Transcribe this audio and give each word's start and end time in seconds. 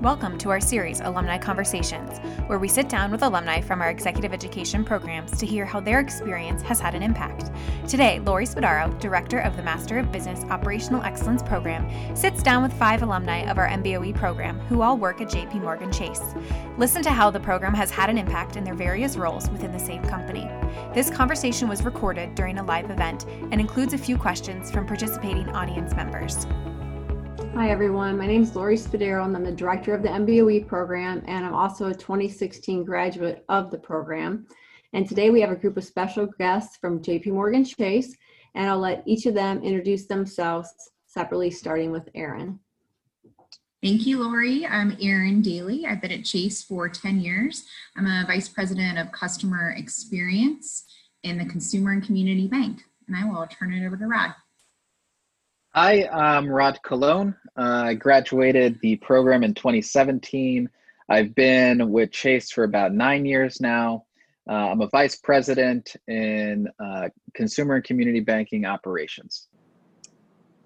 Welcome 0.00 0.38
to 0.38 0.50
our 0.50 0.60
series, 0.60 1.00
Alumni 1.00 1.38
Conversations, 1.38 2.20
where 2.46 2.60
we 2.60 2.68
sit 2.68 2.88
down 2.88 3.10
with 3.10 3.24
alumni 3.24 3.60
from 3.60 3.82
our 3.82 3.90
executive 3.90 4.32
education 4.32 4.84
programs 4.84 5.36
to 5.38 5.44
hear 5.44 5.66
how 5.66 5.80
their 5.80 5.98
experience 5.98 6.62
has 6.62 6.78
had 6.78 6.94
an 6.94 7.02
impact. 7.02 7.50
Today, 7.88 8.20
Laurie 8.20 8.46
Spadaro, 8.46 8.96
Director 9.00 9.40
of 9.40 9.56
the 9.56 9.62
Master 9.64 9.98
of 9.98 10.12
Business 10.12 10.44
Operational 10.50 11.02
Excellence 11.02 11.42
Program, 11.42 11.90
sits 12.14 12.44
down 12.44 12.62
with 12.62 12.72
five 12.74 13.02
alumni 13.02 13.38
of 13.50 13.58
our 13.58 13.66
MBOE 13.66 14.14
program 14.14 14.60
who 14.68 14.82
all 14.82 14.96
work 14.96 15.20
at 15.20 15.30
JP 15.30 15.62
Morgan 15.62 15.90
Chase. 15.90 16.22
Listen 16.76 17.02
to 17.02 17.10
how 17.10 17.28
the 17.28 17.40
program 17.40 17.74
has 17.74 17.90
had 17.90 18.08
an 18.08 18.18
impact 18.18 18.54
in 18.54 18.62
their 18.62 18.74
various 18.74 19.16
roles 19.16 19.50
within 19.50 19.72
the 19.72 19.80
same 19.80 20.04
company. 20.04 20.48
This 20.94 21.10
conversation 21.10 21.68
was 21.68 21.82
recorded 21.82 22.36
during 22.36 22.58
a 22.58 22.64
live 22.64 22.92
event 22.92 23.26
and 23.50 23.60
includes 23.60 23.94
a 23.94 23.98
few 23.98 24.16
questions 24.16 24.70
from 24.70 24.86
participating 24.86 25.48
audience 25.48 25.92
members. 25.96 26.46
Hi, 27.58 27.70
everyone. 27.70 28.16
My 28.16 28.28
name 28.28 28.44
is 28.44 28.54
Laurie 28.54 28.76
Spadaro, 28.76 29.24
and 29.24 29.34
I'm 29.34 29.42
the 29.42 29.50
director 29.50 29.92
of 29.92 30.00
the 30.00 30.08
MBOE 30.08 30.68
program, 30.68 31.24
and 31.26 31.44
I'm 31.44 31.56
also 31.56 31.88
a 31.88 31.92
2016 31.92 32.84
graduate 32.84 33.44
of 33.48 33.72
the 33.72 33.78
program. 33.78 34.46
And 34.92 35.08
today 35.08 35.30
we 35.30 35.40
have 35.40 35.50
a 35.50 35.56
group 35.56 35.76
of 35.76 35.82
special 35.82 36.28
guests 36.38 36.76
from 36.76 37.02
JP 37.02 37.32
Morgan 37.32 37.64
Chase, 37.64 38.16
and 38.54 38.70
I'll 38.70 38.78
let 38.78 39.02
each 39.06 39.26
of 39.26 39.34
them 39.34 39.60
introduce 39.64 40.06
themselves 40.06 40.72
separately, 41.08 41.50
starting 41.50 41.90
with 41.90 42.08
Erin. 42.14 42.60
Thank 43.82 44.06
you, 44.06 44.22
Laurie. 44.22 44.64
I'm 44.64 44.96
Erin 45.02 45.42
Daly. 45.42 45.84
I've 45.84 46.00
been 46.00 46.12
at 46.12 46.24
Chase 46.24 46.62
for 46.62 46.88
10 46.88 47.18
years. 47.18 47.64
I'm 47.96 48.06
a 48.06 48.24
vice 48.24 48.48
president 48.48 48.98
of 49.00 49.10
customer 49.10 49.74
experience 49.76 50.84
in 51.24 51.38
the 51.38 51.44
Consumer 51.44 51.90
and 51.90 52.04
Community 52.04 52.46
Bank, 52.46 52.84
and 53.08 53.16
I 53.16 53.24
will 53.24 53.44
turn 53.48 53.72
it 53.72 53.84
over 53.84 53.96
to 53.96 54.06
Rod. 54.06 54.32
Hi, 55.80 56.08
I'm 56.12 56.48
Rod 56.48 56.80
Cologne. 56.82 57.36
Uh, 57.56 57.84
I 57.86 57.94
graduated 57.94 58.80
the 58.82 58.96
program 58.96 59.44
in 59.44 59.54
2017. 59.54 60.68
I've 61.08 61.32
been 61.36 61.92
with 61.92 62.10
Chase 62.10 62.50
for 62.50 62.64
about 62.64 62.92
nine 62.92 63.24
years 63.24 63.60
now. 63.60 64.04
Uh, 64.50 64.70
I'm 64.70 64.80
a 64.80 64.88
vice 64.88 65.14
president 65.14 65.94
in 66.08 66.66
uh, 66.84 67.10
consumer 67.32 67.76
and 67.76 67.84
community 67.84 68.18
banking 68.18 68.64
operations. 68.64 69.46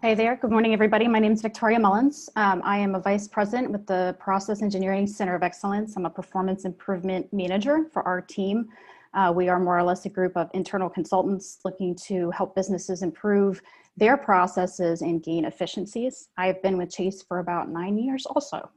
Hey 0.00 0.14
there. 0.14 0.34
Good 0.36 0.50
morning, 0.50 0.72
everybody. 0.72 1.06
My 1.06 1.18
name 1.18 1.32
is 1.32 1.42
Victoria 1.42 1.78
Mullins. 1.78 2.30
Um, 2.36 2.62
I 2.64 2.78
am 2.78 2.94
a 2.94 3.00
vice 3.00 3.28
president 3.28 3.70
with 3.70 3.86
the 3.86 4.16
Process 4.18 4.62
Engineering 4.62 5.06
Center 5.06 5.34
of 5.34 5.42
Excellence. 5.42 5.94
I'm 5.94 6.06
a 6.06 6.10
performance 6.10 6.64
improvement 6.64 7.30
manager 7.34 7.84
for 7.92 8.02
our 8.08 8.22
team. 8.22 8.70
Uh, 9.12 9.30
we 9.36 9.50
are 9.50 9.60
more 9.60 9.76
or 9.76 9.82
less 9.82 10.06
a 10.06 10.08
group 10.08 10.38
of 10.38 10.48
internal 10.54 10.88
consultants 10.88 11.58
looking 11.66 11.94
to 11.94 12.30
help 12.30 12.54
businesses 12.54 13.02
improve 13.02 13.60
their 13.96 14.16
processes 14.16 15.02
and 15.02 15.22
gain 15.22 15.44
efficiencies. 15.44 16.28
I've 16.36 16.62
been 16.62 16.76
with 16.76 16.90
Chase 16.90 17.22
for 17.22 17.38
about 17.40 17.68
nine 17.68 17.98
years 17.98 18.26
also. 18.26 18.70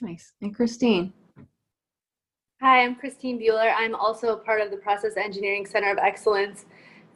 Nice. 0.00 0.32
And 0.40 0.54
Christine. 0.54 1.12
Hi, 2.60 2.82
I'm 2.82 2.96
Christine 2.96 3.40
Bueller. 3.40 3.72
I'm 3.76 3.94
also 3.94 4.36
part 4.36 4.60
of 4.60 4.70
the 4.70 4.76
Process 4.76 5.16
Engineering 5.16 5.66
Center 5.66 5.92
of 5.92 5.98
Excellence 5.98 6.66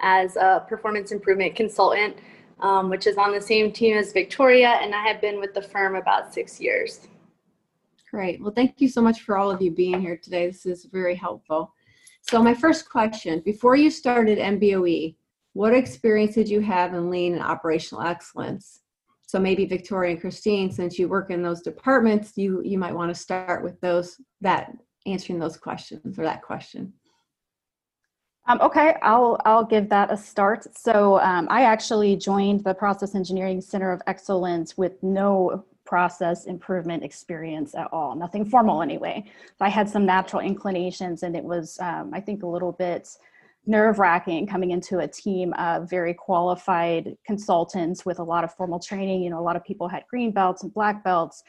as 0.01 0.37
a 0.37 0.65
performance 0.69 1.13
improvement 1.13 1.57
consultant, 1.57 2.17
um, 2.61 2.91
which 2.91 3.07
is 3.07 3.17
on 3.17 3.33
the 3.33 3.41
same 3.41 3.73
team 3.73 3.97
as 3.97 4.13
Victoria, 4.13 4.69
and 4.69 4.95
I 4.95 5.03
have 5.07 5.21
been 5.21 5.41
with 5.41 5.55
the 5.55 5.63
firm 5.63 5.97
about 5.97 6.33
six 6.33 6.61
years. 6.61 7.09
Great. 8.11 8.41
Well, 8.43 8.53
thank 8.53 8.81
you 8.81 8.89
so 8.89 9.01
much 9.01 9.23
for 9.23 9.39
all 9.39 9.51
of 9.51 9.63
you 9.63 9.71
being 9.71 10.01
here 10.01 10.17
today. 10.17 10.47
This 10.47 10.67
is 10.67 10.85
very 10.85 11.15
helpful. 11.15 11.73
So, 12.21 12.43
my 12.43 12.55
first 12.55 12.89
question 12.89 13.41
before 13.41 13.75
you 13.75 13.91
started 13.91 14.39
MBOE, 14.39 15.17
what 15.55 15.75
experience 15.75 16.35
did 16.35 16.49
you 16.49 16.61
have 16.61 16.95
in 16.95 17.11
lean 17.11 17.35
and 17.35 17.43
operational 17.43 18.03
excellence? 18.03 18.81
So 19.27 19.39
maybe 19.39 19.65
Victoria 19.65 20.13
and 20.13 20.21
Christine, 20.21 20.71
since 20.71 20.99
you 20.99 21.09
work 21.09 21.31
in 21.31 21.43
those 21.43 21.63
departments, 21.63 22.33
you 22.37 22.63
you 22.65 22.79
might 22.79 22.95
want 22.95 23.15
to 23.15 23.21
start 23.21 23.63
with 23.65 23.81
those 23.81 24.21
that 24.41 24.73
answering 25.07 25.39
those 25.39 25.57
questions 25.57 26.19
or 26.19 26.25
that 26.25 26.43
question. 26.43 26.93
Um, 28.47 28.61
okay, 28.61 28.97
I'll 29.03 29.39
I'll 29.45 29.65
give 29.65 29.89
that 29.89 30.13
a 30.13 30.17
start. 30.17 30.67
So 30.77 31.21
um, 31.21 31.47
I 31.51 31.63
actually 31.63 32.17
joined 32.17 32.65
the 32.65 32.75
Process 32.75 33.15
Engineering 33.15 33.61
Center 33.61 33.93
of 33.93 34.03
Excellence 34.07 34.77
with 34.77 35.03
no 35.03 35.65
process 35.85 36.47
improvement 36.47 37.03
experience 37.05 37.75
at 37.75 37.89
all, 37.93 38.15
nothing 38.15 38.45
formal 38.45 38.83
anyway. 38.83 39.25
I 39.61 39.69
had 39.69 39.89
some 39.89 40.07
natural 40.07 40.43
inclinations, 40.43 41.23
and 41.23 41.37
it 41.37 41.45
was 41.45 41.79
um, 41.81 42.11
I 42.13 42.21
think 42.21 42.43
a 42.43 42.47
little 42.47 42.73
bit 42.73 43.09
nerve 43.67 43.99
wracking 43.99 44.47
coming 44.47 44.73
into 44.73 44.99
a 44.99 45.09
team 45.09 45.53
of 45.55 45.89
very 45.89 46.15
qualified 46.15 47.17
consultants 47.25 48.05
with 48.05 48.19
a 48.19 48.25
lot 48.25 48.45
of 48.45 48.53
formal 48.55 48.81
training. 48.81 49.23
You 49.23 49.31
know, 49.31 49.39
a 49.39 49.43
lot 49.43 49.57
of 49.57 49.65
people 49.65 49.89
had 49.89 50.05
green 50.11 50.33
belts 50.33 50.63
and 50.63 50.75
black 50.75 51.05
belts. 51.05 51.43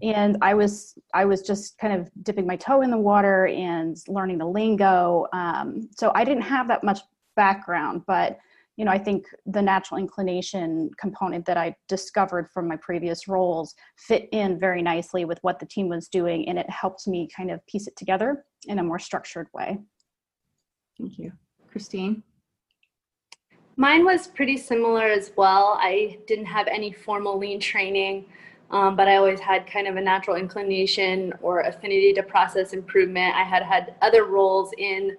And 0.00 0.38
I 0.40 0.54
was 0.54 0.96
I 1.12 1.24
was 1.24 1.42
just 1.42 1.76
kind 1.78 1.92
of 1.92 2.08
dipping 2.22 2.46
my 2.46 2.56
toe 2.56 2.82
in 2.82 2.90
the 2.90 2.98
water 2.98 3.48
and 3.48 3.96
learning 4.06 4.38
the 4.38 4.46
lingo. 4.46 5.26
Um, 5.32 5.88
so 5.96 6.12
I 6.14 6.24
didn't 6.24 6.44
have 6.44 6.68
that 6.68 6.84
much 6.84 7.00
background, 7.36 8.02
but 8.06 8.38
you 8.76 8.84
know, 8.84 8.92
I 8.92 8.98
think 8.98 9.26
the 9.44 9.60
natural 9.60 9.98
inclination 9.98 10.90
component 11.00 11.44
that 11.46 11.56
I 11.56 11.74
discovered 11.88 12.48
from 12.54 12.68
my 12.68 12.76
previous 12.76 13.26
roles 13.26 13.74
fit 13.96 14.28
in 14.30 14.56
very 14.56 14.82
nicely 14.82 15.24
with 15.24 15.40
what 15.42 15.58
the 15.58 15.66
team 15.66 15.88
was 15.88 16.06
doing, 16.06 16.48
and 16.48 16.60
it 16.60 16.70
helped 16.70 17.08
me 17.08 17.28
kind 17.36 17.50
of 17.50 17.66
piece 17.66 17.88
it 17.88 17.96
together 17.96 18.44
in 18.66 18.78
a 18.78 18.84
more 18.84 19.00
structured 19.00 19.48
way. 19.52 19.78
Thank 20.96 21.18
you. 21.18 21.32
Christine? 21.70 22.22
Mine 23.76 24.04
was 24.04 24.26
pretty 24.26 24.56
similar 24.56 25.04
as 25.04 25.30
well. 25.36 25.78
I 25.80 26.18
didn't 26.26 26.46
have 26.46 26.66
any 26.66 26.92
formal 26.92 27.38
lean 27.38 27.60
training, 27.60 28.26
um, 28.70 28.96
but 28.96 29.06
I 29.06 29.16
always 29.16 29.38
had 29.38 29.70
kind 29.70 29.86
of 29.86 29.96
a 29.96 30.00
natural 30.00 30.36
inclination 30.36 31.32
or 31.40 31.60
affinity 31.60 32.12
to 32.14 32.22
process 32.22 32.72
improvement. 32.72 33.36
I 33.36 33.44
had 33.44 33.62
had 33.62 33.94
other 34.02 34.24
roles 34.24 34.72
in 34.78 35.16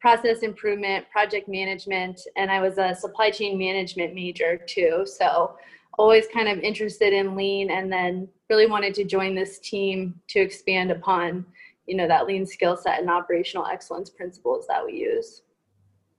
process 0.00 0.40
improvement, 0.40 1.10
project 1.10 1.48
management, 1.48 2.20
and 2.36 2.48
I 2.48 2.60
was 2.60 2.78
a 2.78 2.94
supply 2.94 3.30
chain 3.30 3.58
management 3.58 4.14
major 4.14 4.56
too. 4.56 5.04
So 5.04 5.56
always 5.98 6.26
kind 6.32 6.48
of 6.48 6.58
interested 6.58 7.12
in 7.12 7.34
lean 7.34 7.70
and 7.70 7.90
then 7.90 8.28
really 8.50 8.66
wanted 8.66 8.94
to 8.94 9.04
join 9.04 9.34
this 9.34 9.58
team 9.58 10.14
to 10.28 10.38
expand 10.38 10.90
upon 10.90 11.44
you 11.86 11.96
know 11.96 12.06
that 12.06 12.26
lean 12.26 12.44
skill 12.44 12.76
set 12.76 13.00
and 13.00 13.10
operational 13.10 13.66
excellence 13.66 14.10
principles 14.10 14.66
that 14.66 14.84
we 14.84 14.92
use 14.92 15.42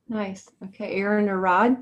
Nice. 0.09 0.49
Okay, 0.63 0.95
Erin 0.95 1.29
or 1.29 1.39
Rod? 1.39 1.77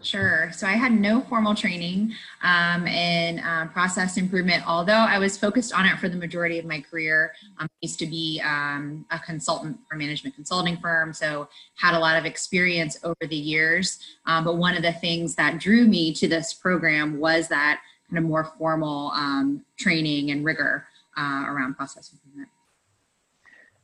Sure. 0.00 0.50
So 0.52 0.66
I 0.66 0.72
had 0.72 0.92
no 0.92 1.20
formal 1.20 1.54
training 1.54 2.14
um, 2.42 2.86
in 2.86 3.40
um, 3.44 3.68
process 3.68 4.16
improvement, 4.16 4.66
although 4.66 4.92
I 4.92 5.18
was 5.18 5.36
focused 5.36 5.74
on 5.74 5.84
it 5.86 5.98
for 5.98 6.08
the 6.08 6.16
majority 6.16 6.58
of 6.58 6.64
my 6.64 6.80
career. 6.80 7.32
Um, 7.58 7.66
I 7.70 7.76
used 7.82 7.98
to 7.98 8.06
be 8.06 8.40
um, 8.44 9.04
a 9.10 9.18
consultant 9.18 9.78
for 9.88 9.96
management 9.96 10.34
consulting 10.34 10.78
firm, 10.78 11.12
so 11.12 11.48
had 11.76 11.94
a 11.94 11.98
lot 11.98 12.16
of 12.16 12.24
experience 12.24 12.98
over 13.04 13.26
the 13.28 13.36
years. 13.36 13.98
Um, 14.26 14.44
but 14.44 14.56
one 14.56 14.76
of 14.76 14.82
the 14.82 14.92
things 14.92 15.34
that 15.36 15.60
drew 15.60 15.86
me 15.86 16.14
to 16.14 16.26
this 16.26 16.54
program 16.54 17.18
was 17.18 17.48
that 17.48 17.80
kind 18.08 18.18
of 18.18 18.24
more 18.24 18.44
formal 18.58 19.10
um, 19.14 19.64
training 19.78 20.30
and 20.30 20.44
rigor 20.44 20.86
uh, 21.18 21.44
around 21.46 21.74
process 21.74 22.12
improvement. 22.12 22.48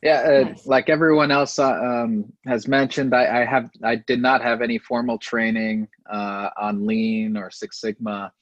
Yeah, 0.03 0.21
uh, 0.21 0.49
nice. 0.49 0.67
like 0.67 0.89
everyone 0.89 1.33
else 1.33 1.59
uh, 1.59 1.73
um, 1.73 2.33
has 2.47 2.69
mentioned, 2.69 3.15
I, 3.15 3.43
I, 3.43 3.45
have 3.45 3.71
I 3.83 3.97
did 3.97 4.23
not 4.23 4.43
have 4.43 4.63
any 4.63 4.79
formal 4.79 5.19
training 5.19 5.89
uh, 6.11 6.51
on 6.57 6.87
Lean 6.87 7.37
or 7.37 7.51
Six 7.51 7.81
Sigma, 7.81 8.33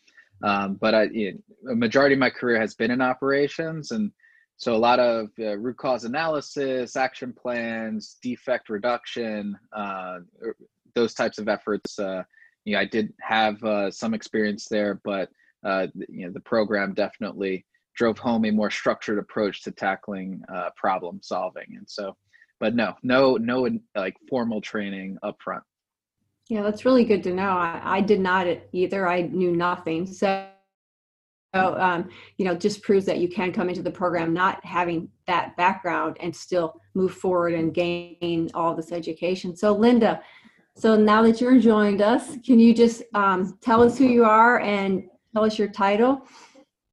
um, 0.42 0.74
but 0.74 0.94
I, 0.94 1.02
you 1.04 1.32
know, 1.32 1.72
a 1.72 1.74
majority 1.74 2.12
of 2.12 2.18
my 2.18 2.28
career 2.28 2.60
has 2.60 2.74
been 2.74 2.90
in 2.90 3.00
operations, 3.00 3.90
and 3.90 4.12
so 4.58 4.74
a 4.74 4.76
lot 4.76 5.00
of 5.00 5.30
uh, 5.38 5.56
root 5.56 5.78
cause 5.78 6.04
analysis, 6.04 6.94
action 6.94 7.32
plans, 7.32 8.18
defect 8.22 8.68
reduction, 8.68 9.58
uh, 9.74 10.18
er, 10.42 10.56
those 10.94 11.14
types 11.14 11.38
of 11.38 11.48
efforts. 11.48 11.98
Uh, 11.98 12.22
you 12.66 12.74
know, 12.74 12.80
I 12.80 12.84
did 12.84 13.14
have 13.22 13.60
some 13.94 14.12
experience 14.12 14.66
there, 14.68 15.00
but 15.04 15.30
you 15.64 16.26
know, 16.26 16.32
the 16.32 16.40
program 16.40 16.92
definitely 16.92 17.64
drove 17.96 18.18
home 18.18 18.44
a 18.44 18.50
more 18.50 18.70
structured 18.70 19.18
approach 19.18 19.62
to 19.64 19.70
tackling 19.70 20.42
uh, 20.54 20.70
problem 20.76 21.18
solving. 21.22 21.66
And 21.76 21.88
so, 21.88 22.16
but 22.60 22.74
no, 22.74 22.94
no, 23.02 23.36
no, 23.36 23.68
like 23.96 24.14
formal 24.28 24.60
training 24.60 25.18
up 25.22 25.36
front. 25.42 25.64
Yeah, 26.48 26.62
that's 26.62 26.84
really 26.84 27.04
good 27.04 27.24
to 27.24 27.34
know. 27.34 27.50
I, 27.50 27.80
I 27.82 28.00
did 28.00 28.20
not 28.20 28.46
either. 28.72 29.08
I 29.08 29.22
knew 29.22 29.56
nothing. 29.56 30.06
So, 30.06 30.46
so 31.54 31.76
um, 31.78 32.08
you 32.36 32.44
know, 32.44 32.54
just 32.54 32.82
proves 32.82 33.04
that 33.06 33.18
you 33.18 33.28
can 33.28 33.52
come 33.52 33.68
into 33.68 33.82
the 33.82 33.90
program 33.90 34.32
not 34.32 34.64
having 34.64 35.08
that 35.26 35.56
background 35.56 36.16
and 36.20 36.34
still 36.34 36.80
move 36.94 37.14
forward 37.14 37.54
and 37.54 37.74
gain 37.74 38.50
all 38.54 38.74
this 38.74 38.92
education. 38.92 39.56
So, 39.56 39.72
Linda, 39.72 40.22
so 40.76 40.94
now 40.94 41.22
that 41.22 41.40
you're 41.40 41.58
joined 41.58 42.02
us, 42.02 42.36
can 42.44 42.60
you 42.60 42.74
just 42.74 43.02
um, 43.14 43.58
tell 43.62 43.82
us 43.82 43.96
who 43.98 44.04
you 44.04 44.24
are 44.24 44.60
and 44.60 45.08
tell 45.34 45.44
us 45.44 45.58
your 45.58 45.68
title? 45.68 46.26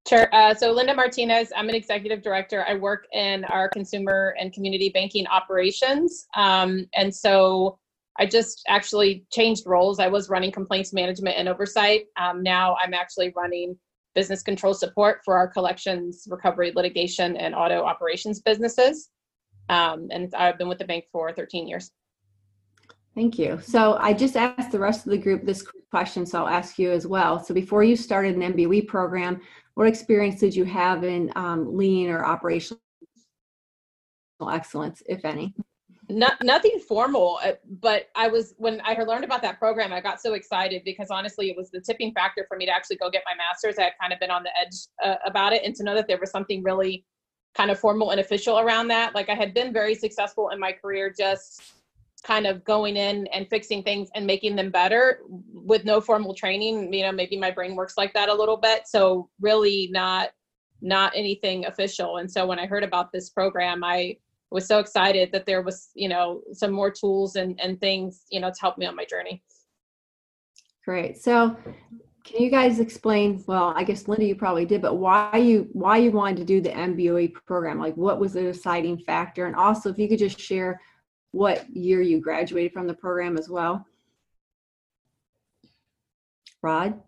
Sure. 0.07 0.27
Uh, 0.33 0.53
so 0.53 0.71
Linda 0.71 0.93
Martinez, 0.93 1.51
I'm 1.55 1.69
an 1.69 1.75
executive 1.75 2.21
director. 2.21 2.65
I 2.67 2.75
work 2.75 3.05
in 3.13 3.45
our 3.45 3.69
consumer 3.69 4.35
and 4.37 4.51
community 4.51 4.89
banking 4.89 5.25
operations. 5.27 6.27
Um, 6.35 6.85
and 6.93 7.13
so 7.13 7.79
I 8.19 8.25
just 8.25 8.63
actually 8.67 9.25
changed 9.31 9.63
roles. 9.65 9.99
I 9.99 10.07
was 10.07 10.29
running 10.29 10.51
complaints 10.51 10.91
management 10.91 11.37
and 11.37 11.47
oversight. 11.47 12.05
Um, 12.19 12.43
now 12.43 12.75
I'm 12.83 12.93
actually 12.93 13.31
running 13.35 13.77
business 14.13 14.43
control 14.43 14.73
support 14.73 15.21
for 15.23 15.37
our 15.37 15.47
collections, 15.47 16.27
recovery, 16.29 16.73
litigation, 16.75 17.37
and 17.37 17.55
auto 17.55 17.83
operations 17.83 18.41
businesses. 18.41 19.09
Um, 19.69 20.09
and 20.11 20.33
I've 20.35 20.57
been 20.57 20.67
with 20.67 20.79
the 20.79 20.85
bank 20.85 21.05
for 21.11 21.31
13 21.31 21.67
years. 21.67 21.91
Thank 23.15 23.37
you. 23.37 23.59
So 23.63 23.97
I 23.99 24.13
just 24.13 24.35
asked 24.35 24.71
the 24.71 24.79
rest 24.79 25.05
of 25.05 25.11
the 25.11 25.17
group 25.17 25.45
this 25.45 25.65
question, 25.91 26.25
so 26.25 26.39
I'll 26.39 26.47
ask 26.47 26.79
you 26.79 26.91
as 26.91 27.05
well. 27.05 27.43
So 27.43 27.53
before 27.53 27.83
you 27.83 27.95
started 27.95 28.35
an 28.35 28.53
MBE 28.53 28.87
program, 28.87 29.39
what 29.75 29.87
experience 29.87 30.39
did 30.39 30.55
you 30.55 30.65
have 30.65 31.03
in 31.03 31.31
um, 31.35 31.75
lean 31.75 32.09
or 32.09 32.25
operational 32.25 32.79
excellence, 34.51 35.01
if 35.07 35.25
any? 35.25 35.53
Not, 36.09 36.43
nothing 36.43 36.79
formal, 36.87 37.39
uh, 37.43 37.53
but 37.81 38.09
I 38.15 38.27
was 38.27 38.53
when 38.57 38.81
I 38.83 38.93
learned 38.93 39.23
about 39.23 39.41
that 39.41 39.57
program, 39.57 39.93
I 39.93 40.01
got 40.01 40.21
so 40.21 40.33
excited 40.33 40.81
because 40.83 41.09
honestly, 41.09 41.49
it 41.49 41.55
was 41.55 41.71
the 41.71 41.79
tipping 41.79 42.13
factor 42.13 42.45
for 42.47 42.57
me 42.57 42.65
to 42.65 42.71
actually 42.71 42.97
go 42.97 43.09
get 43.09 43.23
my 43.25 43.35
master's. 43.35 43.79
I 43.79 43.83
had 43.83 43.93
kind 43.99 44.11
of 44.11 44.19
been 44.19 44.29
on 44.29 44.43
the 44.43 44.49
edge 44.59 44.75
uh, 45.03 45.15
about 45.25 45.53
it, 45.53 45.63
and 45.63 45.73
to 45.75 45.83
know 45.83 45.95
that 45.95 46.07
there 46.07 46.19
was 46.19 46.29
something 46.29 46.61
really 46.61 47.05
kind 47.55 47.71
of 47.71 47.79
formal 47.79 48.11
and 48.11 48.19
official 48.19 48.59
around 48.59 48.89
that. 48.89 49.15
Like 49.15 49.29
I 49.29 49.35
had 49.35 49.53
been 49.53 49.71
very 49.71 49.95
successful 49.95 50.49
in 50.49 50.59
my 50.59 50.73
career, 50.73 51.13
just 51.17 51.73
kind 52.23 52.47
of 52.47 52.63
going 52.63 52.95
in 52.95 53.27
and 53.27 53.47
fixing 53.49 53.83
things 53.83 54.09
and 54.15 54.25
making 54.25 54.55
them 54.55 54.69
better 54.69 55.19
with 55.27 55.83
no 55.85 55.99
formal 55.99 56.33
training 56.33 56.91
you 56.93 57.03
know 57.03 57.11
maybe 57.11 57.37
my 57.37 57.51
brain 57.51 57.75
works 57.75 57.95
like 57.97 58.13
that 58.13 58.29
a 58.29 58.33
little 58.33 58.57
bit. 58.57 58.87
So 58.87 59.29
really 59.41 59.89
not 59.91 60.29
not 60.81 61.13
anything 61.15 61.65
official. 61.65 62.17
And 62.17 62.31
so 62.31 62.45
when 62.45 62.59
i 62.59 62.65
heard 62.65 62.83
about 62.83 63.11
this 63.11 63.29
program 63.29 63.83
i 63.83 64.17
was 64.51 64.67
so 64.67 64.79
excited 64.79 65.31
that 65.31 65.45
there 65.45 65.63
was 65.63 65.89
you 65.95 66.07
know 66.07 66.41
some 66.53 66.71
more 66.71 66.91
tools 66.91 67.35
and 67.35 67.59
and 67.59 67.79
things 67.79 68.23
you 68.29 68.39
know 68.39 68.49
to 68.49 68.61
help 68.61 68.77
me 68.77 68.85
on 68.85 68.95
my 68.95 69.05
journey. 69.05 69.43
Great. 70.85 71.17
So 71.17 71.57
can 72.23 72.41
you 72.41 72.49
guys 72.49 72.79
explain 72.79 73.43
well 73.47 73.73
i 73.75 73.83
guess 73.83 74.07
linda 74.07 74.25
you 74.25 74.33
probably 74.33 74.65
did 74.65 74.81
but 74.81 74.95
why 74.95 75.35
you 75.35 75.67
why 75.73 75.97
you 75.97 76.09
wanted 76.09 76.37
to 76.37 76.45
do 76.45 76.61
the 76.61 76.69
mboe 76.69 77.33
program? 77.45 77.79
Like 77.79 77.97
what 77.97 78.19
was 78.19 78.33
the 78.33 78.43
deciding 78.43 78.99
factor? 78.99 79.45
And 79.45 79.55
also 79.55 79.89
if 79.89 79.97
you 79.97 80.07
could 80.07 80.19
just 80.19 80.39
share 80.39 80.79
what 81.33 81.65
year 81.75 82.01
you 82.01 82.21
graduated 82.21 82.71
from 82.71 82.87
the 82.87 82.93
program 82.93 83.37
as 83.37 83.49
well? 83.49 83.85
Rod? 86.61 87.01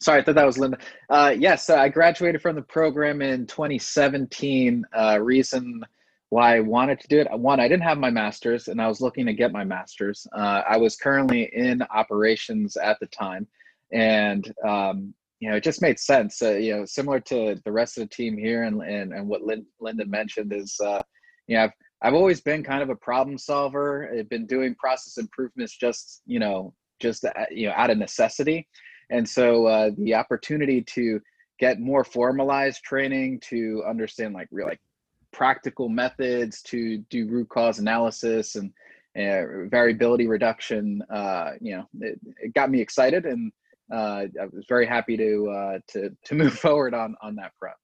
Sorry, 0.00 0.20
I 0.20 0.24
thought 0.24 0.34
that 0.34 0.46
was 0.46 0.58
Linda. 0.58 0.78
Uh, 1.10 1.34
yes, 1.38 1.70
I 1.70 1.88
graduated 1.88 2.40
from 2.42 2.56
the 2.56 2.62
program 2.62 3.22
in 3.22 3.46
2017. 3.46 4.84
Uh, 4.96 5.18
reason 5.22 5.82
why 6.30 6.56
I 6.56 6.60
wanted 6.60 7.00
to 7.00 7.08
do 7.08 7.20
it 7.20 7.38
one, 7.38 7.60
I 7.60 7.68
didn't 7.68 7.84
have 7.84 7.98
my 7.98 8.10
master's 8.10 8.68
and 8.68 8.80
I 8.80 8.88
was 8.88 9.00
looking 9.00 9.26
to 9.26 9.32
get 9.32 9.52
my 9.52 9.64
master's. 9.64 10.26
Uh, 10.34 10.62
I 10.68 10.76
was 10.78 10.96
currently 10.96 11.50
in 11.52 11.82
operations 11.94 12.76
at 12.76 12.98
the 12.98 13.06
time. 13.06 13.46
And, 13.92 14.52
um, 14.66 15.14
you 15.40 15.50
know, 15.50 15.56
it 15.56 15.62
just 15.62 15.82
made 15.82 15.98
sense. 15.98 16.40
Uh, 16.40 16.52
you 16.52 16.76
know, 16.76 16.84
similar 16.86 17.20
to 17.20 17.60
the 17.64 17.72
rest 17.72 17.98
of 17.98 18.08
the 18.08 18.14
team 18.14 18.38
here 18.38 18.64
and, 18.64 18.82
and, 18.82 19.12
and 19.12 19.28
what 19.28 19.42
Lin- 19.42 19.66
Linda 19.80 20.06
mentioned 20.06 20.52
is, 20.52 20.80
uh, 20.80 21.02
you 21.46 21.56
know, 21.56 21.64
I've, 21.64 21.72
I've 22.02 22.14
always 22.14 22.40
been 22.40 22.62
kind 22.62 22.82
of 22.82 22.90
a 22.90 22.96
problem 22.96 23.38
solver. 23.38 24.10
I've 24.16 24.28
been 24.28 24.46
doing 24.46 24.74
process 24.74 25.16
improvements 25.16 25.76
just, 25.76 26.22
you 26.26 26.38
know, 26.38 26.74
just 27.00 27.24
uh, 27.24 27.32
you 27.50 27.66
know, 27.68 27.74
out 27.76 27.90
of 27.90 27.98
necessity. 27.98 28.68
And 29.10 29.28
so 29.28 29.66
uh, 29.66 29.90
the 29.96 30.14
opportunity 30.14 30.82
to 30.82 31.20
get 31.58 31.80
more 31.80 32.04
formalized 32.04 32.82
training 32.82 33.40
to 33.48 33.82
understand 33.88 34.34
like 34.34 34.48
real 34.50 34.66
like 34.66 34.80
practical 35.32 35.88
methods 35.88 36.62
to 36.62 36.98
do 37.10 37.28
root 37.28 37.48
cause 37.48 37.78
analysis 37.78 38.56
and 38.56 38.72
uh, 39.16 39.68
variability 39.68 40.26
reduction, 40.26 41.02
uh, 41.10 41.52
you 41.60 41.76
know, 41.76 41.88
it, 42.00 42.20
it, 42.42 42.54
got 42.54 42.70
me 42.70 42.82
excited, 42.82 43.24
and 43.24 43.50
uh, 43.90 44.24
I 44.40 44.46
was 44.52 44.66
very 44.68 44.86
happy 44.86 45.16
to 45.16 45.48
uh, 45.48 45.78
to 45.88 46.10
to 46.24 46.34
move 46.42 46.52
forward 46.58 46.92
on 46.92 47.16
on 47.22 47.36
that 47.36 47.52
front. 47.58 47.76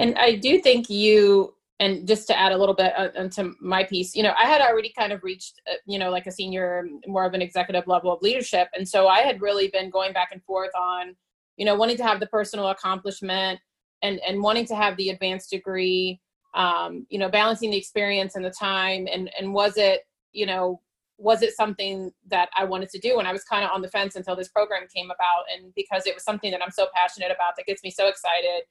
And 0.00 0.18
I 0.18 0.34
do 0.34 0.60
think 0.60 0.90
you 0.90 1.54
and 1.80 2.08
just 2.08 2.26
to 2.26 2.38
add 2.38 2.52
a 2.52 2.56
little 2.56 2.74
bit 2.74 2.92
uh, 2.96 3.08
into 3.14 3.52
my 3.60 3.84
piece 3.84 4.14
you 4.14 4.22
know 4.22 4.34
i 4.38 4.46
had 4.46 4.60
already 4.60 4.92
kind 4.98 5.12
of 5.12 5.22
reached 5.22 5.60
uh, 5.70 5.74
you 5.86 5.98
know 5.98 6.10
like 6.10 6.26
a 6.26 6.32
senior 6.32 6.86
more 7.06 7.24
of 7.24 7.34
an 7.34 7.42
executive 7.42 7.86
level 7.86 8.12
of 8.12 8.22
leadership. 8.22 8.68
And 8.74 8.88
so 8.88 9.08
i 9.08 9.20
had 9.20 9.40
really 9.40 9.68
been 9.68 9.90
going 9.90 10.12
back 10.12 10.30
and 10.32 10.42
forth 10.44 10.74
on 10.78 11.14
you 11.56 11.64
know 11.64 11.74
wanting 11.74 11.96
to 11.98 12.04
have 12.04 12.20
the 12.20 12.26
personal 12.26 12.68
accomplishment 12.68 13.60
and 14.02 14.20
and 14.26 14.42
wanting 14.42 14.66
to 14.66 14.76
have 14.76 14.96
the 14.96 15.10
advanced 15.10 15.50
degree 15.50 16.20
um, 16.54 17.06
you 17.10 17.18
know 17.18 17.28
balancing 17.28 17.70
the 17.70 17.76
experience 17.76 18.34
and 18.34 18.44
the 18.44 18.50
time. 18.50 19.06
And 19.12 19.30
and 19.38 19.52
was 19.52 19.76
it 19.76 20.02
you 20.32 20.46
know 20.46 20.80
was 21.20 21.42
it 21.42 21.52
something 21.56 22.12
that 22.28 22.48
i 22.56 22.64
wanted 22.64 22.88
to 22.90 22.98
do? 22.98 23.18
And 23.18 23.28
i 23.28 23.32
was 23.32 23.44
kind 23.44 23.64
of 23.64 23.70
on 23.72 23.82
the 23.82 23.88
fence 23.88 24.16
until 24.16 24.36
this 24.36 24.48
program 24.48 24.82
came 24.94 25.10
about. 25.10 25.44
And 25.54 25.72
because 25.74 26.06
it 26.06 26.14
was 26.14 26.24
something 26.24 26.50
that 26.50 26.62
i'm 26.62 26.70
so 26.70 26.86
passionate 26.94 27.30
about 27.30 27.54
that 27.56 27.66
gets 27.66 27.82
me 27.82 27.90
so 27.90 28.08
excited 28.08 28.62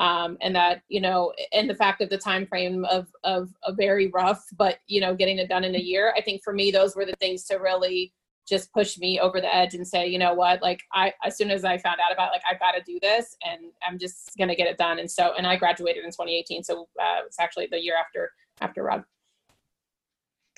um, 0.00 0.38
and 0.40 0.56
that 0.56 0.82
you 0.88 1.00
know 1.00 1.32
and 1.52 1.70
the 1.70 1.74
fact 1.74 2.00
of 2.00 2.08
the 2.10 2.18
time 2.18 2.46
frame 2.46 2.84
of 2.86 3.06
of 3.22 3.50
a 3.64 3.72
very 3.72 4.08
rough 4.08 4.44
but 4.56 4.78
you 4.88 5.00
know 5.00 5.14
getting 5.14 5.38
it 5.38 5.48
done 5.48 5.62
in 5.62 5.76
a 5.76 5.78
year 5.78 6.12
i 6.16 6.20
think 6.20 6.42
for 6.42 6.52
me 6.52 6.70
those 6.70 6.96
were 6.96 7.04
the 7.04 7.14
things 7.20 7.44
to 7.44 7.56
really 7.56 8.12
just 8.48 8.72
push 8.72 8.98
me 8.98 9.20
over 9.20 9.40
the 9.40 9.54
edge 9.54 9.74
and 9.74 9.86
say 9.86 10.08
you 10.08 10.18
know 10.18 10.34
what? 10.34 10.60
Like 10.60 10.80
i 10.92 11.12
as 11.24 11.36
soon 11.36 11.50
as 11.50 11.64
i 11.64 11.78
found 11.78 11.98
out 12.04 12.12
about 12.12 12.30
it, 12.30 12.32
like 12.32 12.42
i've 12.50 12.58
got 12.58 12.72
to 12.72 12.82
do 12.82 12.98
this 13.00 13.36
and 13.46 13.66
i'm 13.86 13.98
just 13.98 14.32
gonna 14.38 14.56
get 14.56 14.66
it 14.66 14.76
done. 14.76 14.98
And 14.98 15.08
so 15.08 15.34
and 15.36 15.46
i 15.46 15.56
graduated 15.56 16.04
in 16.04 16.10
2018 16.10 16.64
so 16.64 16.88
uh, 17.00 17.20
it's 17.26 17.38
actually 17.38 17.68
the 17.70 17.78
year 17.78 17.94
after 17.96 18.32
after 18.60 18.82
rod 18.82 19.04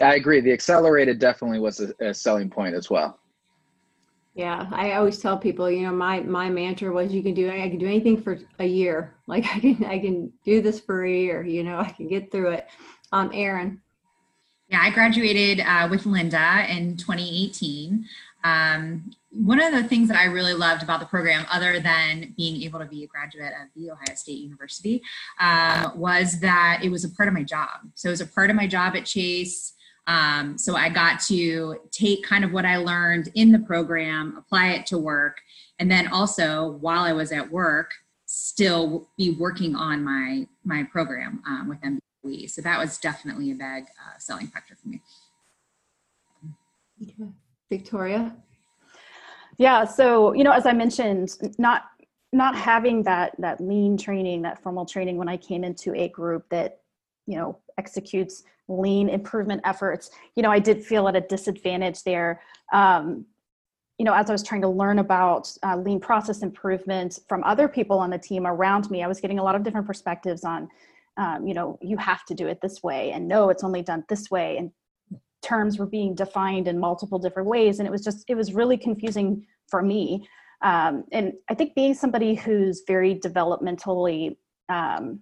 i 0.01 0.15
agree. 0.15 0.41
The 0.41 0.53
accelerated 0.53 1.19
definitely 1.19 1.59
was 1.59 1.81
a, 1.81 1.93
a 2.01 2.15
selling 2.15 2.49
point 2.49 2.75
as 2.75 2.89
well 2.89 3.19
yeah, 4.35 4.67
I 4.73 4.93
always 4.93 5.19
tell 5.19 5.37
people, 5.37 5.71
you 5.71 5.83
know, 5.83 5.93
my 5.93 6.21
my 6.21 6.49
mantra 6.49 6.93
was 6.93 7.13
you 7.13 7.23
can 7.23 7.35
do 7.35 7.51
I 7.51 7.69
can 7.69 7.79
do 7.79 7.87
anything 7.87 8.21
for 8.21 8.39
a 8.59 8.67
year. 8.67 9.15
Like 9.29 9.47
I 9.47 9.61
can 9.61 9.85
I 9.85 9.99
can 9.99 10.33
do 10.45 10.61
this 10.61 10.79
for 10.81 11.05
a 11.05 11.11
year, 11.11 11.43
you 11.43 11.63
know, 11.63 11.79
I 11.79 11.91
can 11.91 12.07
get 12.07 12.31
through 12.31 12.51
it. 12.51 12.67
Um 13.11 13.31
Erin. 13.33 13.81
Yeah, 14.69 14.81
I 14.83 14.91
graduated 14.91 15.61
uh, 15.61 15.89
with 15.91 16.07
Linda 16.07 16.67
in 16.69 16.97
2018. 16.97 18.07
Um, 18.45 19.11
one 19.31 19.61
of 19.61 19.73
the 19.73 19.85
things 19.85 20.09
that 20.09 20.17
I 20.17 20.25
really 20.25 20.55
loved 20.55 20.83
about 20.83 21.01
the 21.01 21.07
program, 21.07 21.47
other 21.51 21.79
than 21.79 22.35
being 22.37 22.63
able 22.63 22.79
to 22.79 22.87
be 22.87 23.05
a 23.05 23.07
graduate 23.07 23.53
of 23.63 23.69
the 23.77 23.91
Ohio 23.91 24.15
State 24.15 24.39
University, 24.39 25.03
uh, 25.41 25.91
was 25.95 26.41
that 26.41 26.81
it 26.83 26.91
was 26.91 27.05
a 27.05 27.11
part 27.11 27.29
of 27.29 27.35
my 27.35 27.43
job. 27.43 27.81
So 27.95 28.09
it 28.09 28.13
was 28.13 28.21
a 28.21 28.27
part 28.27 28.51
of 28.51 28.57
my 28.57 28.67
job 28.67 28.97
at 28.97 29.05
Chase. 29.05 29.75
Um, 30.07 30.59
so 30.59 30.77
I 30.77 30.89
got 30.89 31.21
to 31.29 31.77
take 31.91 32.25
kind 32.25 32.45
of 32.45 32.53
what 32.53 32.65
I 32.65 32.77
learned 32.77 33.31
in 33.35 33.53
the 33.53 33.61
program, 33.61 34.37
apply 34.37 34.71
it 34.71 34.87
to 34.87 34.99
work, 34.99 35.41
and 35.79 35.91
then 35.91 36.09
also 36.09 36.73
while 36.81 37.05
I 37.05 37.13
was 37.13 37.31
at 37.31 37.51
work, 37.51 37.93
still 38.27 39.09
be 39.17 39.31
working 39.31 39.77
on 39.77 40.03
my 40.03 40.47
my 40.65 40.85
program 40.85 41.43
um, 41.47 41.69
with 41.69 41.79
MBOE. 41.83 42.51
So 42.51 42.63
that 42.63 42.79
was 42.79 42.99
definitely 42.99 43.51
a 43.53 43.55
big 43.55 43.85
uh, 43.85 44.19
selling 44.19 44.49
factor 44.49 44.75
for 44.75 44.89
me. 44.89 45.01
Okay. 47.03 47.31
Victoria. 47.71 48.35
Yeah. 49.59 49.85
So 49.85 50.33
you 50.33 50.45
know, 50.45 50.53
as 50.53 50.67
I 50.67 50.73
mentioned, 50.73 51.37
not 51.59 51.83
not 52.33 52.57
having 52.57 53.03
that 53.05 53.35
that 53.39 53.61
lean 53.61 53.97
training, 53.97 54.43
that 54.43 54.63
formal 54.63 54.87
training 54.87 55.17
when 55.17 55.29
I 55.29 55.37
came 55.37 55.63
into 55.63 55.95
a 55.95 56.09
group 56.09 56.49
that 56.49 56.81
you 57.27 57.37
know 57.37 57.59
executes 57.79 58.45
lean 58.69 59.09
improvement 59.09 59.61
efforts. 59.65 60.11
You 60.37 60.43
know 60.43 60.51
i 60.51 60.59
did 60.59 60.85
feel 60.85 61.09
at 61.09 61.17
a 61.17 61.21
disadvantage 61.21 62.03
there. 62.05 62.41
Um, 62.73 63.27
you 63.99 64.05
know 64.05 64.15
as 64.15 64.29
i 64.29 64.33
was 64.33 64.43
trying 64.43 64.63
to 64.63 64.69
learn 64.69 64.99
about 64.99 65.49
uh, 65.63 65.77
lean 65.77 66.01
process 66.01 66.43
improvement 66.43 67.21
from 67.29 67.45
other 67.45 67.69
people 67.69 67.99
on 67.99 68.11
the 68.11 68.19
team 68.19 68.47
around 68.47 68.91
me 68.91 69.03
i 69.03 69.07
was 69.07 69.21
getting 69.21 69.39
a 69.39 69.43
lot 69.45 69.55
of 69.55 69.63
different 69.63 69.87
perspectives 69.87 70.43
on 70.45 70.69
um, 71.19 71.47
you 71.47 71.55
know 71.55 71.79
you 71.81 71.97
have 71.97 72.25
to 72.25 72.35
do 72.35 72.49
it 72.49 72.59
this 72.61 72.83
way 72.83 73.13
and 73.13 73.29
no 73.29 73.49
it's 73.49 73.63
only 73.63 73.81
done 73.81 74.03
this 74.09 74.29
way 74.29 74.57
and 74.57 74.73
terms 75.43 75.79
were 75.79 75.87
being 75.87 76.15
defined 76.15 76.67
in 76.67 76.79
multiple 76.79 77.19
different 77.19 77.49
ways 77.49 77.79
and 77.79 77.87
it 77.87 77.91
was 77.91 78.03
just 78.03 78.25
it 78.29 78.35
was 78.35 78.55
really 78.55 78.77
confusing 78.77 79.47
for 79.69 79.83
me. 79.83 80.27
Um, 80.63 81.05
and 81.13 81.33
i 81.49 81.55
think 81.55 81.75
being 81.75 81.95
somebody 81.95 82.35
who's 82.35 82.83
very 82.87 83.15
developmentally 83.17 84.37
um, 84.69 85.21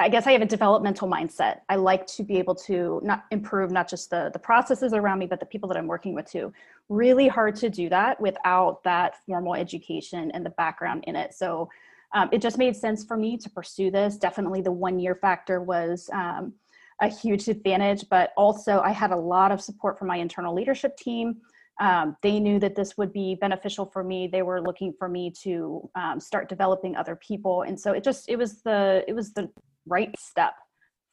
I 0.00 0.08
guess 0.08 0.26
I 0.26 0.32
have 0.32 0.40
a 0.40 0.46
developmental 0.46 1.06
mindset. 1.06 1.60
I 1.68 1.76
like 1.76 2.06
to 2.08 2.22
be 2.22 2.38
able 2.38 2.54
to 2.54 3.00
not 3.04 3.24
improve 3.30 3.70
not 3.70 3.86
just 3.86 4.08
the 4.08 4.30
the 4.32 4.38
processes 4.38 4.94
around 4.94 5.18
me, 5.18 5.26
but 5.26 5.40
the 5.40 5.46
people 5.46 5.68
that 5.68 5.76
I'm 5.76 5.86
working 5.86 6.14
with 6.14 6.30
too. 6.30 6.52
Really 6.88 7.28
hard 7.28 7.54
to 7.56 7.68
do 7.68 7.90
that 7.90 8.18
without 8.18 8.82
that 8.84 9.16
formal 9.26 9.54
education 9.54 10.30
and 10.30 10.44
the 10.44 10.50
background 10.50 11.04
in 11.06 11.16
it. 11.16 11.34
So 11.34 11.68
um, 12.14 12.30
it 12.32 12.40
just 12.40 12.56
made 12.56 12.74
sense 12.74 13.04
for 13.04 13.16
me 13.16 13.36
to 13.36 13.50
pursue 13.50 13.90
this. 13.90 14.16
Definitely, 14.16 14.62
the 14.62 14.72
one 14.72 14.98
year 14.98 15.14
factor 15.14 15.60
was 15.60 16.08
um, 16.14 16.54
a 17.02 17.08
huge 17.08 17.48
advantage, 17.48 18.06
but 18.08 18.32
also 18.38 18.80
I 18.80 18.92
had 18.92 19.10
a 19.10 19.16
lot 19.16 19.52
of 19.52 19.60
support 19.60 19.98
from 19.98 20.08
my 20.08 20.16
internal 20.16 20.54
leadership 20.54 20.96
team. 20.96 21.42
Um, 21.78 22.16
they 22.22 22.40
knew 22.40 22.58
that 22.58 22.74
this 22.74 22.96
would 22.96 23.12
be 23.12 23.34
beneficial 23.34 23.84
for 23.84 24.02
me. 24.02 24.28
They 24.28 24.42
were 24.42 24.62
looking 24.62 24.94
for 24.98 25.08
me 25.08 25.30
to 25.42 25.88
um, 25.94 26.20
start 26.20 26.48
developing 26.48 26.96
other 26.96 27.16
people, 27.16 27.62
and 27.62 27.78
so 27.78 27.92
it 27.92 28.02
just 28.02 28.30
it 28.30 28.36
was 28.36 28.62
the 28.62 29.04
it 29.06 29.14
was 29.14 29.34
the 29.34 29.50
right 29.86 30.14
step 30.18 30.54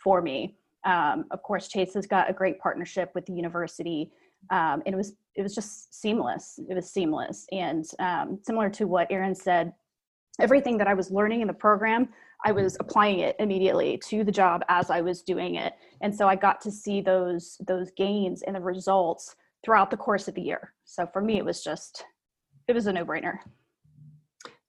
for 0.03 0.21
me. 0.21 0.55
Um, 0.85 1.25
of 1.31 1.41
course, 1.43 1.67
Chase 1.67 1.93
has 1.95 2.07
got 2.07 2.29
a 2.29 2.33
great 2.33 2.59
partnership 2.59 3.11
with 3.15 3.25
the 3.25 3.33
university, 3.33 4.11
um, 4.51 4.81
and 4.85 4.93
it 4.93 4.95
was 4.95 5.13
it 5.35 5.41
was 5.41 5.53
just 5.53 5.99
seamless. 5.99 6.59
It 6.69 6.75
was 6.75 6.89
seamless. 6.89 7.45
And 7.51 7.85
um, 7.99 8.39
similar 8.43 8.69
to 8.71 8.87
what 8.87 9.11
Erin 9.11 9.35
said, 9.35 9.73
everything 10.39 10.77
that 10.77 10.87
I 10.87 10.93
was 10.93 11.11
learning 11.11 11.41
in 11.41 11.47
the 11.47 11.53
program, 11.53 12.09
I 12.45 12.51
was 12.51 12.77
applying 12.79 13.19
it 13.19 13.35
immediately 13.39 13.99
to 14.05 14.23
the 14.23 14.31
job 14.31 14.63
as 14.69 14.89
I 14.89 15.01
was 15.01 15.21
doing 15.21 15.55
it. 15.55 15.73
And 16.01 16.15
so 16.15 16.27
I 16.27 16.35
got 16.35 16.61
to 16.61 16.71
see 16.71 17.01
those 17.01 17.57
those 17.67 17.91
gains 17.97 18.43
and 18.43 18.55
the 18.55 18.61
results 18.61 19.35
throughout 19.63 19.91
the 19.91 19.97
course 19.97 20.27
of 20.27 20.35
the 20.35 20.41
year. 20.41 20.73
So 20.85 21.07
for 21.11 21.21
me, 21.21 21.37
it 21.37 21.45
was 21.45 21.63
just, 21.63 22.05
it 22.67 22.73
was 22.73 22.87
a 22.87 22.93
no 22.93 23.03
brainer. 23.03 23.39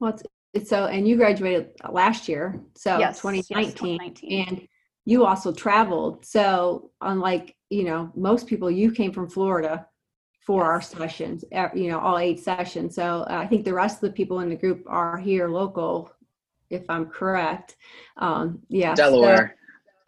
Well, 0.01 0.13
it's 0.13 0.23
so, 0.65 0.87
and 0.87 1.07
you 1.07 1.17
graduated 1.17 1.71
last 1.91 2.29
year, 2.29 2.61
so 2.75 2.99
yes, 2.99 3.19
2019, 3.21 3.65
yes, 3.65 3.75
2019, 3.75 4.49
and 4.49 4.69
you 5.05 5.25
also 5.25 5.53
traveled. 5.53 6.25
So 6.25 6.91
unlike, 7.01 7.55
you 7.71 7.85
know, 7.85 8.11
most 8.15 8.47
people, 8.47 8.71
you 8.71 8.91
came 8.93 9.13
from 9.13 9.29
Florida 9.29 9.87
for 10.41 10.65
our 10.65 10.81
sessions, 10.81 11.45
you 11.75 11.91
know, 11.91 11.99
all 11.99 12.19
eight 12.19 12.41
sessions. 12.41 12.95
So 12.95 13.27
uh, 13.31 13.37
I 13.37 13.47
think 13.47 13.65
the 13.65 13.75
rest 13.75 13.97
of 13.97 14.09
the 14.09 14.15
people 14.15 14.41
in 14.41 14.49
the 14.49 14.57
group 14.57 14.85
are 14.87 15.19
here 15.19 15.49
local, 15.49 16.11
if 16.71 16.85
I'm 16.89 17.07
correct. 17.07 17.77
Um, 18.17 18.61
yeah. 18.69 18.95
Delaware. 18.95 19.55
So, 19.55 19.59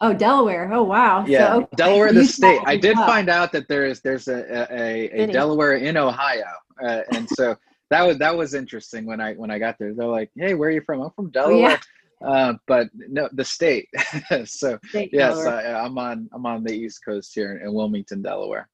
Oh, 0.03 0.15
Delaware. 0.15 0.67
Oh, 0.73 0.81
wow. 0.81 1.23
Yeah, 1.27 1.47
so, 1.47 1.57
okay. 1.57 1.67
Delaware, 1.75 2.11
the 2.11 2.25
state. 2.25 2.59
I 2.65 2.75
did 2.75 2.97
up. 2.97 3.05
find 3.05 3.29
out 3.29 3.51
that 3.51 3.67
there's 3.67 4.01
there's 4.01 4.27
a 4.27 4.67
a, 4.71 5.23
a 5.23 5.27
Delaware 5.27 5.75
in 5.75 5.95
Ohio, 5.95 6.43
uh, 6.83 7.01
and 7.11 7.29
so 7.29 7.55
that 7.91 8.07
was 8.07 8.17
that 8.19 8.35
was 8.35 8.53
interesting 8.53 9.05
when 9.05 9.19
I 9.19 9.33
when 9.33 9.51
I 9.51 9.59
got 9.59 9.77
there. 9.77 9.93
They're 9.93 10.07
like, 10.07 10.31
"Hey, 10.35 10.53
where 10.53 10.69
are 10.69 10.71
you 10.71 10.81
from?" 10.81 11.01
I'm 11.01 11.11
from 11.11 11.29
Delaware. 11.29 11.77
Yeah. 12.21 12.27
uh, 12.27 12.53
but 12.65 12.87
no, 12.95 13.29
the 13.33 13.43
state. 13.43 13.89
so 14.45 14.79
state 14.87 15.09
yes, 15.11 15.37
I, 15.45 15.85
am 15.85 15.97
on 15.97 16.29
I'm 16.33 16.45
on 16.45 16.63
the 16.63 16.73
East 16.73 17.01
Coast 17.05 17.33
here 17.35 17.61
in 17.63 17.73
Wilmington, 17.73 18.21
Delaware. 18.21 18.69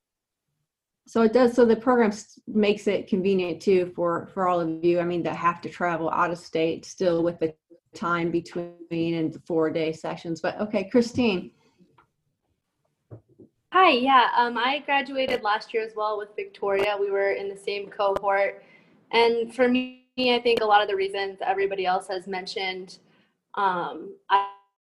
So 1.08 1.24
it 1.24 1.34
does. 1.34 1.54
So 1.54 1.66
the 1.66 1.76
program 1.76 2.12
makes 2.46 2.86
it 2.86 3.08
convenient 3.08 3.60
too 3.60 3.92
for 3.96 4.30
for 4.36 4.48
all 4.48 4.60
of 4.60 4.86
you. 4.86 5.00
I 5.00 5.04
mean, 5.04 5.24
that 5.24 5.36
have 5.36 5.62
to 5.62 5.70
travel 5.70 6.12
out 6.12 6.30
of 6.30 6.38
state 6.38 6.86
still 6.86 7.24
with 7.24 7.40
the 7.40 7.54
time 7.96 8.30
between 8.30 8.76
and 8.92 9.34
the 9.34 9.42
four 9.48 9.72
day 9.72 9.94
sessions. 9.94 10.42
But 10.42 10.62
okay, 10.62 10.88
Christine. 10.90 11.52
Hi, 13.74 13.92
yeah, 13.92 14.28
um, 14.38 14.58
I 14.58 14.84
graduated 14.86 15.42
last 15.42 15.74
year 15.74 15.84
as 15.84 15.94
well 15.96 16.18
with 16.18 16.30
Victoria. 16.36 16.96
We 17.00 17.12
were 17.12 17.32
in 17.32 17.50
the 17.50 17.58
same 17.58 17.90
cohort. 17.90 18.64
And 19.12 19.54
for 19.54 19.68
me, 19.68 20.04
I 20.18 20.40
think 20.42 20.62
a 20.62 20.66
lot 20.66 20.82
of 20.82 20.88
the 20.88 20.96
reasons 20.96 21.38
everybody 21.46 21.86
else 21.86 22.08
has 22.08 22.28
mentioned, 22.28 23.00
um, 23.56 24.16
I, 24.30 24.50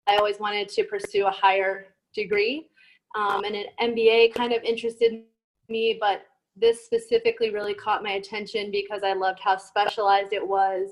I 0.08 0.18
always 0.18 0.40
wanted 0.40 0.70
to 0.70 0.84
pursue 0.84 1.26
a 1.26 1.32
higher 1.32 1.88
degree. 2.14 2.70
Um, 3.16 3.44
and 3.44 3.56
an 3.56 3.66
MBA 3.82 4.34
kind 4.34 4.54
of 4.54 4.64
interested 4.64 5.24
me, 5.70 5.98
but 6.00 6.26
this 6.56 6.86
specifically 6.86 7.52
really 7.52 7.74
caught 7.74 8.04
my 8.04 8.12
attention 8.12 8.72
because 8.72 9.02
I 9.04 9.14
loved 9.14 9.40
how 9.40 9.58
specialized 9.58 10.34
it 10.34 10.46
was. 10.46 10.90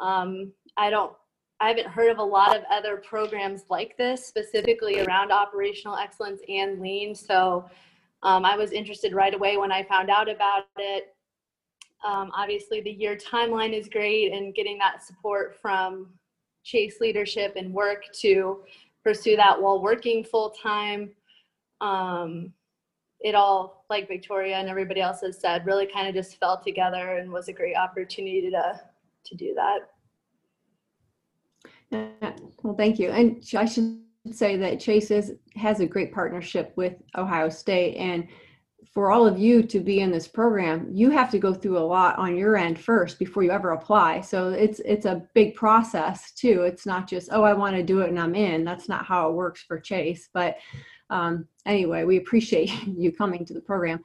Um, 0.00 0.52
I 0.76 0.90
don't 0.90 1.12
I 1.58 1.68
haven't 1.68 1.86
heard 1.86 2.10
of 2.10 2.18
a 2.18 2.22
lot 2.22 2.54
of 2.54 2.64
other 2.70 2.98
programs 2.98 3.64
like 3.70 3.96
this, 3.96 4.26
specifically 4.26 5.00
around 5.00 5.32
operational 5.32 5.96
excellence 5.96 6.40
and 6.48 6.80
lean. 6.80 7.14
So 7.14 7.64
um, 8.22 8.44
I 8.44 8.56
was 8.56 8.72
interested 8.72 9.14
right 9.14 9.34
away 9.34 9.56
when 9.56 9.72
I 9.72 9.82
found 9.82 10.10
out 10.10 10.28
about 10.28 10.64
it. 10.76 11.14
Um, 12.06 12.30
obviously, 12.34 12.80
the 12.80 12.90
year 12.90 13.16
timeline 13.16 13.72
is 13.78 13.88
great, 13.88 14.32
and 14.32 14.54
getting 14.54 14.78
that 14.78 15.02
support 15.02 15.56
from 15.60 16.08
Chase 16.62 17.00
leadership 17.00 17.54
and 17.56 17.74
work 17.74 18.04
to 18.20 18.62
pursue 19.02 19.36
that 19.36 19.60
while 19.60 19.82
working 19.82 20.22
full 20.22 20.50
time. 20.50 21.10
Um, 21.80 22.52
it 23.20 23.34
all, 23.34 23.84
like 23.90 24.08
Victoria 24.08 24.56
and 24.56 24.68
everybody 24.68 25.00
else 25.00 25.20
has 25.22 25.40
said, 25.40 25.66
really 25.66 25.86
kind 25.86 26.06
of 26.06 26.14
just 26.14 26.38
fell 26.38 26.62
together 26.62 27.16
and 27.16 27.32
was 27.32 27.48
a 27.48 27.52
great 27.52 27.76
opportunity 27.76 28.50
to 28.50 28.80
to 29.24 29.34
do 29.34 29.54
that. 29.54 29.90
Well, 32.62 32.74
thank 32.76 32.98
you. 32.98 33.10
And 33.10 33.42
I 33.56 33.64
should 33.64 34.00
say 34.32 34.56
that 34.56 34.80
Chase 34.80 35.10
is, 35.10 35.34
has 35.54 35.80
a 35.80 35.86
great 35.86 36.12
partnership 36.12 36.72
with 36.76 36.94
Ohio 37.16 37.48
State. 37.48 37.96
And 37.96 38.28
for 38.96 39.10
all 39.10 39.26
of 39.26 39.38
you 39.38 39.62
to 39.62 39.78
be 39.78 40.00
in 40.00 40.10
this 40.10 40.26
program, 40.26 40.88
you 40.90 41.10
have 41.10 41.30
to 41.30 41.38
go 41.38 41.52
through 41.52 41.76
a 41.76 41.84
lot 41.84 42.18
on 42.18 42.34
your 42.34 42.56
end 42.56 42.80
first 42.80 43.18
before 43.18 43.42
you 43.42 43.50
ever 43.50 43.72
apply. 43.72 44.22
So 44.22 44.48
it's 44.48 44.80
it's 44.86 45.04
a 45.04 45.22
big 45.34 45.54
process 45.54 46.32
too. 46.32 46.62
It's 46.62 46.86
not 46.86 47.06
just 47.06 47.28
oh 47.30 47.42
I 47.42 47.52
want 47.52 47.76
to 47.76 47.82
do 47.82 48.00
it 48.00 48.08
and 48.08 48.18
I'm 48.18 48.34
in. 48.34 48.64
That's 48.64 48.88
not 48.88 49.04
how 49.04 49.28
it 49.28 49.34
works 49.34 49.62
for 49.62 49.78
Chase. 49.78 50.30
But 50.32 50.56
um, 51.10 51.46
anyway, 51.66 52.04
we 52.04 52.16
appreciate 52.16 52.70
you 52.86 53.12
coming 53.12 53.44
to 53.44 53.52
the 53.52 53.60
program. 53.60 54.02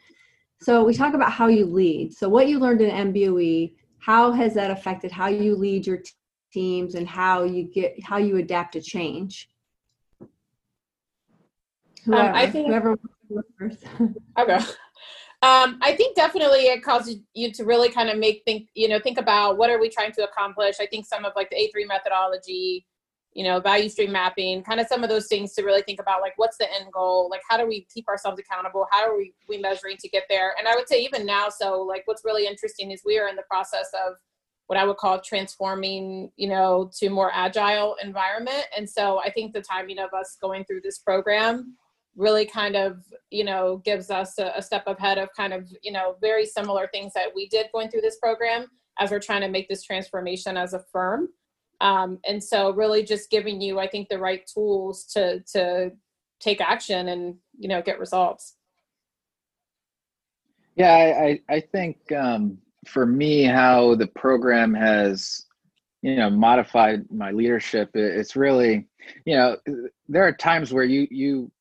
So 0.59 0.83
we 0.83 0.93
talk 0.93 1.13
about 1.13 1.31
how 1.31 1.47
you 1.47 1.67
lead. 1.67 2.13
So 2.13 2.27
what 2.27 2.49
you 2.49 2.59
learned 2.59 2.81
in 2.81 3.13
MBOE, 3.13 3.73
how 3.99 4.33
has 4.33 4.53
that 4.55 4.71
affected 4.71 5.09
how 5.09 5.27
you 5.27 5.55
lead 5.55 5.87
your 5.87 5.99
teams 6.51 6.95
and 6.95 7.07
how 7.07 7.43
you 7.43 7.63
get 7.63 7.95
how 8.03 8.17
you 8.17 8.39
adapt 8.39 8.73
to 8.73 8.81
change 8.81 9.47
whoever, 12.03 12.27
um, 12.27 12.35
I 12.35 12.45
think, 12.45 12.67
whoever 12.67 12.99
first. 13.57 13.85
okay 14.37 14.59
um, 15.43 15.79
I 15.81 15.95
think 15.95 16.15
definitely 16.15 16.67
it 16.67 16.83
causes 16.83 17.17
you 17.33 17.51
to 17.53 17.63
really 17.63 17.89
kind 17.89 18.09
of 18.09 18.19
make 18.19 18.43
think, 18.45 18.69
you 18.75 18.87
know, 18.87 18.99
think 18.99 19.17
about 19.17 19.57
what 19.57 19.71
are 19.71 19.79
we 19.79 19.89
trying 19.89 20.11
to 20.13 20.23
accomplish. 20.23 20.75
I 20.79 20.85
think 20.85 21.07
some 21.07 21.25
of 21.25 21.33
like 21.35 21.49
the 21.49 21.55
A3 21.55 21.87
methodology, 21.87 22.85
you 23.33 23.43
know, 23.43 23.59
value 23.59 23.89
stream 23.89 24.11
mapping, 24.11 24.61
kind 24.61 24.79
of 24.79 24.85
some 24.85 25.03
of 25.03 25.09
those 25.09 25.27
things 25.27 25.53
to 25.53 25.63
really 25.63 25.81
think 25.81 25.99
about 25.99 26.21
like 26.21 26.33
what's 26.35 26.57
the 26.57 26.71
end 26.71 26.91
goal, 26.93 27.27
like 27.31 27.41
how 27.49 27.57
do 27.57 27.65
we 27.65 27.87
keep 27.91 28.07
ourselves 28.07 28.39
accountable, 28.39 28.85
how 28.91 29.09
are 29.09 29.17
we 29.17 29.33
we 29.49 29.57
measuring 29.57 29.97
to 29.97 30.09
get 30.09 30.25
there. 30.29 30.53
And 30.59 30.67
I 30.67 30.75
would 30.75 30.87
say 30.87 31.01
even 31.03 31.25
now, 31.25 31.49
so 31.49 31.81
like 31.81 32.03
what's 32.05 32.23
really 32.23 32.45
interesting 32.45 32.91
is 32.91 33.01
we 33.03 33.17
are 33.17 33.27
in 33.27 33.35
the 33.35 33.43
process 33.49 33.89
of 34.05 34.13
what 34.67 34.77
I 34.77 34.85
would 34.85 34.97
call 34.97 35.19
transforming, 35.21 36.31
you 36.35 36.49
know, 36.49 36.91
to 36.99 37.09
more 37.09 37.31
agile 37.33 37.95
environment. 38.01 38.65
And 38.77 38.87
so 38.87 39.19
I 39.19 39.31
think 39.31 39.53
the 39.53 39.61
timing 39.61 39.97
of 39.97 40.13
us 40.13 40.37
going 40.39 40.65
through 40.65 40.81
this 40.81 40.99
program 40.99 41.77
really 42.15 42.45
kind 42.45 42.75
of, 42.75 43.03
you 43.29 43.43
know, 43.43 43.77
gives 43.85 44.09
us 44.09 44.37
a, 44.37 44.51
a 44.55 44.61
step 44.61 44.83
ahead 44.87 45.17
of 45.17 45.29
kind 45.35 45.53
of, 45.53 45.71
you 45.81 45.91
know, 45.91 46.15
very 46.21 46.45
similar 46.45 46.89
things 46.93 47.13
that 47.13 47.29
we 47.33 47.47
did 47.47 47.67
going 47.73 47.89
through 47.89 48.01
this 48.01 48.17
program 48.19 48.67
as 48.99 49.11
we're 49.11 49.19
trying 49.19 49.41
to 49.41 49.49
make 49.49 49.69
this 49.69 49.83
transformation 49.83 50.57
as 50.57 50.73
a 50.73 50.83
firm. 50.91 51.29
Um, 51.79 52.19
and 52.25 52.43
so 52.43 52.71
really 52.71 53.03
just 53.03 53.29
giving 53.31 53.59
you, 53.61 53.79
I 53.79 53.87
think, 53.87 54.09
the 54.09 54.19
right 54.19 54.45
tools 54.45 55.05
to 55.13 55.41
to 55.53 55.91
take 56.39 56.61
action 56.61 57.09
and 57.09 57.35
you 57.57 57.67
know 57.67 57.81
get 57.81 57.99
results. 57.99 58.55
Yeah, 60.75 60.93
I 60.93 61.23
I, 61.49 61.55
I 61.55 61.59
think 61.59 61.97
um, 62.11 62.59
for 62.87 63.05
me 63.05 63.43
how 63.43 63.95
the 63.95 64.07
program 64.07 64.73
has 64.73 65.45
you 66.01 66.15
know 66.15 66.29
modified 66.29 67.05
my 67.11 67.29
leadership 67.29 67.91
it's 67.93 68.35
really 68.35 68.87
you 69.25 69.35
know 69.35 69.55
there 70.09 70.23
are 70.23 70.31
times 70.31 70.73
where 70.73 70.83
you 70.83 71.07
you 71.11 71.51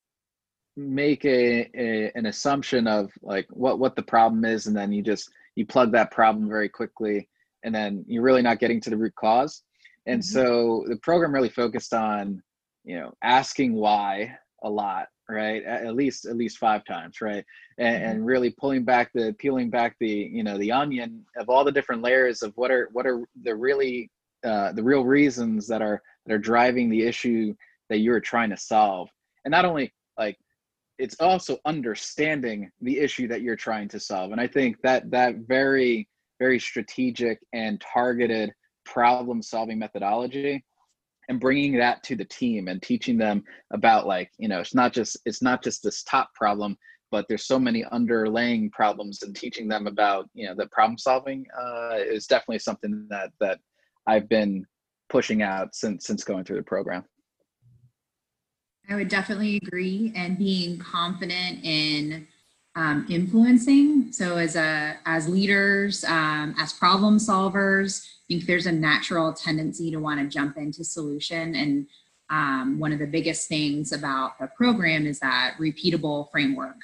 make 0.88 1.24
a, 1.24 1.68
a, 1.74 2.12
an 2.14 2.26
assumption 2.26 2.86
of 2.86 3.10
like 3.22 3.46
what 3.50 3.78
what 3.78 3.96
the 3.96 4.02
problem 4.02 4.44
is 4.44 4.66
and 4.66 4.76
then 4.76 4.92
you 4.92 5.02
just 5.02 5.30
you 5.54 5.66
plug 5.66 5.92
that 5.92 6.10
problem 6.10 6.48
very 6.48 6.68
quickly 6.68 7.28
and 7.64 7.74
then 7.74 8.04
you're 8.06 8.22
really 8.22 8.42
not 8.42 8.58
getting 8.58 8.80
to 8.80 8.90
the 8.90 8.96
root 8.96 9.14
cause 9.14 9.62
and 10.06 10.20
mm-hmm. 10.20 10.32
so 10.32 10.84
the 10.88 10.96
program 10.96 11.32
really 11.32 11.48
focused 11.48 11.92
on 11.92 12.42
you 12.84 12.98
know 12.98 13.12
asking 13.22 13.74
why 13.74 14.36
a 14.62 14.70
lot 14.70 15.08
right 15.28 15.62
at 15.64 15.94
least 15.94 16.26
at 16.26 16.36
least 16.36 16.58
five 16.58 16.84
times 16.84 17.20
right 17.20 17.44
and, 17.78 17.96
mm-hmm. 17.96 18.10
and, 18.10 18.26
really 18.26 18.50
pulling 18.50 18.84
back 18.84 19.10
the 19.14 19.34
peeling 19.38 19.70
back 19.70 19.96
the 20.00 20.08
you 20.08 20.42
know 20.42 20.58
the 20.58 20.72
onion 20.72 21.24
of 21.36 21.48
all 21.48 21.64
the 21.64 21.72
different 21.72 22.02
layers 22.02 22.42
of 22.42 22.52
what 22.56 22.70
are 22.70 22.88
what 22.92 23.06
are 23.06 23.24
the 23.42 23.54
really 23.54 24.10
uh, 24.42 24.72
the 24.72 24.82
real 24.82 25.04
reasons 25.04 25.66
that 25.68 25.82
are 25.82 26.02
that 26.26 26.32
are 26.32 26.38
driving 26.38 26.88
the 26.88 27.02
issue 27.02 27.54
that 27.90 27.98
you're 27.98 28.20
trying 28.20 28.50
to 28.50 28.56
solve 28.56 29.10
and 29.44 29.52
not 29.52 29.64
only 29.64 29.92
like 30.18 30.38
it's 31.00 31.16
also 31.20 31.58
understanding 31.64 32.70
the 32.80 32.98
issue 32.98 33.26
that 33.28 33.42
you're 33.42 33.56
trying 33.56 33.88
to 33.88 34.00
solve. 34.00 34.32
And 34.32 34.40
i 34.40 34.46
think 34.46 34.76
that 34.82 35.10
that 35.10 35.36
very 35.48 36.08
very 36.38 36.58
strategic 36.58 37.38
and 37.52 37.80
targeted 37.80 38.50
problem 38.84 39.42
solving 39.42 39.78
methodology 39.78 40.64
and 41.28 41.38
bringing 41.38 41.76
that 41.76 42.02
to 42.02 42.16
the 42.16 42.24
team 42.24 42.66
and 42.66 42.82
teaching 42.82 43.16
them 43.16 43.44
about 43.72 44.06
like 44.06 44.30
you 44.38 44.48
know 44.48 44.58
it's 44.58 44.74
not 44.74 44.92
just 44.92 45.16
it's 45.26 45.42
not 45.42 45.62
just 45.62 45.82
this 45.82 46.02
top 46.02 46.34
problem 46.34 46.76
but 47.12 47.26
there's 47.28 47.46
so 47.46 47.58
many 47.58 47.84
underlying 47.92 48.70
problems 48.70 49.22
and 49.22 49.36
teaching 49.36 49.68
them 49.68 49.86
about 49.86 50.28
you 50.34 50.46
know 50.46 50.54
the 50.56 50.66
problem 50.68 50.98
solving 50.98 51.44
uh, 51.60 51.96
is 51.98 52.26
definitely 52.26 52.58
something 52.58 53.06
that 53.10 53.30
that 53.38 53.60
i've 54.08 54.28
been 54.28 54.64
pushing 55.08 55.42
out 55.42 55.74
since 55.74 56.06
since 56.06 56.24
going 56.24 56.42
through 56.42 56.56
the 56.56 56.62
program 56.62 57.04
i 58.90 58.94
would 58.94 59.08
definitely 59.08 59.56
agree 59.56 60.12
and 60.14 60.38
being 60.38 60.78
confident 60.78 61.58
in 61.62 62.26
um, 62.76 63.06
influencing 63.08 64.12
so 64.12 64.36
as 64.36 64.54
a 64.56 64.96
as 65.06 65.28
leaders 65.28 66.04
um, 66.04 66.54
as 66.58 66.72
problem 66.72 67.18
solvers 67.18 68.06
I 68.30 68.34
think 68.34 68.46
there's 68.46 68.66
a 68.66 68.72
natural 68.72 69.32
tendency 69.32 69.90
to 69.90 69.96
want 69.96 70.20
to 70.20 70.26
jump 70.28 70.56
into 70.56 70.84
solution. 70.84 71.56
And 71.56 71.88
um, 72.30 72.78
one 72.78 72.92
of 72.92 73.00
the 73.00 73.06
biggest 73.08 73.48
things 73.48 73.90
about 73.90 74.38
the 74.38 74.46
program 74.46 75.04
is 75.04 75.18
that 75.18 75.56
repeatable 75.58 76.30
framework. 76.30 76.76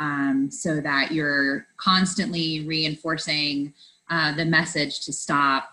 um, 0.00 0.50
so 0.50 0.80
that 0.80 1.12
you're 1.12 1.66
constantly 1.76 2.66
reinforcing 2.66 3.74
uh, 4.10 4.34
the 4.34 4.44
message 4.44 5.00
to 5.00 5.12
stop, 5.12 5.68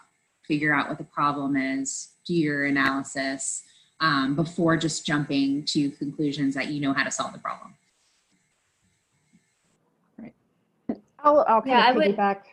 figure 0.47 0.73
out 0.73 0.89
what 0.89 0.99
the 0.99 1.03
problem 1.03 1.55
is, 1.55 2.09
do 2.25 2.35
your 2.35 2.65
analysis 2.65 3.63
um, 3.99 4.35
before 4.35 4.77
just 4.77 5.05
jumping 5.05 5.63
to 5.65 5.89
conclusions 5.91 6.55
that 6.55 6.67
you 6.67 6.81
know 6.81 6.93
how 6.93 7.03
to 7.03 7.11
solve 7.11 7.33
the 7.33 7.39
problem. 7.39 7.75
Right. 10.19 10.33
I'll, 11.19 11.45
I'll 11.47 11.61
kind 11.61 11.67
yeah, 11.67 11.91
of 11.91 11.97
piggyback. 11.97 12.35
Would... 12.35 12.45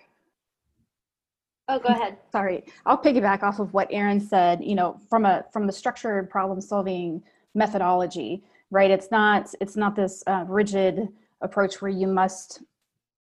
Oh, 1.68 1.78
go 1.78 1.88
ahead. 1.88 2.18
Sorry, 2.30 2.64
I'll 2.86 2.98
piggyback 2.98 3.42
off 3.42 3.58
of 3.58 3.72
what 3.72 3.88
Erin 3.90 4.20
said. 4.20 4.62
You 4.62 4.74
know, 4.74 4.98
from 5.08 5.24
a 5.24 5.44
from 5.52 5.66
the 5.66 5.72
structured 5.72 6.30
problem 6.30 6.60
solving 6.60 7.22
methodology, 7.54 8.44
right? 8.70 8.90
It's 8.90 9.10
not 9.10 9.52
it's 9.60 9.76
not 9.76 9.96
this 9.96 10.22
uh, 10.26 10.44
rigid 10.46 11.08
approach 11.40 11.82
where 11.82 11.90
you 11.90 12.06
must 12.06 12.62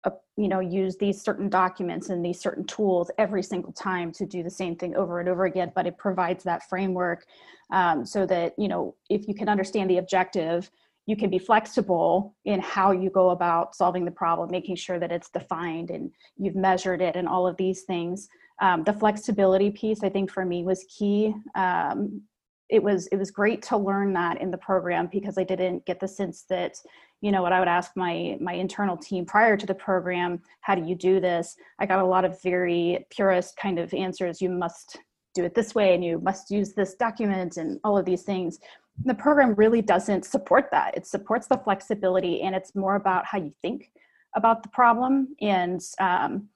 uh, 0.03 0.11
you 0.37 0.47
know 0.47 0.59
use 0.59 0.97
these 0.97 1.21
certain 1.21 1.49
documents 1.49 2.09
and 2.09 2.23
these 2.23 2.39
certain 2.39 2.65
tools 2.65 3.11
every 3.17 3.43
single 3.43 3.71
time 3.73 4.11
to 4.11 4.25
do 4.25 4.43
the 4.43 4.49
same 4.49 4.75
thing 4.75 4.95
over 4.95 5.19
and 5.19 5.29
over 5.29 5.45
again 5.45 5.71
but 5.75 5.85
it 5.85 5.97
provides 5.97 6.43
that 6.43 6.67
framework 6.67 7.25
um, 7.71 8.05
so 8.05 8.25
that 8.25 8.53
you 8.57 8.67
know 8.67 8.95
if 9.09 9.27
you 9.27 9.33
can 9.33 9.49
understand 9.49 9.89
the 9.89 9.97
objective 9.97 10.69
you 11.07 11.15
can 11.15 11.29
be 11.29 11.39
flexible 11.39 12.35
in 12.45 12.59
how 12.61 12.91
you 12.91 13.09
go 13.09 13.31
about 13.31 13.75
solving 13.75 14.05
the 14.05 14.11
problem 14.11 14.49
making 14.51 14.75
sure 14.75 14.99
that 14.99 15.11
it's 15.11 15.29
defined 15.29 15.89
and 15.89 16.11
you've 16.37 16.55
measured 16.55 17.01
it 17.01 17.15
and 17.15 17.27
all 17.27 17.47
of 17.47 17.57
these 17.57 17.81
things. 17.83 18.27
Um, 18.61 18.83
the 18.83 18.93
flexibility 18.93 19.71
piece 19.71 20.03
i 20.03 20.09
think 20.09 20.31
for 20.31 20.45
me 20.45 20.63
was 20.63 20.85
key. 20.95 21.33
Um, 21.55 22.21
it 22.69 22.81
was 22.81 23.07
it 23.07 23.17
was 23.17 23.31
great 23.31 23.61
to 23.63 23.77
learn 23.77 24.13
that 24.13 24.41
in 24.41 24.49
the 24.49 24.57
program 24.57 25.09
because 25.11 25.37
I 25.37 25.43
didn't 25.43 25.85
get 25.85 25.99
the 25.99 26.07
sense 26.07 26.45
that 26.49 26.75
you 27.21 27.31
know 27.31 27.41
what 27.41 27.53
I 27.53 27.59
would 27.59 27.67
ask 27.67 27.91
my 27.95 28.37
my 28.41 28.53
internal 28.53 28.97
team 28.97 29.25
prior 29.25 29.55
to 29.55 29.65
the 29.65 29.75
program 29.75 30.41
how 30.61 30.75
do 30.75 30.83
you 30.83 30.95
do 30.95 31.19
this? 31.19 31.55
I 31.79 31.85
got 31.85 31.99
a 31.99 32.05
lot 32.05 32.25
of 32.25 32.41
very 32.41 33.05
purist 33.09 33.55
kind 33.57 33.79
of 33.79 33.93
answers 33.93 34.41
you 34.41 34.49
must 34.49 34.97
do 35.33 35.45
it 35.45 35.55
this 35.55 35.73
way 35.73 35.95
and 35.95 36.03
you 36.03 36.19
must 36.19 36.51
use 36.51 36.73
this 36.73 36.95
document 36.95 37.57
and 37.57 37.79
all 37.83 37.97
of 37.97 38.05
these 38.05 38.23
things. 38.23 38.59
The 39.05 39.13
program 39.13 39.55
really 39.55 39.81
doesn't 39.81 40.25
support 40.25 40.67
that. 40.71 40.97
It 40.97 41.07
supports 41.07 41.47
the 41.47 41.57
flexibility 41.57 42.41
and 42.41 42.53
it's 42.53 42.75
more 42.75 42.95
about 42.95 43.25
how 43.25 43.37
you 43.37 43.53
think 43.61 43.91
about 44.35 44.63
the 44.63 44.69
problem 44.69 45.35
and 45.41 45.81
um, 45.99 46.49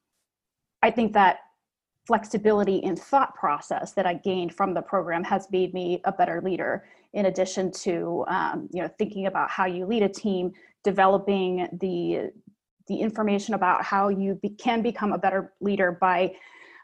I 0.81 0.91
think 0.91 1.13
that 1.13 1.39
flexibility 2.05 2.77
in 2.77 2.95
thought 2.95 3.33
process 3.35 3.93
that 3.93 4.05
I 4.05 4.13
gained 4.13 4.53
from 4.53 4.73
the 4.73 4.81
program 4.81 5.23
has 5.23 5.47
made 5.51 5.73
me 5.73 6.01
a 6.05 6.11
better 6.11 6.41
leader. 6.41 6.85
In 7.15 7.25
addition 7.25 7.71
to 7.71 8.25
um, 8.27 8.69
you 8.71 8.81
know 8.81 8.89
thinking 8.99 9.25
about 9.25 9.49
how 9.49 9.65
you 9.65 9.85
lead 9.85 10.03
a 10.03 10.09
team, 10.09 10.51
developing 10.83 11.67
the 11.81 12.31
the 12.87 12.97
information 12.97 13.55
about 13.55 13.83
how 13.83 14.09
you 14.09 14.35
be, 14.35 14.49
can 14.49 14.83
become 14.83 15.11
a 15.13 15.17
better 15.17 15.53
leader 15.59 15.97
by 15.99 16.35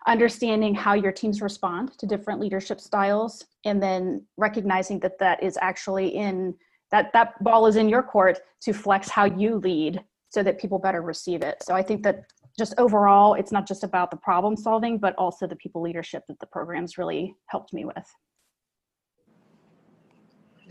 understanding 0.08 0.74
how 0.74 0.94
your 0.94 1.12
teams 1.12 1.42
respond 1.42 1.96
to 2.00 2.08
different 2.08 2.40
leadership 2.40 2.80
styles, 2.82 3.46
and 3.66 3.84
then 3.84 4.26
recognizing 4.38 5.00
that 5.02 5.20
that 5.20 5.44
is 5.44 5.58
actually 5.62 6.08
in 6.08 6.56
that 6.92 7.12
that 7.14 7.42
ball 7.44 7.68
is 7.68 7.76
in 7.76 7.90
your 7.90 8.02
court 8.02 8.40
to 8.62 8.74
flex 8.74 9.10
how 9.10 9.26
you 9.26 9.58
lead 9.58 10.02
so 10.30 10.42
that 10.42 10.60
people 10.60 10.80
better 10.80 11.02
receive 11.02 11.42
it. 11.42 11.62
So 11.62 11.76
I 11.76 11.84
think 11.84 12.04
that 12.04 12.24
just 12.58 12.74
overall, 12.78 13.34
it's 13.34 13.52
not 13.52 13.68
just 13.68 13.84
about 13.84 14.12
the 14.12 14.18
problem 14.18 14.56
solving, 14.56 14.98
but 14.98 15.14
also 15.18 15.46
the 15.46 15.56
people 15.58 15.82
leadership 15.82 16.24
that 16.28 16.40
the 16.40 16.46
programs 16.46 16.98
really 16.98 17.36
helped 17.48 17.74
me 17.74 17.86
with. 17.86 18.08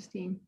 Christine. 0.01 0.41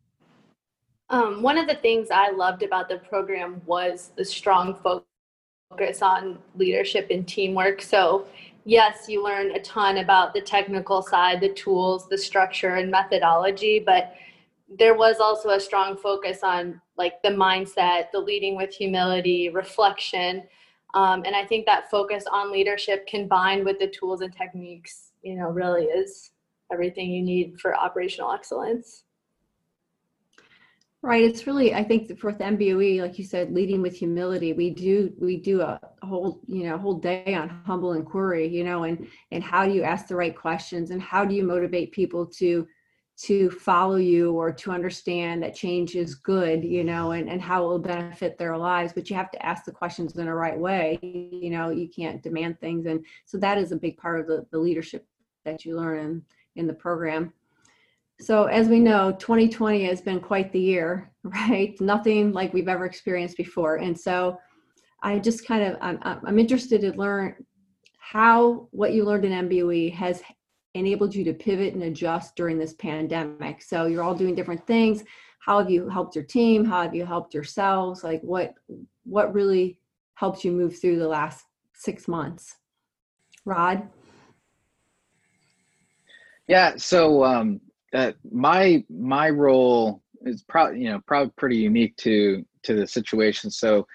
Um, 1.11 1.43
one 1.43 1.59
of 1.59 1.69
the 1.69 1.75
things 1.75 2.09
I 2.11 2.31
loved 2.31 2.63
about 2.63 2.89
the 2.89 2.97
program 2.97 3.61
was 3.67 4.13
the 4.17 4.25
strong 4.25 4.75
focus 4.75 6.01
on 6.01 6.39
leadership 6.55 7.09
and 7.11 7.29
teamwork. 7.29 7.83
So, 7.83 8.27
yes, 8.65 9.11
you 9.11 9.23
learn 9.23 9.51
a 9.51 9.61
ton 9.61 9.99
about 9.99 10.33
the 10.33 10.41
technical 10.41 11.03
side, 11.03 11.43
the 11.43 11.53
tools, 11.53 12.09
the 12.09 12.17
structure, 12.17 12.77
and 12.77 12.91
methodology, 12.91 13.79
but 13.79 14.15
there 14.79 14.95
was 14.95 15.17
also 15.21 15.51
a 15.51 15.61
strong 15.61 15.99
focus 15.99 16.39
on 16.43 16.81
like 16.97 17.23
the 17.23 17.29
mindset, 17.29 18.11
the 18.11 18.19
leading 18.19 18.57
with 18.57 18.73
humility, 18.73 19.51
reflection, 19.51 20.45
um, 20.95 21.25
and 21.27 21.37
I 21.37 21.45
think 21.45 21.67
that 21.67 21.91
focus 21.91 22.25
on 22.31 22.53
leadership 22.53 23.07
combined 23.07 23.67
with 23.67 23.79
the 23.79 23.89
tools 23.89 24.23
and 24.23 24.35
techniques, 24.35 25.13
you 25.23 25.35
know, 25.35 25.49
really 25.49 25.85
is 25.85 26.31
everything 26.73 27.11
you 27.11 27.23
need 27.23 27.61
for 27.61 27.77
operational 27.77 28.33
excellence. 28.33 29.05
Right. 31.05 31.25
It's 31.25 31.49
really, 31.49 31.75
I 31.75 31.83
think 31.83 32.17
for 32.21 32.33
the 32.33 32.45
MBOE, 32.45 33.01
like 33.01 33.19
you 33.19 33.25
said, 33.25 33.53
leading 33.53 33.83
with 33.83 33.97
humility, 33.97 34.53
we 34.53 34.71
do, 34.71 35.13
we 35.19 35.37
do 35.37 35.61
a 35.61 35.81
whole, 36.01 36.41
you 36.47 36.63
know, 36.63 36.79
whole 36.79 36.99
day 37.01 37.35
on 37.35 37.49
humble 37.67 37.95
inquiry, 37.95 38.47
you 38.47 38.63
know, 38.63 38.85
and, 38.85 39.09
and 39.33 39.43
how 39.43 39.67
do 39.67 39.73
you 39.73 39.83
ask 39.83 40.07
the 40.07 40.15
right 40.15 40.37
questions 40.37 40.93
and 40.93 41.03
how 41.03 41.25
do 41.25 41.35
you 41.35 41.43
motivate 41.43 41.91
people 41.91 42.25
to 42.27 42.69
to 43.15 43.51
follow 43.51 43.97
you 43.97 44.33
or 44.33 44.51
to 44.51 44.71
understand 44.73 45.43
that 45.43 45.55
change 45.55 45.95
is 45.95 46.15
good 46.15 46.65
you 46.65 46.83
know 46.83 47.11
and, 47.11 47.29
and 47.29 47.43
how 47.43 47.63
it 47.63 47.69
will 47.69 47.79
benefit 47.79 48.39
their 48.39 48.57
lives 48.57 48.95
but 48.95 49.11
you 49.11 49.15
have 49.15 49.31
to 49.31 49.45
ask 49.45 49.67
the 49.67 49.71
questions 49.71 50.17
in 50.17 50.25
the 50.25 50.33
right 50.33 50.59
way 50.59 50.99
you 51.03 51.51
know 51.51 51.69
you 51.69 51.89
can't 51.89 52.23
demand 52.23 52.59
things 52.59 52.87
and 52.87 53.05
so 53.27 53.37
that 53.37 53.59
is 53.59 53.71
a 53.71 53.77
big 53.77 53.99
part 53.99 54.19
of 54.19 54.27
the, 54.27 54.47
the 54.51 54.59
leadership 54.59 55.07
that 55.45 55.65
you 55.65 55.77
learn 55.77 55.99
in, 55.99 56.23
in 56.57 56.67
the 56.67 56.73
program 56.73 57.33
so 58.23 58.45
as 58.45 58.69
we 58.69 58.79
know 58.79 59.13
2020 59.13 59.85
has 59.85 60.01
been 60.01 60.21
quite 60.21 60.53
the 60.53 60.61
year 60.61 61.11
right 61.25 61.81
nothing 61.81 62.33
like 62.33 62.53
we've 62.53 62.69
ever 62.69 62.87
experienced 62.87 63.37
before 63.37 63.77
and 63.77 63.99
so 63.99 64.39
i 65.03 65.19
just 65.19 65.47
kind 65.47 65.63
of 65.63 65.77
i'm, 65.81 65.99
I'm 66.03 66.39
interested 66.39 66.81
to 66.83 66.93
learn 66.93 67.35
how 67.99 68.69
what 68.71 68.93
you 68.93 69.05
learned 69.05 69.25
in 69.25 69.49
mboe 69.49 69.93
has 69.95 70.23
enabled 70.75 71.15
you 71.15 71.25
to 71.25 71.35
pivot 71.35 71.75
and 71.75 71.83
adjust 71.85 72.35
during 72.37 72.59
this 72.59 72.75
pandemic. 72.75 73.63
So 73.63 73.87
you're 73.87 74.03
all 74.03 74.15
doing 74.15 74.35
different 74.35 74.67
things. 74.67 75.05
How 75.41 75.59
have 75.59 75.71
you 75.71 75.89
helped 75.89 76.15
your 76.15 76.25
team? 76.25 76.65
How 76.65 76.83
have 76.83 76.95
you 76.95 77.05
helped 77.05 77.35
yourselves? 77.35 78.05
Like 78.05 78.21
what 78.23 78.55
what 79.05 79.35
really 79.35 79.79
helped 80.15 80.45
you 80.45 80.53
move 80.53 80.79
through 80.81 80.99
the 80.99 81.09
last 81.09 81.45
six 81.75 82.07
months? 82.07 82.57
Rod? 83.45 83.89
Yeah, 86.47 86.75
so 86.77 87.25
um, 87.25 87.61
uh, 87.95 88.13
my 88.31 88.85
my 88.89 89.31
role 89.31 90.03
is 90.23 90.43
probably 90.43 90.81
you 90.81 90.91
know 90.91 91.01
probably 91.07 91.33
pretty 91.37 91.57
unique 91.57 91.97
to 91.99 92.45
to 92.63 92.75
the 92.75 92.87
situation. 92.87 93.51
So 93.51 93.87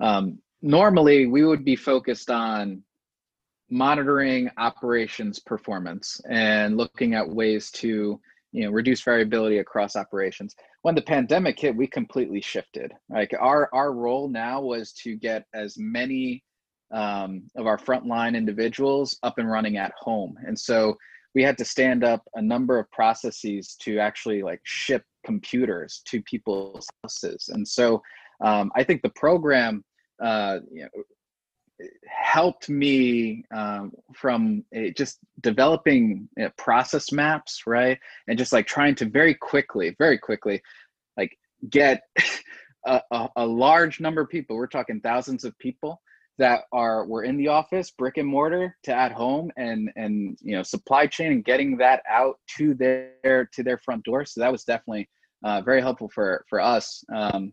um, 0.00 0.38
normally 0.62 1.26
we 1.26 1.44
would 1.44 1.64
be 1.64 1.76
focused 1.76 2.30
on 2.30 2.82
monitoring 3.70 4.50
operations 4.58 5.38
performance 5.38 6.20
and 6.28 6.76
looking 6.76 7.14
at 7.14 7.28
ways 7.28 7.70
to 7.70 8.20
you 8.52 8.64
know 8.64 8.70
reduce 8.70 9.02
variability 9.02 9.58
across 9.58 9.96
operations. 9.96 10.54
When 10.82 10.94
the 10.94 11.02
pandemic 11.02 11.58
hit 11.58 11.76
we 11.76 11.86
completely 11.86 12.40
shifted. 12.40 12.92
Like 13.08 13.34
our 13.38 13.68
our 13.72 13.92
role 13.92 14.28
now 14.28 14.60
was 14.60 14.92
to 15.04 15.16
get 15.16 15.46
as 15.54 15.76
many 15.78 16.44
um, 16.92 17.44
of 17.56 17.66
our 17.66 17.78
frontline 17.78 18.36
individuals 18.36 19.18
up 19.22 19.38
and 19.38 19.48
running 19.48 19.76
at 19.76 19.92
home. 19.98 20.36
And 20.44 20.58
so 20.58 20.96
we 21.34 21.42
had 21.42 21.58
to 21.58 21.64
stand 21.64 22.02
up 22.04 22.22
a 22.34 22.42
number 22.42 22.78
of 22.78 22.90
processes 22.90 23.76
to 23.80 23.98
actually 23.98 24.42
like 24.42 24.60
ship 24.64 25.04
computers 25.24 26.02
to 26.06 26.22
people's 26.22 26.86
houses 27.02 27.50
and 27.52 27.66
so 27.66 28.02
um, 28.42 28.70
i 28.74 28.82
think 28.82 29.02
the 29.02 29.10
program 29.10 29.84
uh, 30.20 30.58
you 30.70 30.82
know, 30.82 30.88
helped 32.06 32.68
me 32.68 33.44
um, 33.54 33.92
from 34.14 34.64
just 34.96 35.18
developing 35.40 36.28
uh, 36.42 36.48
process 36.56 37.12
maps, 37.12 37.62
right? 37.66 37.98
And 38.28 38.38
just 38.38 38.52
like 38.52 38.66
trying 38.66 38.94
to 38.96 39.06
very 39.06 39.34
quickly, 39.34 39.94
very 39.98 40.18
quickly, 40.18 40.62
like 41.16 41.36
get 41.68 42.02
a, 42.86 43.00
a, 43.10 43.28
a, 43.36 43.46
large 43.46 44.00
number 44.00 44.20
of 44.20 44.28
people. 44.28 44.56
We're 44.56 44.66
talking 44.66 45.00
thousands 45.00 45.44
of 45.44 45.58
people 45.58 46.00
that 46.40 46.62
are 46.72 47.04
were 47.04 47.22
in 47.22 47.36
the 47.36 47.48
office, 47.48 47.90
brick 47.90 48.16
and 48.16 48.26
mortar, 48.26 48.76
to 48.82 48.94
at 48.94 49.12
home, 49.12 49.52
and 49.56 49.90
and 49.94 50.38
you 50.40 50.56
know 50.56 50.62
supply 50.62 51.06
chain 51.06 51.32
and 51.32 51.44
getting 51.44 51.76
that 51.76 52.02
out 52.08 52.40
to 52.56 52.74
their 52.74 53.48
to 53.52 53.62
their 53.62 53.78
front 53.78 54.04
door. 54.04 54.24
So 54.24 54.40
that 54.40 54.50
was 54.50 54.64
definitely 54.64 55.08
uh, 55.44 55.60
very 55.60 55.80
helpful 55.80 56.08
for 56.08 56.44
for 56.48 56.60
us. 56.60 57.04
Um, 57.14 57.52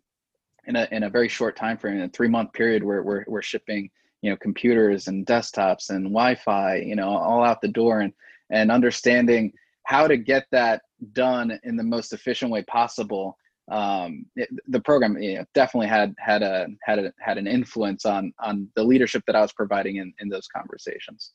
in 0.66 0.76
a, 0.76 0.88
in 0.92 1.04
a 1.04 1.10
very 1.10 1.30
short 1.30 1.56
time 1.56 1.78
frame, 1.78 1.96
in 1.96 2.04
a 2.04 2.10
three 2.10 2.28
month 2.28 2.52
period, 2.52 2.84
where 2.84 3.02
we're, 3.02 3.24
we're 3.28 3.42
shipping 3.42 3.90
you 4.22 4.30
know 4.30 4.38
computers 4.38 5.08
and 5.08 5.26
desktops 5.26 5.90
and 5.90 6.06
wi-fi 6.06 6.78
you 6.78 6.96
know 6.96 7.10
all 7.10 7.44
out 7.44 7.62
the 7.62 7.68
door 7.68 8.00
and 8.00 8.14
and 8.50 8.72
understanding 8.72 9.54
how 9.84 10.08
to 10.08 10.18
get 10.18 10.46
that 10.52 10.82
done 11.14 11.60
in 11.64 11.76
the 11.76 11.84
most 11.84 12.14
efficient 12.14 12.52
way 12.52 12.64
possible 12.64 13.38
um, 13.70 14.26
it, 14.36 14.50
the 14.68 14.80
program 14.80 15.18
you 15.18 15.36
know, 15.36 15.46
definitely 15.54 15.88
had 15.88 16.16
had 16.20 16.42
a 16.42 16.68
had 16.84 17.00
a 17.00 17.14
had 17.20 17.38
an 17.38 17.48
influence 17.48 18.06
on 18.06 18.34
on 18.40 18.70
the 18.76 18.84
leadership 18.84 19.24
that 19.28 19.36
I 19.36 19.42
was 19.42 19.52
providing 19.52 19.98
in 19.98 20.14
in 20.20 20.30
those 20.30 20.48
conversations. 20.48 21.34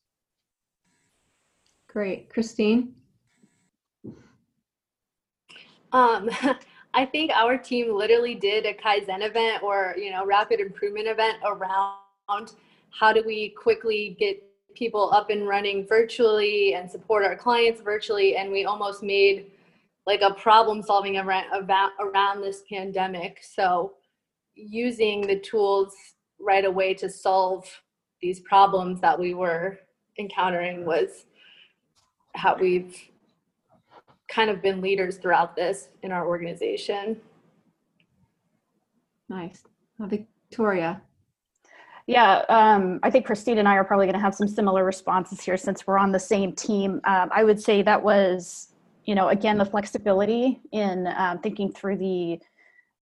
Great, 1.88 2.30
Christine. 2.30 2.94
Um, 5.92 6.30
I 6.94 7.06
think 7.06 7.30
our 7.32 7.56
team 7.56 7.94
literally 7.94 8.34
did 8.34 8.66
a 8.66 8.74
Kaizen 8.74 9.22
event 9.22 9.62
or, 9.62 9.94
you 9.98 10.10
know, 10.10 10.26
rapid 10.26 10.60
improvement 10.60 11.06
event 11.06 11.38
around 11.44 12.52
how 12.90 13.12
do 13.12 13.22
we 13.24 13.50
quickly 13.50 14.16
get 14.18 14.42
people 14.74 15.12
up 15.12 15.30
and 15.30 15.46
running 15.46 15.86
virtually 15.86 16.74
and 16.74 16.90
support 16.90 17.24
our 17.24 17.36
clients 17.36 17.80
virtually. 17.80 18.36
And 18.36 18.50
we 18.50 18.64
almost 18.64 19.02
made 19.02 19.50
like 20.06 20.20
a 20.20 20.34
problem 20.34 20.82
solving 20.82 21.16
around, 21.16 21.46
around 22.00 22.42
this 22.42 22.62
pandemic. 22.68 23.40
So 23.42 23.94
using 24.54 25.26
the 25.26 25.38
tools 25.38 25.94
right 26.40 26.64
away 26.64 26.94
to 26.94 27.08
solve 27.08 27.64
these 28.20 28.40
problems 28.40 29.00
that 29.00 29.18
we 29.18 29.34
were 29.34 29.78
encountering 30.18 30.84
was 30.84 31.26
how 32.34 32.56
we've 32.56 32.96
kind 34.28 34.50
of 34.50 34.62
been 34.62 34.80
leaders 34.80 35.18
throughout 35.18 35.54
this 35.54 35.88
in 36.02 36.10
our 36.10 36.26
organization. 36.26 37.16
Nice. 39.28 39.62
Well, 39.98 40.08
Victoria. 40.08 41.02
Yeah, 42.06 42.42
um, 42.48 42.98
I 43.02 43.10
think 43.10 43.24
Christine 43.24 43.58
and 43.58 43.68
I 43.68 43.76
are 43.76 43.84
probably 43.84 44.06
going 44.06 44.14
to 44.14 44.20
have 44.20 44.34
some 44.34 44.48
similar 44.48 44.84
responses 44.84 45.40
here 45.40 45.56
since 45.56 45.86
we're 45.86 45.98
on 45.98 46.10
the 46.10 46.18
same 46.18 46.52
team. 46.52 47.00
Um, 47.04 47.30
I 47.32 47.44
would 47.44 47.60
say 47.60 47.82
that 47.82 48.02
was, 48.02 48.71
you 49.04 49.14
know, 49.14 49.28
again, 49.28 49.58
the 49.58 49.64
flexibility 49.64 50.60
in 50.72 51.08
um, 51.16 51.38
thinking 51.40 51.72
through 51.72 51.96
the 51.96 52.40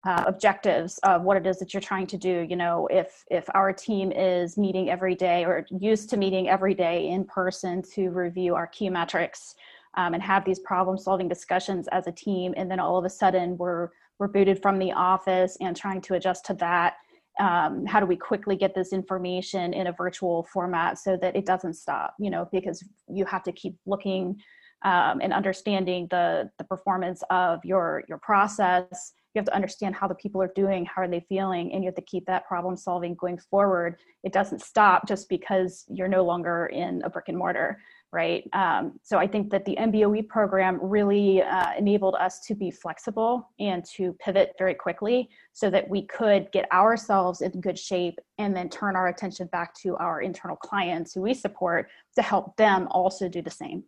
uh, 0.06 0.24
objectives 0.26 0.98
of 0.98 1.22
what 1.22 1.36
it 1.36 1.46
is 1.46 1.58
that 1.58 1.74
you're 1.74 1.80
trying 1.80 2.06
to 2.06 2.16
do. 2.16 2.46
You 2.48 2.56
know, 2.56 2.86
if 2.90 3.24
if 3.30 3.48
our 3.54 3.72
team 3.72 4.12
is 4.12 4.56
meeting 4.56 4.90
every 4.90 5.14
day 5.14 5.44
or 5.44 5.66
used 5.70 6.08
to 6.10 6.16
meeting 6.16 6.48
every 6.48 6.74
day 6.74 7.08
in 7.08 7.24
person 7.24 7.82
to 7.94 8.10
review 8.10 8.54
our 8.54 8.68
key 8.68 8.88
metrics, 8.88 9.54
um, 9.98 10.14
and 10.14 10.22
have 10.22 10.44
these 10.44 10.60
problem 10.60 10.96
solving 10.96 11.28
discussions 11.28 11.88
as 11.88 12.06
a 12.06 12.12
team 12.12 12.54
and 12.56 12.70
then 12.70 12.80
all 12.80 12.96
of 12.96 13.04
a 13.04 13.10
sudden 13.10 13.56
we're 13.58 13.90
we're 14.18 14.28
booted 14.28 14.60
from 14.60 14.78
the 14.78 14.92
office 14.92 15.56
and 15.60 15.76
trying 15.76 16.00
to 16.00 16.14
adjust 16.14 16.44
to 16.46 16.54
that 16.54 16.94
um, 17.40 17.86
how 17.86 18.00
do 18.00 18.06
we 18.06 18.16
quickly 18.16 18.56
get 18.56 18.74
this 18.74 18.92
information 18.92 19.72
in 19.72 19.86
a 19.86 19.92
virtual 19.92 20.42
format 20.52 20.98
so 20.98 21.16
that 21.16 21.36
it 21.36 21.46
doesn't 21.46 21.74
stop 21.74 22.14
you 22.18 22.30
know 22.30 22.48
because 22.52 22.84
you 23.08 23.24
have 23.24 23.42
to 23.42 23.52
keep 23.52 23.76
looking 23.86 24.40
um, 24.82 25.20
and 25.20 25.32
understanding 25.32 26.06
the 26.10 26.50
the 26.58 26.64
performance 26.64 27.22
of 27.30 27.64
your 27.64 28.02
your 28.08 28.18
process 28.18 29.12
you 29.34 29.38
have 29.40 29.46
to 29.46 29.54
understand 29.54 29.94
how 29.94 30.08
the 30.08 30.14
people 30.14 30.40
are 30.42 30.52
doing 30.54 30.84
how 30.84 31.02
are 31.02 31.08
they 31.08 31.24
feeling 31.28 31.72
and 31.72 31.82
you 31.82 31.88
have 31.88 31.94
to 31.94 32.02
keep 32.02 32.24
that 32.26 32.46
problem 32.46 32.76
solving 32.76 33.14
going 33.14 33.38
forward 33.38 33.96
it 34.24 34.32
doesn't 34.32 34.62
stop 34.62 35.06
just 35.06 35.28
because 35.28 35.84
you're 35.88 36.08
no 36.08 36.24
longer 36.24 36.66
in 36.66 37.02
a 37.04 37.10
brick 37.10 37.28
and 37.28 37.36
mortar 37.36 37.78
right? 38.12 38.48
Um, 38.54 38.98
so 39.02 39.18
I 39.18 39.26
think 39.26 39.50
that 39.50 39.64
the 39.64 39.76
MBOE 39.78 40.28
program 40.28 40.78
really 40.82 41.42
uh, 41.42 41.72
enabled 41.76 42.14
us 42.14 42.40
to 42.46 42.54
be 42.54 42.70
flexible 42.70 43.50
and 43.60 43.84
to 43.96 44.14
pivot 44.14 44.54
very 44.58 44.74
quickly 44.74 45.28
so 45.52 45.68
that 45.70 45.88
we 45.88 46.02
could 46.02 46.50
get 46.50 46.70
ourselves 46.72 47.42
in 47.42 47.60
good 47.60 47.78
shape 47.78 48.18
and 48.38 48.56
then 48.56 48.70
turn 48.70 48.96
our 48.96 49.08
attention 49.08 49.46
back 49.48 49.74
to 49.82 49.96
our 49.96 50.22
internal 50.22 50.56
clients 50.56 51.12
who 51.12 51.20
we 51.20 51.34
support 51.34 51.88
to 52.14 52.22
help 52.22 52.56
them 52.56 52.88
also 52.90 53.28
do 53.28 53.42
the 53.42 53.50
same. 53.50 53.84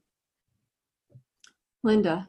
Linda. 1.82 2.28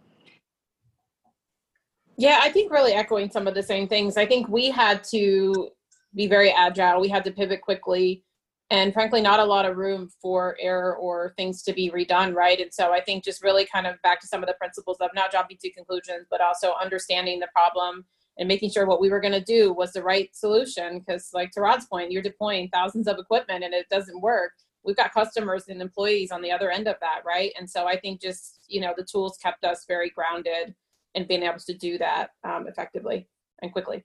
Yeah, 2.18 2.40
I 2.42 2.52
think 2.52 2.72
really 2.72 2.94
echoing 2.94 3.32
some 3.32 3.48
of 3.48 3.56
the 3.56 3.64
same 3.64 3.88
things. 3.88 4.18
I 4.18 4.26
think 4.26 4.48
we 4.48 4.70
had 4.70 5.04
to 5.06 5.70
be 6.14 6.28
very 6.28 6.52
agile. 6.52 7.02
We 7.02 7.10
had 7.10 7.24
to 7.26 7.32
pivot 7.32 7.62
quickly 7.62 8.24
and 8.72 8.94
frankly 8.94 9.22
not 9.22 9.40
a 9.40 9.46
lot 9.46 9.66
of 9.66 9.78
room 9.78 10.10
for 10.22 10.56
error 10.60 10.96
or 10.96 11.34
things 11.38 11.62
to 11.62 11.74
be 11.74 11.92
redone 11.92 12.34
right 12.34 12.60
and 12.60 12.74
so 12.74 12.92
i 12.92 13.02
think 13.02 13.24
just 13.24 13.44
really 13.44 13.68
kind 13.72 13.86
of 13.86 14.02
back 14.02 14.20
to 14.20 14.28
some 14.28 14.42
of 14.42 14.48
the 14.48 14.56
principles 14.56 14.98
of 15.02 15.10
not 15.14 15.32
jumping 15.32 15.58
to 15.62 15.72
conclusions 15.72 16.26
but 16.32 16.42
also 16.42 16.74
understanding 16.82 17.40
the 17.40 17.50
problem 17.54 18.04
and 18.40 18.48
making 18.48 18.72
sure 18.72 18.88
what 18.88 19.02
we 19.02 19.10
were 19.10 19.20
going 19.20 19.34
to 19.34 19.44
do 19.44 19.74
was 19.74 19.92
the 19.92 20.02
right 20.02 20.30
solution 20.34 21.00
because 21.00 21.30
like 21.34 21.52
to 21.52 21.62
rod's 21.62 21.86
point 21.86 22.12
you're 22.12 22.22
deploying 22.22 22.70
thousands 22.70 23.08
of 23.08 23.20
equipment 23.20 23.64
and 23.64 23.74
it 23.74 23.88
doesn't 23.90 24.22
work 24.22 24.54
we've 24.84 24.96
got 24.96 25.14
customers 25.14 25.66
and 25.68 25.82
employees 25.82 26.32
on 26.32 26.42
the 26.42 26.52
other 26.52 26.72
end 26.72 26.88
of 26.88 26.96
that 27.02 27.22
right 27.26 27.52
and 27.58 27.70
so 27.70 27.88
i 27.88 27.98
think 28.00 28.22
just 28.22 28.60
you 28.68 28.82
know 28.82 28.94
the 28.98 29.04
tools 29.04 29.38
kept 29.42 29.64
us 29.64 29.86
very 29.88 30.10
grounded 30.10 30.74
and 31.16 31.28
being 31.28 31.44
able 31.44 31.60
to 31.60 31.74
do 31.74 31.98
that 31.98 32.32
um, 32.44 32.68
effectively 32.68 33.28
and 33.62 33.72
quickly 33.72 34.04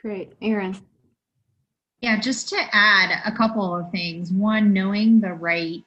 great 0.00 0.34
Erin 0.40 0.76
yeah, 2.00 2.20
just 2.20 2.48
to 2.50 2.56
add 2.72 3.22
a 3.24 3.36
couple 3.36 3.74
of 3.74 3.90
things. 3.90 4.32
One, 4.32 4.72
knowing 4.72 5.20
the 5.20 5.32
right 5.32 5.82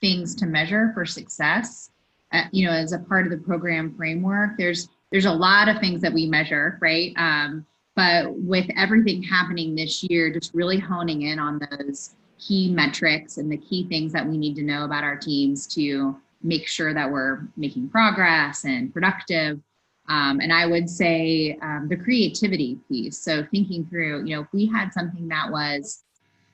things 0.00 0.34
to 0.36 0.46
measure 0.46 0.90
for 0.92 1.06
success. 1.06 1.90
Uh, 2.32 2.44
you 2.50 2.66
know, 2.66 2.72
as 2.72 2.92
a 2.92 2.98
part 2.98 3.26
of 3.26 3.30
the 3.30 3.38
program 3.38 3.94
framework, 3.96 4.52
there's 4.58 4.88
there's 5.12 5.26
a 5.26 5.32
lot 5.32 5.68
of 5.68 5.78
things 5.78 6.00
that 6.00 6.12
we 6.12 6.26
measure, 6.26 6.78
right? 6.80 7.12
Um, 7.16 7.66
but 7.94 8.34
with 8.34 8.66
everything 8.76 9.22
happening 9.22 9.74
this 9.74 10.02
year, 10.04 10.32
just 10.32 10.54
really 10.54 10.78
honing 10.78 11.22
in 11.22 11.38
on 11.38 11.60
those 11.70 12.14
key 12.46 12.70
metrics 12.70 13.36
and 13.36 13.50
the 13.50 13.56
key 13.56 13.86
things 13.88 14.12
that 14.12 14.26
we 14.26 14.36
need 14.36 14.54
to 14.56 14.62
know 14.62 14.84
about 14.84 15.04
our 15.04 15.16
teams 15.16 15.66
to 15.66 16.16
make 16.42 16.66
sure 16.66 16.92
that 16.92 17.10
we're 17.10 17.40
making 17.56 17.88
progress 17.88 18.64
and 18.64 18.92
productive 18.92 19.60
um, 20.08 20.40
and 20.40 20.52
I 20.52 20.66
would 20.66 20.90
say 20.90 21.58
um, 21.62 21.86
the 21.88 21.96
creativity 21.96 22.78
piece. 22.88 23.18
So 23.18 23.46
thinking 23.50 23.86
through, 23.86 24.26
you 24.26 24.34
know, 24.34 24.42
if 24.42 24.48
we 24.52 24.66
had 24.66 24.92
something 24.92 25.28
that 25.28 25.50
was, 25.50 26.02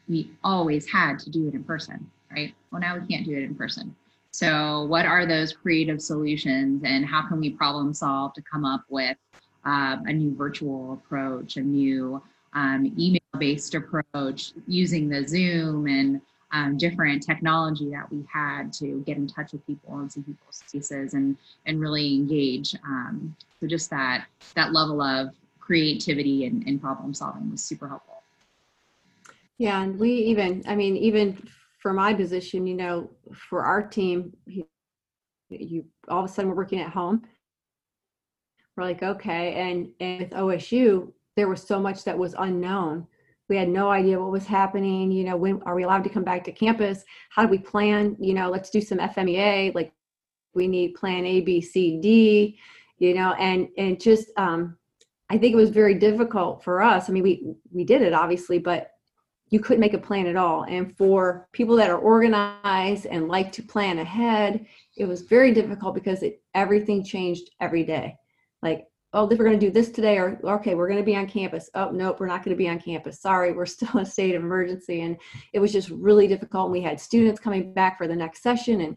we 0.09 0.31
always 0.45 0.89
had 0.89 1.19
to 1.21 1.31
do 1.31 1.49
it 1.49 1.55
in 1.55 1.65
person, 1.65 2.11
right? 2.31 2.55
Well, 2.71 2.81
now 2.81 2.99
we 2.99 3.07
can't 3.07 3.27
do 3.27 3.37
it 3.37 3.43
in 3.43 3.55
person. 3.55 3.95
So 4.31 4.85
what 4.85 5.07
are 5.07 5.27
those 5.27 5.53
creative 5.53 6.01
solutions 6.01 6.83
and 6.85 7.05
how 7.05 7.27
can 7.27 7.41
we 7.41 7.51
problem 7.51 7.93
solve 7.95 8.35
to 8.35 8.43
come 8.43 8.65
up 8.65 8.85
with 8.89 9.17
um, 9.65 10.05
a 10.07 10.13
new 10.13 10.35
virtual 10.35 10.93
approach, 10.93 11.57
a 11.57 11.61
new 11.61 12.23
um, 12.53 12.95
email 12.99 13.18
based 13.37 13.75
approach 13.75 14.53
using 14.67 15.09
the 15.09 15.27
Zoom 15.27 15.87
and 15.87 16.21
um, 16.53 16.79
different 16.79 17.23
technology 17.23 17.91
that 17.91 18.11
we 18.11 18.25
had 18.33 18.73
to 18.75 19.03
get 19.07 19.19
in 19.19 19.27
touch 19.27 19.53
with 19.53 19.67
people 19.67 19.99
and 19.99 20.11
see 20.11 20.23
people's 20.23 20.63
faces 20.67 21.13
and 21.13 21.37
and 21.67 21.81
really 21.81 22.15
engage. 22.15 22.75
Um, 22.85 23.37
so 23.61 23.67
just 23.67 23.91
that 23.91 24.27
that 24.55 24.73
level 24.73 25.03
of 25.03 25.35
creativity 25.61 26.47
and, 26.47 26.67
and 26.67 26.81
problem 26.81 27.13
solving 27.13 27.51
was 27.51 27.63
super 27.63 27.87
helpful. 27.87 28.23
Yeah, 29.59 29.83
and 29.83 29.99
we 29.99 30.11
even, 30.13 30.63
I 30.67 30.77
mean, 30.77 30.97
even 30.97 31.47
for 31.81 31.93
my 31.93 32.15
position, 32.15 32.67
you 32.67 32.77
know, 32.77 33.11
for 33.35 33.65
our 33.65 33.83
team, 33.83 34.33
you, 34.47 34.65
you 35.51 35.85
all 36.09 36.25
of 36.25 36.31
a 36.31 36.33
sudden 36.33 36.49
we're 36.49 36.57
working 36.57 36.81
at 36.81 36.91
home. 36.91 37.23
We're 38.77 38.85
like, 38.85 39.03
okay, 39.03 39.55
and 39.55 39.91
and 40.01 40.21
with 40.21 40.31
OSU, 40.31 41.13
there 41.37 41.49
was 41.49 41.63
so 41.63 41.79
much 41.79 42.05
that 42.05 42.17
was 42.17 42.35
unknown 42.39 43.07
we 43.49 43.57
had 43.57 43.69
no 43.69 43.91
idea 43.91 44.21
what 44.21 44.31
was 44.31 44.47
happening 44.47 45.11
you 45.11 45.25
know 45.25 45.37
when 45.37 45.63
are 45.65 45.75
we 45.75 45.85
allowed 45.85 46.05
to 46.05 46.11
come 46.11 46.25
back 46.25 46.45
to 46.45 46.53
campus? 46.53 47.05
How 47.31 47.43
do 47.43 47.49
we 47.49 47.59
plan? 47.59 48.17
You 48.21 48.35
know 48.35 48.51
let's 48.51 48.71
do 48.71 48.81
some 48.81 48.99
fmea 48.99 49.75
like 49.75 49.93
we 50.55 50.69
need 50.69 50.95
plan 50.95 51.25
a 51.25 51.41
b 51.41 51.61
c 51.61 52.01
d 52.01 52.59
you 52.99 53.15
know 53.15 53.33
and 53.35 53.69
and 53.79 54.01
just 54.01 54.31
um 54.37 54.77
i 55.31 55.39
think 55.39 55.53
it 55.53 55.57
was 55.57 55.71
very 55.71 55.95
difficult 55.95 56.63
for 56.63 56.83
us. 56.83 57.09
I 57.09 57.13
mean 57.13 57.23
we 57.23 57.55
we 57.73 57.85
did 57.85 58.03
it 58.03 58.13
obviously 58.13 58.59
but 58.59 58.91
you 59.51 59.61
couldn't 59.61 59.81
make 59.81 59.95
a 59.95 59.99
plan 59.99 60.27
at 60.27 60.37
all. 60.37 60.65
And 60.65 60.95
for 60.99 61.49
people 61.53 61.75
that 61.77 61.89
are 61.89 61.97
organized 61.97 63.07
and 63.07 63.29
like 63.29 63.51
to 63.53 63.63
plan 63.63 63.99
ahead 63.99 64.67
it 64.97 65.07
was 65.07 65.23
very 65.23 65.55
difficult 65.55 65.95
because 65.95 66.23
it, 66.23 66.43
everything 66.55 67.03
changed 67.05 67.49
every 67.61 67.85
day. 67.85 68.17
Like 68.63 68.88
oh, 69.13 69.25
we're 69.25 69.37
going 69.37 69.59
to 69.59 69.67
do 69.67 69.73
this 69.73 69.91
today, 69.91 70.19
or 70.19 70.39
okay, 70.45 70.75
we're 70.75 70.89
going 70.89 71.01
to 71.01 71.05
be 71.05 71.17
on 71.17 71.27
campus. 71.27 71.71
Oh, 71.75 71.91
nope, 71.91 72.21
we're 72.21 72.27
not 72.27 72.45
going 72.45 72.55
to 72.55 72.59
be 72.59 72.69
on 72.69 72.81
campus. 72.81 73.21
Sorry, 73.21 73.53
we're 73.53 73.67
still 73.67 73.91
in 73.95 74.01
a 74.01 74.07
state 74.07 74.35
of 74.35 74.43
emergency. 74.43 75.01
And 75.01 75.17
it 75.53 75.61
was 75.61 75.73
just 75.73 75.91
really 75.91 76.27
difficult. 76.27 76.71
We 76.71 76.83
had 76.83 77.01
students 77.01 77.41
coming 77.41 77.73
back 77.73 77.99
for 77.99 78.07
the 78.07 78.17
next 78.17 78.43
session, 78.43 78.83
and 78.83 78.97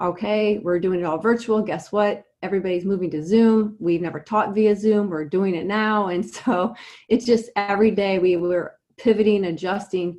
okay, 0.00 0.58
we're 0.58 0.80
doing 0.80 1.00
it 1.00 1.04
all 1.04 1.18
virtual. 1.18 1.62
Guess 1.62 1.92
what? 1.92 2.24
Everybody's 2.42 2.84
moving 2.84 3.10
to 3.12 3.22
Zoom. 3.22 3.76
We've 3.78 4.02
never 4.02 4.20
taught 4.20 4.54
via 4.54 4.74
Zoom. 4.76 5.08
We're 5.08 5.24
doing 5.24 5.54
it 5.54 5.66
now. 5.66 6.08
And 6.14 6.28
so 6.28 6.74
it's 7.08 7.24
just 7.24 7.50
every 7.56 7.90
day 7.90 8.18
we 8.18 8.36
were 8.36 8.74
pivoting, 8.98 9.44
adjusting. 9.46 10.18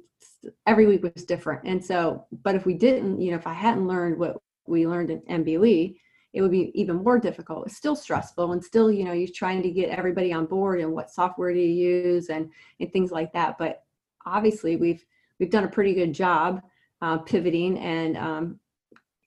Every 0.66 0.86
week 0.86 1.04
was 1.04 1.26
different. 1.26 1.62
And 1.66 1.84
so, 1.84 2.26
but 2.44 2.56
if 2.56 2.66
we 2.66 2.74
didn't, 2.74 3.20
you 3.20 3.32
know, 3.32 3.38
if 3.38 3.48
I 3.48 3.54
hadn't 3.54 3.88
learned 3.88 4.18
what 4.18 4.38
we 4.68 4.88
learned 4.88 5.10
in 5.10 5.22
MBOE, 5.22 5.98
it 6.36 6.42
would 6.42 6.52
be 6.52 6.70
even 6.80 6.98
more 6.98 7.18
difficult. 7.18 7.66
It's 7.66 7.78
still 7.78 7.96
stressful 7.96 8.52
and 8.52 8.62
still, 8.62 8.92
you 8.92 9.06
know, 9.06 9.14
you're 9.14 9.30
trying 9.34 9.64
to 9.64 9.72
get 9.72 9.90
everybody 9.90 10.34
on 10.34 10.46
board 10.46 10.82
and 10.82 10.92
what 10.92 11.10
software 11.10 11.54
do 11.54 11.60
you 11.60 11.70
use 11.70 12.28
and, 12.28 12.52
and 12.82 12.92
things 12.92 13.10
like 13.10 13.32
that. 13.32 13.58
But 13.58 13.84
obviously 14.26 14.76
we've, 14.76 15.06
we've 15.40 15.50
done 15.50 15.64
a 15.64 15.70
pretty 15.70 15.94
good 15.94 16.12
job 16.12 16.62
uh, 17.02 17.20
pivoting 17.20 17.80
and 17.80 18.18
um, 18.18 18.60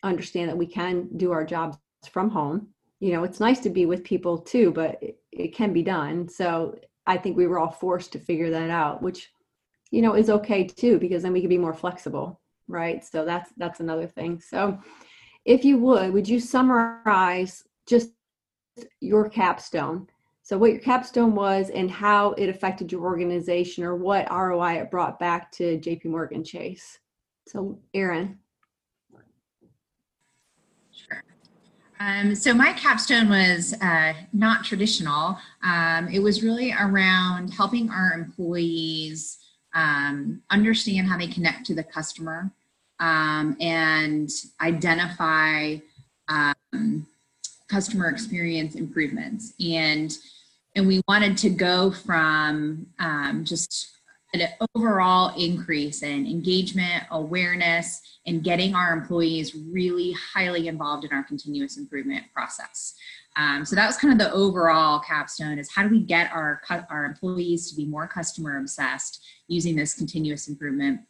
understand 0.02 0.50
that 0.50 0.58
we 0.58 0.66
can 0.66 1.08
do 1.16 1.32
our 1.32 1.46
jobs 1.46 1.78
from 2.10 2.28
home. 2.28 2.68
You 3.00 3.14
know, 3.14 3.24
it's 3.24 3.40
nice 3.40 3.60
to 3.60 3.70
be 3.70 3.86
with 3.86 4.04
people 4.04 4.36
too, 4.36 4.70
but 4.70 5.02
it, 5.02 5.18
it 5.32 5.54
can 5.54 5.72
be 5.72 5.82
done. 5.82 6.28
So 6.28 6.78
I 7.06 7.16
think 7.16 7.38
we 7.38 7.46
were 7.46 7.58
all 7.58 7.70
forced 7.70 8.12
to 8.12 8.18
figure 8.18 8.50
that 8.50 8.68
out, 8.68 9.00
which, 9.00 9.30
you 9.90 10.02
know, 10.02 10.14
is 10.14 10.28
okay 10.28 10.66
too, 10.66 10.98
because 10.98 11.22
then 11.22 11.32
we 11.32 11.40
can 11.40 11.48
be 11.48 11.56
more 11.56 11.72
flexible. 11.72 12.38
Right. 12.66 13.02
So 13.02 13.24
that's, 13.24 13.50
that's 13.56 13.80
another 13.80 14.06
thing. 14.06 14.42
So, 14.42 14.78
if 15.48 15.64
you 15.64 15.78
would, 15.78 16.12
would 16.12 16.28
you 16.28 16.38
summarize 16.38 17.64
just 17.86 18.10
your 19.00 19.30
capstone? 19.30 20.06
So, 20.42 20.58
what 20.58 20.72
your 20.72 20.80
capstone 20.80 21.34
was 21.34 21.70
and 21.70 21.90
how 21.90 22.32
it 22.32 22.50
affected 22.50 22.92
your 22.92 23.02
organization, 23.02 23.82
or 23.82 23.96
what 23.96 24.30
ROI 24.30 24.82
it 24.82 24.90
brought 24.90 25.18
back 25.18 25.50
to 25.52 25.78
JP 25.78 26.04
Morgan 26.06 26.44
Chase. 26.44 26.98
So, 27.46 27.78
Erin. 27.94 28.38
Sure. 30.92 31.24
Um, 31.98 32.34
so 32.34 32.52
my 32.52 32.74
capstone 32.74 33.30
was 33.30 33.74
uh, 33.80 34.12
not 34.34 34.64
traditional. 34.64 35.38
Um, 35.64 36.08
it 36.08 36.18
was 36.18 36.42
really 36.42 36.74
around 36.78 37.54
helping 37.54 37.88
our 37.90 38.12
employees 38.12 39.38
um, 39.74 40.42
understand 40.50 41.08
how 41.08 41.16
they 41.16 41.26
connect 41.26 41.64
to 41.66 41.74
the 41.74 41.84
customer 41.84 42.52
um, 43.00 43.56
and 43.60 44.30
identify 44.60 45.76
um, 46.28 47.06
customer 47.68 48.08
experience 48.08 48.74
improvements. 48.74 49.54
And 49.60 50.16
and 50.74 50.86
we 50.86 51.00
wanted 51.08 51.36
to 51.38 51.50
go 51.50 51.90
from 51.90 52.86
um, 53.00 53.44
just 53.44 53.98
an 54.34 54.48
overall 54.76 55.34
increase 55.36 56.02
in 56.02 56.26
engagement, 56.26 57.04
awareness, 57.10 58.00
and 58.26 58.44
getting 58.44 58.74
our 58.74 58.92
employees 58.92 59.54
really 59.54 60.12
highly 60.12 60.68
involved 60.68 61.04
in 61.04 61.12
our 61.12 61.24
continuous 61.24 61.78
improvement 61.78 62.26
process. 62.32 62.94
Um, 63.36 63.64
so 63.64 63.74
that 63.76 63.86
was 63.86 63.96
kind 63.96 64.12
of 64.12 64.18
the 64.18 64.32
overall 64.32 65.00
capstone 65.00 65.58
is 65.58 65.70
how 65.72 65.82
do 65.82 65.88
we 65.88 66.00
get 66.00 66.30
our, 66.32 66.60
our 66.90 67.04
employees 67.04 67.70
to 67.70 67.76
be 67.76 67.86
more 67.86 68.06
customer 68.06 68.58
obsessed 68.58 69.24
using 69.46 69.76
this 69.76 69.94
continuous 69.94 70.48
improvement 70.48 71.00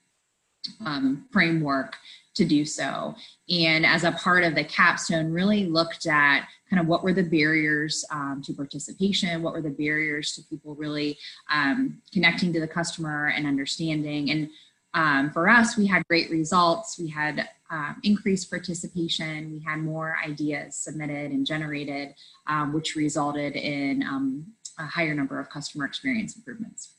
um, 0.84 1.26
framework 1.32 1.96
to 2.38 2.44
do 2.44 2.64
so. 2.64 3.14
And 3.50 3.84
as 3.84 4.04
a 4.04 4.12
part 4.12 4.44
of 4.44 4.54
the 4.54 4.64
capstone, 4.64 5.32
really 5.32 5.66
looked 5.66 6.06
at 6.06 6.46
kind 6.70 6.80
of 6.80 6.86
what 6.86 7.02
were 7.02 7.12
the 7.12 7.22
barriers 7.22 8.04
um, 8.12 8.42
to 8.44 8.52
participation, 8.52 9.42
what 9.42 9.54
were 9.54 9.62
the 9.62 9.70
barriers 9.70 10.32
to 10.32 10.42
people 10.42 10.74
really 10.76 11.18
um, 11.50 12.00
connecting 12.12 12.52
to 12.52 12.60
the 12.60 12.68
customer 12.68 13.32
and 13.34 13.46
understanding. 13.46 14.30
And 14.30 14.50
um, 14.94 15.30
for 15.32 15.48
us, 15.48 15.76
we 15.76 15.86
had 15.86 16.06
great 16.08 16.30
results. 16.30 16.98
We 16.98 17.08
had 17.08 17.48
um, 17.70 17.96
increased 18.04 18.50
participation. 18.50 19.52
We 19.52 19.60
had 19.66 19.80
more 19.80 20.16
ideas 20.24 20.76
submitted 20.76 21.32
and 21.32 21.44
generated, 21.44 22.14
um, 22.46 22.72
which 22.72 22.94
resulted 22.94 23.56
in 23.56 24.02
um, 24.02 24.46
a 24.78 24.84
higher 24.84 25.14
number 25.14 25.40
of 25.40 25.50
customer 25.50 25.84
experience 25.84 26.36
improvements 26.36 26.94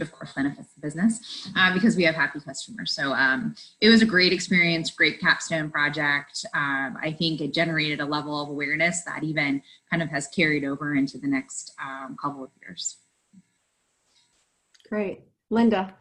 of 0.00 0.12
course 0.12 0.32
benefits 0.32 0.72
the 0.74 0.80
business 0.80 1.48
uh, 1.56 1.72
because 1.74 1.96
we 1.96 2.04
have 2.04 2.14
happy 2.14 2.40
customers. 2.40 2.92
So 2.92 3.12
um, 3.12 3.54
it 3.80 3.88
was 3.88 4.02
a 4.02 4.06
great 4.06 4.32
experience, 4.32 4.90
great 4.90 5.20
capstone 5.20 5.70
project. 5.70 6.44
Um, 6.54 6.96
I 7.00 7.14
think 7.18 7.40
it 7.40 7.52
generated 7.52 8.00
a 8.00 8.06
level 8.06 8.40
of 8.40 8.48
awareness 8.48 9.02
that 9.04 9.22
even 9.22 9.62
kind 9.90 10.02
of 10.02 10.08
has 10.08 10.28
carried 10.28 10.64
over 10.64 10.94
into 10.94 11.18
the 11.18 11.28
next 11.28 11.74
um, 11.82 12.16
couple 12.20 12.42
of 12.44 12.50
years. 12.60 12.98
Great. 14.88 15.20
Linda. 15.50 15.94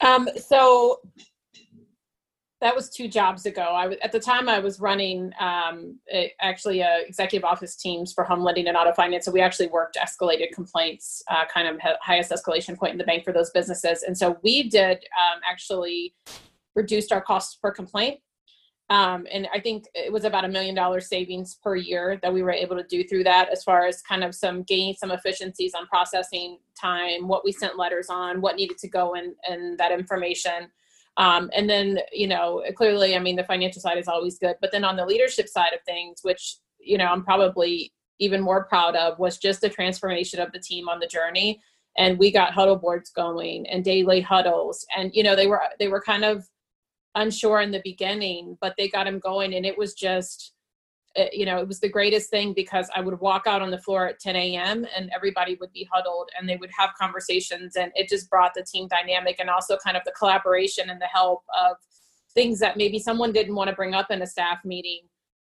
Um, 0.00 0.28
so 0.36 1.00
that 2.64 2.74
was 2.74 2.88
two 2.88 3.08
jobs 3.08 3.44
ago. 3.44 3.60
I 3.60 3.86
was 3.88 3.98
at 4.02 4.10
the 4.10 4.18
time 4.18 4.48
I 4.48 4.58
was 4.58 4.80
running 4.80 5.30
um, 5.38 5.98
a, 6.10 6.32
actually 6.40 6.82
executive 7.06 7.44
office 7.44 7.76
teams 7.76 8.14
for 8.14 8.24
home 8.24 8.40
lending 8.40 8.68
and 8.68 8.74
auto 8.74 8.94
finance. 8.94 9.26
So 9.26 9.32
we 9.32 9.42
actually 9.42 9.66
worked 9.66 9.98
escalated 10.02 10.50
complaints, 10.54 11.22
uh, 11.30 11.44
kind 11.52 11.68
of 11.68 11.78
highest 12.00 12.30
escalation 12.30 12.74
point 12.74 12.92
in 12.92 12.98
the 12.98 13.04
bank 13.04 13.22
for 13.22 13.34
those 13.34 13.50
businesses. 13.50 14.02
And 14.02 14.16
so 14.16 14.38
we 14.42 14.70
did 14.70 14.96
um, 14.96 15.40
actually 15.46 16.14
reduced 16.74 17.12
our 17.12 17.20
costs 17.20 17.56
per 17.56 17.70
complaint. 17.70 18.20
Um, 18.88 19.26
and 19.30 19.46
I 19.52 19.60
think 19.60 19.84
it 19.94 20.10
was 20.10 20.24
about 20.24 20.46
a 20.46 20.48
million 20.48 20.74
dollar 20.74 21.00
savings 21.00 21.58
per 21.62 21.76
year 21.76 22.18
that 22.22 22.32
we 22.32 22.42
were 22.42 22.50
able 22.50 22.76
to 22.76 22.84
do 22.84 23.04
through 23.04 23.24
that, 23.24 23.50
as 23.50 23.62
far 23.62 23.84
as 23.84 24.00
kind 24.00 24.24
of 24.24 24.34
some 24.34 24.62
gain, 24.62 24.94
some 24.94 25.10
efficiencies 25.10 25.74
on 25.74 25.86
processing 25.86 26.58
time, 26.80 27.28
what 27.28 27.44
we 27.44 27.52
sent 27.52 27.76
letters 27.76 28.06
on, 28.08 28.40
what 28.40 28.56
needed 28.56 28.78
to 28.78 28.88
go 28.88 29.12
in, 29.16 29.34
and 29.50 29.76
that 29.76 29.92
information. 29.92 30.70
Um, 31.16 31.50
and 31.54 31.70
then, 31.70 32.00
you 32.12 32.26
know, 32.26 32.62
clearly, 32.74 33.14
I 33.14 33.18
mean, 33.20 33.36
the 33.36 33.44
financial 33.44 33.80
side 33.80 33.98
is 33.98 34.08
always 34.08 34.38
good. 34.38 34.56
But 34.60 34.72
then 34.72 34.84
on 34.84 34.96
the 34.96 35.06
leadership 35.06 35.48
side 35.48 35.72
of 35.72 35.80
things, 35.86 36.20
which, 36.22 36.56
you 36.80 36.98
know, 36.98 37.06
I'm 37.06 37.24
probably 37.24 37.92
even 38.18 38.40
more 38.40 38.64
proud 38.64 38.96
of, 38.96 39.18
was 39.18 39.38
just 39.38 39.60
the 39.60 39.68
transformation 39.68 40.40
of 40.40 40.52
the 40.52 40.58
team 40.58 40.88
on 40.88 41.00
the 41.00 41.06
journey. 41.06 41.60
And 41.96 42.18
we 42.18 42.32
got 42.32 42.52
huddle 42.52 42.76
boards 42.76 43.10
going 43.10 43.66
and 43.68 43.84
daily 43.84 44.20
huddles. 44.20 44.84
And, 44.96 45.12
you 45.14 45.22
know, 45.22 45.36
they 45.36 45.46
were, 45.46 45.62
they 45.78 45.88
were 45.88 46.02
kind 46.02 46.24
of 46.24 46.48
unsure 47.14 47.60
in 47.60 47.70
the 47.70 47.82
beginning, 47.84 48.58
but 48.60 48.74
they 48.76 48.88
got 48.88 49.04
them 49.04 49.20
going. 49.20 49.54
And 49.54 49.64
it 49.64 49.78
was 49.78 49.94
just, 49.94 50.52
you 51.32 51.46
know, 51.46 51.58
it 51.58 51.68
was 51.68 51.80
the 51.80 51.88
greatest 51.88 52.30
thing 52.30 52.52
because 52.52 52.90
I 52.94 53.00
would 53.00 53.20
walk 53.20 53.44
out 53.46 53.62
on 53.62 53.70
the 53.70 53.78
floor 53.78 54.08
at 54.08 54.18
10 54.18 54.34
a.m. 54.36 54.86
and 54.96 55.10
everybody 55.14 55.56
would 55.60 55.72
be 55.72 55.88
huddled 55.92 56.30
and 56.38 56.48
they 56.48 56.56
would 56.56 56.70
have 56.76 56.90
conversations, 57.00 57.76
and 57.76 57.92
it 57.94 58.08
just 58.08 58.28
brought 58.28 58.52
the 58.54 58.64
team 58.64 58.88
dynamic 58.88 59.36
and 59.38 59.48
also 59.48 59.76
kind 59.76 59.96
of 59.96 60.02
the 60.04 60.12
collaboration 60.12 60.90
and 60.90 61.00
the 61.00 61.06
help 61.06 61.42
of 61.58 61.76
things 62.34 62.58
that 62.58 62.76
maybe 62.76 62.98
someone 62.98 63.32
didn't 63.32 63.54
want 63.54 63.70
to 63.70 63.76
bring 63.76 63.94
up 63.94 64.10
in 64.10 64.22
a 64.22 64.26
staff 64.26 64.58
meeting, 64.64 65.02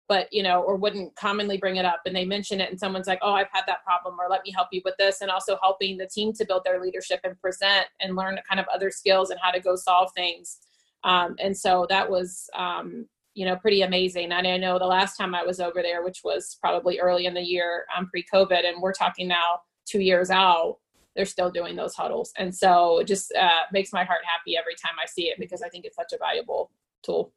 but 0.08 0.32
you 0.32 0.42
know, 0.42 0.62
or 0.62 0.78
wouldn't 0.78 1.14
commonly 1.18 1.58
bring 1.58 1.76
it 1.76 1.86
up, 1.86 2.02
and 2.06 2.16
they 2.16 2.26
mention 2.26 2.62
it, 2.62 2.70
and 2.70 2.80
someone's 2.80 3.08
like, 3.08 3.20
"Oh, 3.22 3.34
I've 3.34 3.52
had 3.52 3.66
that 3.68 3.84
problem," 3.84 4.16
or 4.20 4.30
"Let 4.30 4.44
me 4.46 4.52
help 4.56 4.70
you 4.72 4.82
with 4.86 4.96
this," 4.98 5.22
and 5.22 5.30
also 5.30 5.58
helping 5.62 5.98
the 5.98 6.08
team 6.08 6.32
to 6.34 6.46
build 6.46 6.64
their 6.64 6.82
leadership 6.82 7.20
and 7.26 7.40
present 7.42 7.88
and 8.00 8.16
learn 8.16 8.40
kind 8.48 8.60
of 8.60 8.68
other 8.74 8.90
skills 8.90 9.30
and 9.30 9.40
how 9.42 9.52
to 9.52 9.60
go 9.60 9.76
solve 9.76 10.12
things. 10.16 10.60
Um, 11.04 11.36
and 11.40 11.58
so 11.58 11.86
that 11.90 12.10
was 12.10 12.50
um, 12.56 13.08
you 13.38 13.46
know 13.46 13.56
pretty 13.56 13.84
amazing. 13.84 14.32
And 14.32 14.48
i 14.48 14.58
know 14.58 14.80
the 14.80 14.86
last 14.86 15.16
time 15.16 15.36
i 15.36 15.44
was 15.44 15.60
over 15.60 15.82
there 15.82 16.04
which 16.04 16.22
was 16.24 16.58
probably 16.60 17.00
early 17.00 17.28
in 17.28 17.34
the 17.36 17.42
year 17.42 17.86
um, 17.96 18.08
pre-covid 18.08 18.68
and 18.68 18.82
we're 18.82 18.94
talking 18.94 19.28
now 19.28 19.62
two 19.86 20.02
years 20.02 20.30
out 20.32 20.78
they're 21.16 21.26
still 21.26 21.50
doing 21.50 21.76
those 21.76 21.96
huddles. 21.96 22.32
And 22.38 22.54
so 22.54 23.00
it 23.00 23.08
just 23.08 23.34
uh, 23.34 23.66
makes 23.72 23.92
my 23.92 24.04
heart 24.04 24.20
happy 24.24 24.56
every 24.56 24.76
time 24.76 24.96
i 25.02 25.06
see 25.06 25.24
it 25.30 25.40
because 25.40 25.62
i 25.62 25.70
think 25.70 25.86
it's 25.86 25.96
such 25.96 26.14
a 26.14 26.18
valuable 26.18 26.72
tool. 27.04 27.32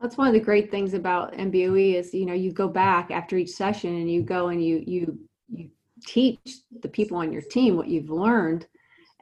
That's 0.00 0.16
one 0.16 0.28
of 0.28 0.34
the 0.34 0.40
great 0.40 0.70
things 0.70 0.94
about 0.94 1.34
mboe 1.34 1.94
is 1.98 2.14
you 2.14 2.26
know 2.26 2.34
you 2.34 2.52
go 2.52 2.68
back 2.68 3.10
after 3.10 3.36
each 3.36 3.50
session 3.50 3.94
and 3.94 4.10
you 4.10 4.22
go 4.22 4.48
and 4.48 4.64
you 4.64 4.82
you 4.86 5.18
you 5.48 5.70
teach 6.06 6.40
the 6.80 6.88
people 6.88 7.16
on 7.18 7.32
your 7.32 7.42
team 7.42 7.76
what 7.76 7.88
you've 7.88 8.10
learned 8.10 8.66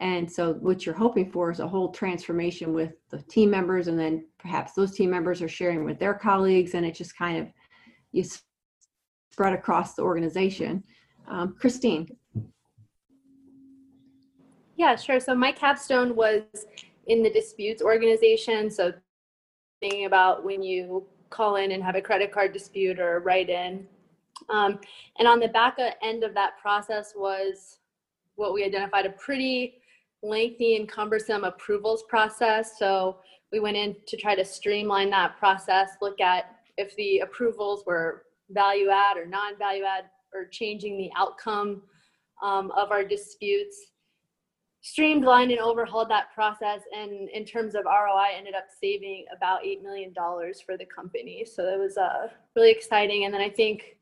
and 0.01 0.31
so 0.31 0.55
what 0.55 0.87
you're 0.87 0.95
hoping 0.95 1.31
for 1.31 1.51
is 1.51 1.61
a 1.61 1.69
whole 1.69 1.91
transformation 1.91 2.73
with 2.73 2.93
the 3.11 3.21
team 3.23 3.51
members, 3.51 3.87
and 3.89 3.99
then 3.99 4.25
perhaps 4.39 4.73
those 4.73 4.93
team 4.93 5.11
members 5.11 5.43
are 5.43 5.49
sharing 5.49 5.85
with 5.85 5.99
their 5.99 6.15
colleagues, 6.15 6.75
and 6.75 6.87
it 6.87 6.95
just 6.95 7.17
kind 7.17 7.39
of 7.39 7.49
you 8.13 8.25
spread 9.31 9.53
across 9.53 9.95
the 9.95 10.03
organization. 10.03 10.83
Um, 11.29 11.55
Christine. 11.59 12.09
Yeah, 14.77 14.97
sure. 14.97 15.21
So 15.21 15.35
my 15.35 15.53
capstone 15.53 16.17
was 16.17 16.43
in 17.07 17.23
the 17.23 17.31
disputes 17.31 17.83
organization. 17.83 18.71
So 18.71 18.95
thinking 19.81 20.07
about 20.07 20.45
when 20.45 20.63
you 20.63 21.07
call 21.29 21.57
in 21.57 21.73
and 21.73 21.83
have 21.83 21.95
a 21.95 22.01
credit 22.01 22.33
card 22.33 22.53
dispute 22.53 22.99
or 22.99 23.21
write 23.21 23.51
in. 23.51 23.87
Um, 24.49 24.81
and 25.19 25.29
on 25.29 25.39
the 25.39 25.49
back 25.49 25.77
end 26.03 26.25
of 26.25 26.35
that 26.35 26.59
process 26.59 27.13
was 27.15 27.79
what 28.37 28.55
we 28.55 28.65
identified 28.65 29.05
a 29.05 29.11
pretty 29.11 29.80
lengthy 30.23 30.77
and 30.77 30.89
cumbersome 30.89 31.45
approvals 31.45 32.05
process. 32.09 32.79
So 32.79 33.19
we 33.53 33.61
went 33.61 33.77
in 33.77 33.97
to 34.07 34.17
try 34.17 34.35
to 34.35 34.45
streamline 34.45 35.11
that 35.11 35.39
process, 35.39 35.91
look 36.01 36.21
at 36.21 36.57
if 36.77 36.95
the 36.97 37.19
approvals 37.21 37.85
were 37.87 38.25
value 38.51 38.91
add 38.91 39.17
or 39.17 39.27
non 39.27 39.57
value 39.59 39.85
add 39.85 40.05
or 40.35 40.47
changing 40.47 40.97
the 40.97 41.11
outcome 41.17 41.83
um, 42.43 42.71
of 42.73 42.91
our 42.91 43.05
disputes. 43.05 43.77
Streamlined 44.83 45.51
and 45.51 45.61
overhauled 45.61 46.09
that 46.09 46.33
process, 46.35 46.81
and 46.97 47.29
in 47.29 47.45
terms 47.45 47.75
of 47.75 47.85
ROI, 47.85 48.29
ended 48.35 48.55
up 48.55 48.65
saving 48.81 49.27
about 49.37 49.63
$8 49.63 49.83
million 49.83 50.15
for 50.15 50.79
the 50.79 50.87
company. 50.87 51.45
So 51.45 51.65
it 51.65 51.79
was 51.79 51.99
uh, 51.99 52.29
really 52.57 52.71
exciting. 52.71 53.27
And 53.27 53.35
then 53.35 53.43
I 53.43 53.51
think 53.51 53.99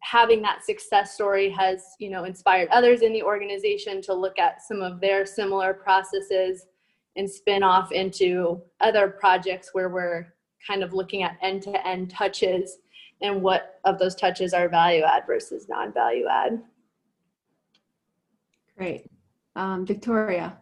having 0.00 0.40
that 0.42 0.64
success 0.64 1.14
story 1.14 1.50
has 1.50 1.82
you 1.98 2.10
know 2.10 2.24
inspired 2.24 2.68
others 2.70 3.02
in 3.02 3.12
the 3.12 3.22
organization 3.22 4.00
to 4.02 4.14
look 4.14 4.38
at 4.38 4.62
some 4.62 4.80
of 4.80 5.00
their 5.00 5.26
similar 5.26 5.74
processes 5.74 6.66
and 7.16 7.28
spin 7.28 7.62
off 7.62 7.90
into 7.90 8.62
other 8.80 9.08
projects 9.08 9.70
where 9.72 9.88
we're 9.88 10.32
kind 10.66 10.82
of 10.82 10.92
looking 10.92 11.22
at 11.22 11.36
end-to-end 11.42 12.10
touches 12.10 12.78
and 13.20 13.42
what 13.42 13.80
of 13.84 13.98
those 13.98 14.14
touches 14.14 14.52
are 14.52 14.68
value 14.68 15.02
add 15.02 15.24
versus 15.26 15.66
non-value 15.68 16.26
add. 16.30 16.62
Great. 18.76 19.10
Um, 19.56 19.84
victoria. 19.84 20.56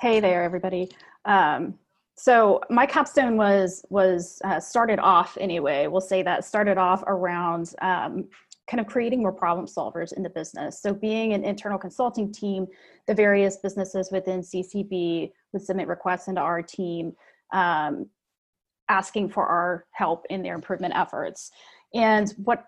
Hey 0.00 0.20
there 0.20 0.42
everybody. 0.42 0.90
Um, 1.24 1.78
so 2.22 2.60
my 2.70 2.86
capstone 2.86 3.36
was 3.36 3.84
was 3.90 4.40
uh, 4.44 4.60
started 4.60 5.00
off 5.00 5.36
anyway 5.40 5.88
we'll 5.88 6.00
say 6.00 6.22
that 6.22 6.44
started 6.44 6.78
off 6.78 7.02
around 7.06 7.74
um, 7.82 8.28
kind 8.70 8.80
of 8.80 8.86
creating 8.86 9.20
more 9.20 9.32
problem 9.32 9.66
solvers 9.66 10.12
in 10.12 10.22
the 10.22 10.30
business. 10.30 10.80
So 10.80 10.94
being 10.94 11.32
an 11.32 11.44
internal 11.44 11.78
consulting 11.78 12.32
team 12.32 12.66
the 13.08 13.14
various 13.14 13.56
businesses 13.56 14.10
within 14.12 14.40
ccb 14.40 15.32
would 15.52 15.62
submit 15.62 15.88
requests 15.88 16.28
into 16.28 16.40
our 16.40 16.62
team 16.62 17.12
um, 17.52 18.06
asking 18.88 19.30
for 19.30 19.46
our 19.46 19.86
help 19.90 20.24
in 20.30 20.42
their 20.42 20.54
improvement 20.54 20.94
efforts. 20.94 21.50
And 21.94 22.32
what 22.36 22.66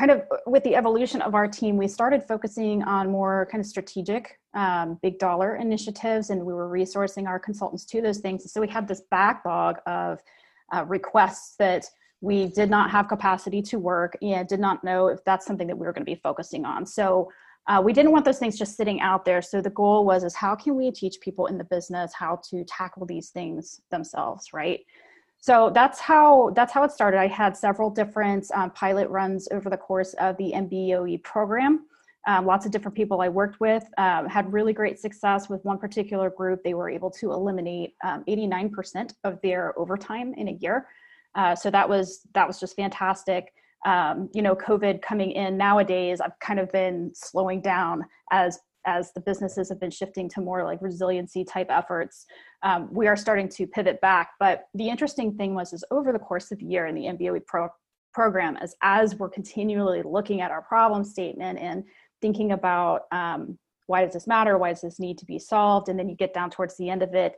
kind 0.00 0.10
of 0.10 0.22
with 0.46 0.64
the 0.64 0.74
evolution 0.74 1.20
of 1.20 1.34
our 1.34 1.46
team, 1.46 1.76
we 1.76 1.86
started 1.86 2.24
focusing 2.26 2.82
on 2.84 3.10
more 3.10 3.46
kind 3.52 3.60
of 3.60 3.66
strategic, 3.66 4.40
um, 4.54 4.98
big 5.02 5.18
dollar 5.18 5.56
initiatives, 5.56 6.30
and 6.30 6.42
we 6.42 6.54
were 6.54 6.70
resourcing 6.70 7.26
our 7.26 7.38
consultants 7.38 7.84
to 7.84 8.00
those 8.00 8.16
things. 8.16 8.50
So 8.50 8.62
we 8.62 8.68
had 8.68 8.88
this 8.88 9.02
backlog 9.10 9.76
of 9.84 10.22
uh, 10.74 10.86
requests 10.86 11.54
that 11.58 11.84
we 12.22 12.46
did 12.46 12.70
not 12.70 12.90
have 12.90 13.08
capacity 13.08 13.60
to 13.60 13.78
work 13.78 14.16
and 14.22 14.48
did 14.48 14.58
not 14.58 14.82
know 14.82 15.08
if 15.08 15.22
that's 15.26 15.44
something 15.44 15.66
that 15.66 15.76
we 15.76 15.86
were 15.86 15.92
going 15.92 16.06
to 16.06 16.10
be 16.10 16.20
focusing 16.22 16.64
on. 16.64 16.86
So 16.86 17.30
uh, 17.66 17.82
we 17.84 17.92
didn't 17.92 18.12
want 18.12 18.24
those 18.24 18.38
things 18.38 18.58
just 18.58 18.78
sitting 18.78 19.02
out 19.02 19.26
there. 19.26 19.42
So 19.42 19.60
the 19.60 19.68
goal 19.68 20.06
was 20.06 20.24
is 20.24 20.34
how 20.34 20.54
can 20.54 20.76
we 20.76 20.90
teach 20.90 21.20
people 21.20 21.44
in 21.44 21.58
the 21.58 21.64
business 21.64 22.14
how 22.14 22.40
to 22.48 22.64
tackle 22.64 23.04
these 23.04 23.28
things 23.28 23.82
themselves, 23.90 24.54
right? 24.54 24.80
So 25.40 25.70
that's 25.74 25.98
how 25.98 26.52
that's 26.54 26.72
how 26.72 26.82
it 26.84 26.92
started. 26.92 27.18
I 27.18 27.26
had 27.26 27.56
several 27.56 27.88
different 27.90 28.46
um, 28.54 28.70
pilot 28.70 29.08
runs 29.08 29.48
over 29.50 29.70
the 29.70 29.76
course 29.76 30.14
of 30.14 30.36
the 30.36 30.52
mboe 30.54 31.22
program. 31.22 31.86
Um, 32.26 32.44
lots 32.44 32.66
of 32.66 32.72
different 32.72 32.94
people 32.94 33.22
i 33.22 33.30
worked 33.30 33.60
with 33.60 33.82
um, 33.96 34.28
had 34.28 34.52
really 34.52 34.74
great 34.74 34.98
success 34.98 35.48
with 35.48 35.64
one 35.64 35.78
particular 35.78 36.28
group. 36.28 36.62
They 36.62 36.74
were 36.74 36.90
able 36.90 37.10
to 37.12 37.32
eliminate 37.32 37.94
89% 38.04 38.96
um, 38.96 39.06
of 39.24 39.40
their 39.42 39.78
overtime 39.78 40.34
in 40.36 40.48
a 40.48 40.52
year. 40.52 40.86
Uh, 41.34 41.54
so 41.54 41.70
that 41.70 41.88
was 41.88 42.26
that 42.34 42.46
was 42.46 42.60
just 42.60 42.76
fantastic. 42.76 43.52
Um, 43.86 44.28
you 44.34 44.42
know 44.42 44.54
covid 44.54 45.00
coming 45.00 45.30
in 45.30 45.56
nowadays 45.56 46.20
i've 46.20 46.38
kind 46.38 46.60
of 46.60 46.70
been 46.70 47.12
slowing 47.14 47.62
down 47.62 48.04
as 48.30 48.58
as 48.86 49.12
the 49.12 49.20
businesses 49.20 49.68
have 49.68 49.80
been 49.80 49.90
shifting 49.90 50.28
to 50.30 50.40
more 50.40 50.64
like 50.64 50.80
resiliency 50.80 51.44
type 51.44 51.68
efforts, 51.70 52.26
um, 52.62 52.88
we 52.92 53.06
are 53.06 53.16
starting 53.16 53.48
to 53.48 53.66
pivot 53.66 54.00
back. 54.00 54.30
But 54.38 54.64
the 54.74 54.88
interesting 54.88 55.36
thing 55.36 55.54
was, 55.54 55.72
is 55.72 55.84
over 55.90 56.12
the 56.12 56.18
course 56.18 56.50
of 56.50 56.58
the 56.58 56.66
year 56.66 56.86
in 56.86 56.94
the 56.94 57.04
MBOE 57.04 57.44
pro- 57.46 57.68
program, 58.12 58.56
as 58.56 58.74
as 58.82 59.14
we're 59.14 59.28
continually 59.28 60.02
looking 60.02 60.40
at 60.40 60.50
our 60.50 60.62
problem 60.62 61.04
statement 61.04 61.58
and 61.58 61.84
thinking 62.20 62.52
about 62.52 63.02
um, 63.12 63.58
why 63.86 64.04
does 64.04 64.14
this 64.14 64.26
matter, 64.26 64.56
why 64.58 64.70
does 64.70 64.82
this 64.82 65.00
need 65.00 65.18
to 65.18 65.26
be 65.26 65.38
solved, 65.38 65.88
and 65.88 65.98
then 65.98 66.08
you 66.08 66.16
get 66.16 66.34
down 66.34 66.50
towards 66.50 66.76
the 66.76 66.88
end 66.88 67.02
of 67.02 67.14
it, 67.14 67.36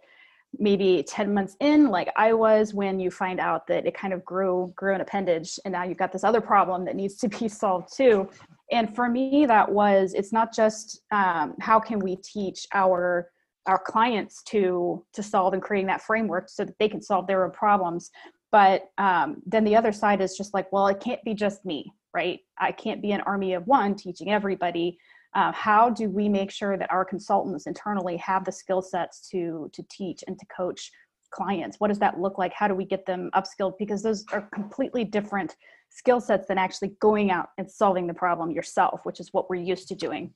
maybe 0.58 1.04
10 1.08 1.32
months 1.32 1.56
in 1.60 1.88
like 1.88 2.08
i 2.16 2.32
was 2.32 2.74
when 2.74 3.00
you 3.00 3.10
find 3.10 3.40
out 3.40 3.66
that 3.66 3.86
it 3.86 3.94
kind 3.94 4.12
of 4.12 4.24
grew 4.24 4.72
grew 4.76 4.94
an 4.94 5.00
appendage 5.00 5.58
and 5.64 5.72
now 5.72 5.82
you've 5.82 5.98
got 5.98 6.12
this 6.12 6.24
other 6.24 6.40
problem 6.40 6.84
that 6.84 6.96
needs 6.96 7.16
to 7.16 7.28
be 7.28 7.48
solved 7.62 7.94
too. 7.94 8.28
And 8.70 8.94
for 8.94 9.08
me 9.08 9.46
that 9.46 9.70
was 9.70 10.14
it's 10.14 10.32
not 10.32 10.54
just 10.54 11.02
um, 11.10 11.54
how 11.60 11.78
can 11.80 11.98
we 11.98 12.16
teach 12.16 12.66
our 12.74 13.30
our 13.66 13.78
clients 13.78 14.42
to 14.44 15.04
to 15.12 15.22
solve 15.22 15.52
and 15.52 15.62
creating 15.62 15.86
that 15.86 16.02
framework 16.02 16.48
so 16.48 16.64
that 16.64 16.78
they 16.78 16.88
can 16.88 17.02
solve 17.02 17.26
their 17.26 17.44
own 17.44 17.52
problems. 17.52 18.10
But 18.50 18.90
um, 18.98 19.42
then 19.46 19.64
the 19.64 19.76
other 19.76 19.92
side 19.92 20.20
is 20.20 20.36
just 20.36 20.54
like 20.54 20.70
well 20.72 20.86
it 20.88 21.00
can't 21.00 21.22
be 21.24 21.34
just 21.34 21.64
me 21.64 21.92
right? 22.14 22.40
I 22.58 22.72
can't 22.72 23.00
be 23.00 23.12
an 23.12 23.22
army 23.22 23.54
of 23.54 23.66
one 23.66 23.94
teaching 23.94 24.30
everybody 24.30 24.98
uh, 25.34 25.52
how 25.52 25.88
do 25.88 26.08
we 26.10 26.28
make 26.28 26.50
sure 26.50 26.76
that 26.76 26.90
our 26.90 27.04
consultants 27.04 27.66
internally 27.66 28.16
have 28.18 28.44
the 28.44 28.52
skill 28.52 28.82
sets 28.82 29.28
to 29.30 29.70
to 29.72 29.82
teach 29.90 30.22
and 30.26 30.38
to 30.38 30.46
coach 30.46 30.90
clients? 31.30 31.80
What 31.80 31.88
does 31.88 31.98
that 32.00 32.20
look 32.20 32.36
like? 32.36 32.52
How 32.52 32.68
do 32.68 32.74
we 32.74 32.84
get 32.84 33.06
them 33.06 33.30
upskilled? 33.34 33.78
Because 33.78 34.02
those 34.02 34.24
are 34.32 34.42
completely 34.54 35.04
different 35.04 35.56
skill 35.88 36.20
sets 36.20 36.48
than 36.48 36.58
actually 36.58 36.94
going 37.00 37.30
out 37.30 37.50
and 37.58 37.70
solving 37.70 38.06
the 38.06 38.14
problem 38.14 38.50
yourself 38.50 39.00
which 39.04 39.20
is 39.20 39.28
what 39.32 39.50
we're 39.50 39.56
used 39.56 39.88
to 39.88 39.94
doing. 39.94 40.32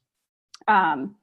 Um, 0.69 1.17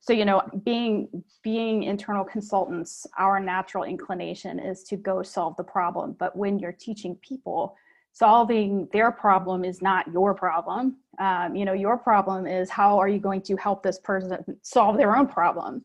so 0.00 0.12
you 0.12 0.24
know 0.24 0.42
being 0.64 1.08
being 1.44 1.84
internal 1.84 2.24
consultants 2.24 3.06
our 3.18 3.38
natural 3.38 3.84
inclination 3.84 4.58
is 4.58 4.82
to 4.84 4.96
go 4.96 5.22
solve 5.22 5.56
the 5.56 5.64
problem. 5.64 6.16
But 6.18 6.34
when 6.34 6.58
you're 6.58 6.72
teaching 6.72 7.16
people 7.16 7.76
solving 8.12 8.88
their 8.92 9.10
problem 9.10 9.64
is 9.64 9.80
not 9.82 10.10
your 10.12 10.34
problem 10.34 10.96
um, 11.18 11.54
you 11.54 11.64
know 11.64 11.72
your 11.72 11.96
problem 11.96 12.46
is 12.46 12.68
how 12.70 12.98
are 12.98 13.08
you 13.08 13.18
going 13.18 13.42
to 13.42 13.56
help 13.56 13.82
this 13.82 13.98
person 14.00 14.36
solve 14.62 14.96
their 14.96 15.16
own 15.16 15.26
problem 15.26 15.84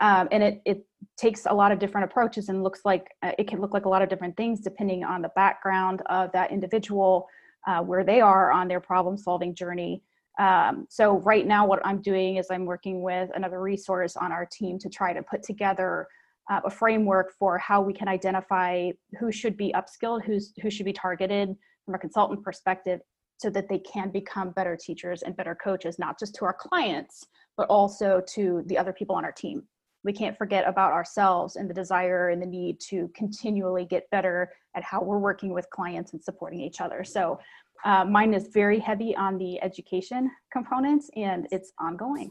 um, 0.00 0.28
and 0.32 0.42
it, 0.42 0.62
it 0.64 0.86
takes 1.16 1.46
a 1.46 1.54
lot 1.54 1.70
of 1.70 1.78
different 1.78 2.04
approaches 2.10 2.48
and 2.48 2.62
looks 2.62 2.80
like 2.84 3.08
uh, 3.22 3.32
it 3.38 3.46
can 3.46 3.60
look 3.60 3.72
like 3.72 3.84
a 3.84 3.88
lot 3.88 4.02
of 4.02 4.08
different 4.08 4.36
things 4.36 4.60
depending 4.60 5.04
on 5.04 5.22
the 5.22 5.30
background 5.36 6.02
of 6.06 6.32
that 6.32 6.50
individual 6.50 7.28
uh, 7.66 7.80
where 7.80 8.04
they 8.04 8.20
are 8.20 8.52
on 8.52 8.68
their 8.68 8.80
problem 8.80 9.16
solving 9.16 9.54
journey. 9.54 10.02
Um, 10.38 10.86
so 10.90 11.18
right 11.20 11.46
now 11.46 11.66
what 11.66 11.84
I'm 11.86 12.02
doing 12.02 12.36
is 12.36 12.48
I'm 12.50 12.66
working 12.66 13.02
with 13.02 13.30
another 13.34 13.60
resource 13.60 14.16
on 14.16 14.32
our 14.32 14.46
team 14.46 14.78
to 14.80 14.88
try 14.88 15.12
to 15.12 15.22
put 15.22 15.42
together 15.42 16.08
uh, 16.50 16.60
a 16.64 16.70
framework 16.70 17.32
for 17.38 17.58
how 17.58 17.80
we 17.80 17.92
can 17.92 18.08
identify 18.08 18.90
who 19.18 19.32
should 19.32 19.56
be 19.56 19.72
upskilled, 19.74 20.24
who's, 20.24 20.52
who 20.62 20.70
should 20.70 20.86
be 20.86 20.92
targeted 20.92 21.54
from 21.84 21.94
a 21.94 21.98
consultant 21.98 22.42
perspective 22.42 23.00
so 23.38 23.50
that 23.50 23.68
they 23.68 23.78
can 23.78 24.10
become 24.10 24.50
better 24.50 24.76
teachers 24.76 25.22
and 25.22 25.36
better 25.36 25.54
coaches, 25.54 25.98
not 25.98 26.18
just 26.18 26.34
to 26.36 26.44
our 26.44 26.54
clients, 26.54 27.24
but 27.56 27.68
also 27.68 28.22
to 28.28 28.62
the 28.66 28.78
other 28.78 28.92
people 28.92 29.16
on 29.16 29.24
our 29.24 29.32
team. 29.32 29.62
We 30.04 30.12
can't 30.12 30.36
forget 30.36 30.68
about 30.68 30.92
ourselves 30.92 31.56
and 31.56 31.68
the 31.68 31.74
desire 31.74 32.28
and 32.28 32.40
the 32.40 32.46
need 32.46 32.78
to 32.88 33.10
continually 33.14 33.86
get 33.86 34.08
better 34.10 34.52
at 34.76 34.82
how 34.82 35.02
we're 35.02 35.18
working 35.18 35.52
with 35.52 35.68
clients 35.70 36.12
and 36.12 36.22
supporting 36.22 36.60
each 36.60 36.80
other. 36.80 37.04
So 37.04 37.38
uh, 37.84 38.04
mine 38.04 38.34
is 38.34 38.48
very 38.48 38.78
heavy 38.78 39.16
on 39.16 39.38
the 39.38 39.62
education 39.62 40.30
components 40.52 41.10
and 41.16 41.46
it's 41.50 41.72
ongoing. 41.78 42.30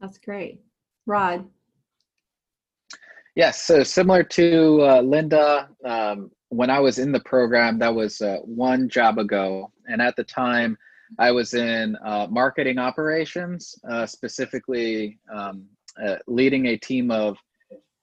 That's 0.00 0.18
great. 0.18 0.60
Rod. 1.06 1.46
Yes, 3.34 3.62
so 3.62 3.82
similar 3.82 4.22
to 4.24 4.82
uh, 4.82 5.00
Linda, 5.00 5.70
um, 5.86 6.30
when 6.50 6.68
I 6.68 6.80
was 6.80 6.98
in 6.98 7.12
the 7.12 7.20
program, 7.20 7.78
that 7.78 7.94
was 7.94 8.20
uh, 8.20 8.38
one 8.44 8.90
job 8.90 9.18
ago. 9.18 9.72
And 9.86 10.02
at 10.02 10.16
the 10.16 10.24
time, 10.24 10.76
I 11.18 11.30
was 11.32 11.54
in 11.54 11.96
uh, 12.04 12.26
marketing 12.30 12.78
operations, 12.78 13.74
uh, 13.90 14.04
specifically 14.04 15.18
um, 15.34 15.64
uh, 16.02 16.16
leading 16.26 16.66
a 16.66 16.76
team 16.76 17.10
of 17.10 17.38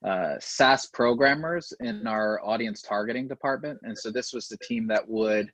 uh, 0.04 0.36
SAS 0.40 0.88
programmers 0.88 1.74
in 1.80 2.08
our 2.08 2.44
audience 2.44 2.82
targeting 2.82 3.28
department. 3.28 3.80
And 3.84 3.96
so 3.96 4.10
this 4.10 4.34
was 4.34 4.48
the 4.48 4.58
team 4.58 4.88
that 4.88 5.08
would 5.08 5.52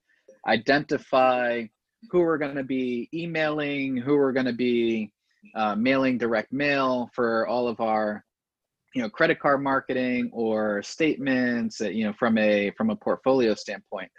identify 0.48 1.66
who 2.12 2.20
we're 2.20 2.38
going 2.38 2.56
to 2.56 2.64
be 2.64 3.10
emailing, 3.14 3.98
who 3.98 4.16
we're 4.16 4.32
going 4.32 4.46
to 4.46 4.54
be 4.54 5.12
mailing 5.76 6.18
direct 6.18 6.54
mail 6.54 7.10
for 7.14 7.46
all 7.48 7.68
of 7.68 7.82
our 7.82 8.24
you 8.96 9.02
know 9.02 9.10
credit 9.10 9.40
card 9.40 9.62
marketing 9.62 10.30
or 10.34 10.82
statements 10.82 11.82
uh, 11.82 11.90
you 11.90 12.06
know 12.06 12.14
from 12.14 12.38
a 12.38 12.72
from 12.78 12.90
a 12.90 12.96
portfolio 12.96 13.54
standpoint. 13.54 14.10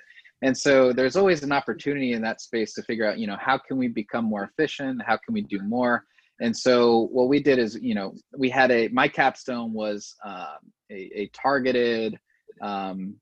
And 0.43 0.57
so 0.57 0.93
there's 0.93 1.17
always 1.17 1.43
an 1.43 1.51
opportunity 1.51 2.13
in 2.13 2.21
that 2.23 2.43
space 2.43 2.75
to 2.75 2.83
figure 2.83 3.07
out 3.07 3.19
you 3.19 3.27
know 3.27 3.39
how 3.41 3.59
can 3.59 3.79
we 3.79 3.89
become 3.89 4.27
more 4.27 4.45
efficient? 4.45 5.03
How 5.05 5.17
can 5.17 5.33
we 5.33 5.41
do 5.41 5.61
more? 5.63 6.05
And 6.41 6.55
so 6.55 7.09
what 7.13 7.29
we 7.29 7.43
did 7.43 7.59
is, 7.59 7.79
you 7.81 7.95
know, 7.95 8.15
we 8.37 8.51
had 8.51 8.71
a 8.71 8.89
my 8.89 9.09
capstone 9.09 9.73
was 9.73 10.15
um, 10.25 10.59
a, 10.91 11.21
a, 11.21 11.31
targeted 11.33 12.19
um, 12.61 13.15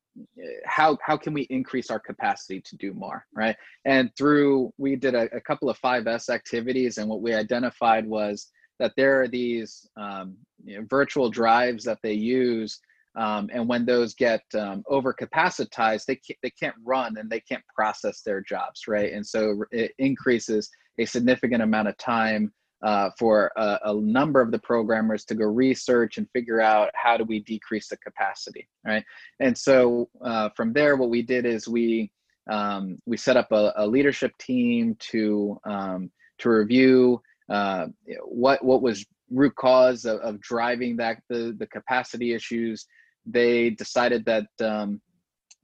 how 0.65 0.99
how 1.01 1.17
can 1.17 1.33
we 1.33 1.43
increase 1.43 1.91
our 1.91 2.01
capacity 2.01 2.61
to 2.63 2.77
do 2.77 2.93
more, 2.93 3.25
right? 3.33 3.57
And 3.85 4.11
through 4.17 4.73
we 4.79 4.97
did 4.97 5.15
a, 5.15 5.29
a 5.35 5.41
couple 5.41 5.71
of 5.71 5.81
5S 5.81 6.29
activities, 6.29 6.99
and 6.99 7.09
what 7.09 7.23
we 7.23 7.33
identified 7.33 8.07
was 8.07 8.49
that 8.79 8.93
there 8.97 9.23
are 9.23 9.29
these 9.29 9.89
um, 9.97 10.37
you 10.65 10.79
know, 10.79 10.87
virtual 10.89 11.31
drives 11.31 11.85
that 11.85 11.99
they 12.03 12.13
use 12.13 12.81
um, 13.17 13.49
and 13.53 13.69
when 13.69 13.87
those 13.87 14.15
get 14.15 14.43
um, 14.55 14.83
overcapacitized, 14.91 16.05
they 16.07 16.17
can't, 16.17 16.39
they 16.43 16.51
can't 16.51 16.75
run 16.85 17.17
and 17.17 17.31
they 17.31 17.41
can't 17.41 17.63
process 17.75 18.23
their 18.23 18.41
jobs, 18.41 18.89
right? 18.89 19.13
And 19.13 19.25
so 19.25 19.65
it 19.71 19.93
increases 19.99 20.69
a 20.99 21.05
significant 21.05 21.63
amount 21.63 21.89
of 21.89 21.97
time 21.99 22.53
uh, 22.83 23.11
for 23.19 23.51
a, 23.57 23.79
a, 23.85 23.95
number 23.95 24.41
of 24.41 24.51
the 24.51 24.59
programmers 24.59 25.25
to 25.25 25.35
go 25.35 25.47
research 25.47 26.19
and 26.19 26.29
figure 26.33 26.61
out 26.61 26.91
how 26.95 27.17
do 27.17 27.25
we 27.25 27.41
decrease 27.41 27.89
the 27.89 27.97
capacity, 27.99 28.69
right? 28.85 29.05
And 29.41 29.57
so 29.57 30.11
uh, 30.23 30.51
from 30.55 30.73
there, 30.73 30.97
what 30.97 31.09
we 31.09 31.23
did 31.23 31.47
is 31.47 31.69
we 31.69 32.11
um, 32.51 32.99
we 33.07 33.17
set 33.17 33.39
up 33.39 33.51
a, 33.53 33.73
a 33.77 33.87
leadership 33.87 34.37
team 34.37 34.97
to 34.99 35.59
um, 35.65 36.11
to 36.41 36.51
review 36.51 37.23
uh, 37.51 37.87
what 38.25 38.65
what 38.65 38.83
was 38.83 39.05
root 39.31 39.55
cause 39.57 40.05
of, 40.05 40.21
of, 40.21 40.41
driving 40.41 40.97
that 40.97 41.19
the 41.29 41.55
the 41.59 41.67
capacity 41.67 42.33
issues. 42.33 42.87
They 43.27 43.71
decided 43.71 44.25
that 44.27 44.47
um, 44.61 45.01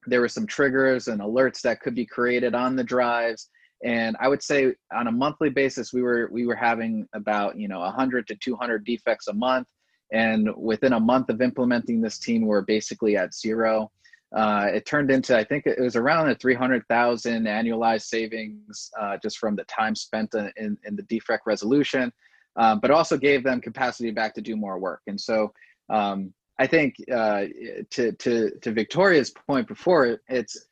there 0.06 0.20
were 0.20 0.28
some 0.28 0.46
triggers 0.46 1.08
and 1.08 1.20
alerts 1.20 1.60
that 1.62 1.80
could 1.80 1.94
be 1.94 2.06
created 2.06 2.54
on 2.54 2.76
the 2.76 2.84
drives. 2.84 3.48
And 3.82 4.14
i 4.20 4.28
would 4.28 4.42
say 4.42 4.74
on 4.92 5.06
a 5.06 5.12
monthly 5.12 5.48
basis 5.48 5.92
we 5.92 6.02
were 6.02 6.28
we 6.30 6.46
were 6.46 6.54
having 6.54 7.06
about 7.14 7.56
you 7.58 7.66
know 7.66 7.80
100 7.80 8.26
to 8.28 8.36
200 8.36 8.84
defects 8.84 9.28
a 9.28 9.32
month. 9.32 9.66
And 10.12 10.50
within 10.56 10.94
a 10.94 11.00
month 11.00 11.28
of 11.30 11.40
implementing 11.40 12.00
this 12.00 12.18
team 12.18 12.46
we're 12.46 12.62
basically 12.62 13.16
at 13.16 13.34
zero 13.34 13.90
uh, 14.36 14.68
it 14.72 14.86
turned 14.86 15.10
into 15.10 15.36
i 15.36 15.44
think 15.44 15.66
it 15.66 15.80
was 15.80 15.96
around 15.96 16.28
a 16.28 16.34
300000 16.34 17.44
annualized 17.44 18.02
savings 18.02 18.90
uh, 19.00 19.16
just 19.22 19.38
from 19.38 19.56
the 19.56 19.64
time 19.64 19.94
spent 19.94 20.34
in, 20.56 20.76
in 20.84 20.96
the 20.96 21.02
defect 21.02 21.42
resolution 21.46 22.12
uh, 22.56 22.74
but 22.74 22.90
also 22.90 23.16
gave 23.16 23.42
them 23.44 23.60
capacity 23.60 24.10
back 24.10 24.34
to 24.34 24.40
do 24.40 24.56
more 24.56 24.78
work 24.78 25.00
and 25.06 25.20
so 25.20 25.52
um, 25.90 26.32
i 26.58 26.66
think 26.66 26.94
uh, 27.12 27.44
to, 27.90 28.12
to, 28.12 28.50
to 28.60 28.72
victoria's 28.72 29.30
point 29.30 29.66
before 29.66 30.20
it's 30.28 30.66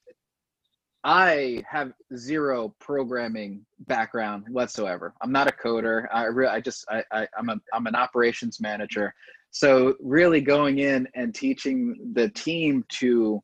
I 1.04 1.62
have 1.68 1.92
zero 2.16 2.74
programming 2.80 3.64
background 3.86 4.44
whatsoever. 4.50 5.14
I'm 5.22 5.30
not 5.30 5.48
a 5.48 5.52
coder. 5.52 6.06
I 6.12 6.24
really, 6.24 6.50
I 6.50 6.61
just, 6.61 6.84
I, 6.90 7.04
I, 7.12 7.28
I'm 7.38 7.48
a, 7.48 7.56
I'm 7.72 7.86
an 7.86 7.94
operations 7.94 8.61
manager. 8.61 9.14
So 9.50 9.94
really 10.00 10.40
going 10.40 10.78
in 10.78 11.09
and 11.14 11.34
teaching 11.34 12.12
the 12.12 12.28
team 12.30 12.84
to, 13.00 13.42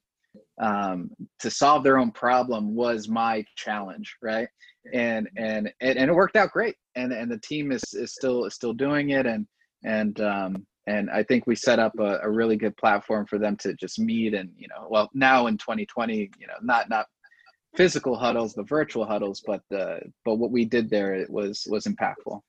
um, 0.60 1.10
to 1.40 1.50
solve 1.50 1.82
their 1.82 1.98
own 1.98 2.10
problem 2.10 2.74
was 2.74 3.08
my 3.08 3.44
challenge, 3.56 4.16
right? 4.22 4.48
And 4.92 5.28
and 5.36 5.72
and, 5.80 5.98
and 5.98 6.10
it 6.10 6.14
worked 6.14 6.36
out 6.36 6.52
great. 6.52 6.76
And 6.94 7.12
and 7.12 7.30
the 7.30 7.38
team 7.38 7.72
is 7.72 7.82
is 7.94 8.12
still 8.12 8.44
is 8.44 8.54
still 8.54 8.72
doing 8.72 9.10
it. 9.10 9.26
And 9.26 9.46
and 9.84 10.20
um, 10.20 10.66
and 10.86 11.10
I 11.10 11.22
think 11.22 11.46
we 11.46 11.56
set 11.56 11.78
up 11.78 11.98
a, 11.98 12.18
a 12.22 12.30
really 12.30 12.56
good 12.56 12.76
platform 12.76 13.26
for 13.26 13.38
them 13.38 13.56
to 13.58 13.74
just 13.74 13.98
meet 13.98 14.34
and 14.34 14.50
you 14.56 14.68
know, 14.68 14.86
well 14.88 15.10
now 15.14 15.46
in 15.46 15.56
2020, 15.58 16.30
you 16.38 16.46
know, 16.46 16.54
not 16.62 16.88
not 16.88 17.06
physical 17.76 18.16
huddles, 18.16 18.54
the 18.54 18.62
virtual 18.62 19.04
huddles, 19.04 19.42
but 19.44 19.62
the 19.70 20.00
but 20.24 20.36
what 20.36 20.50
we 20.50 20.64
did 20.64 20.88
there 20.90 21.14
it 21.14 21.30
was 21.30 21.66
was 21.68 21.86
impactful. 21.86 22.40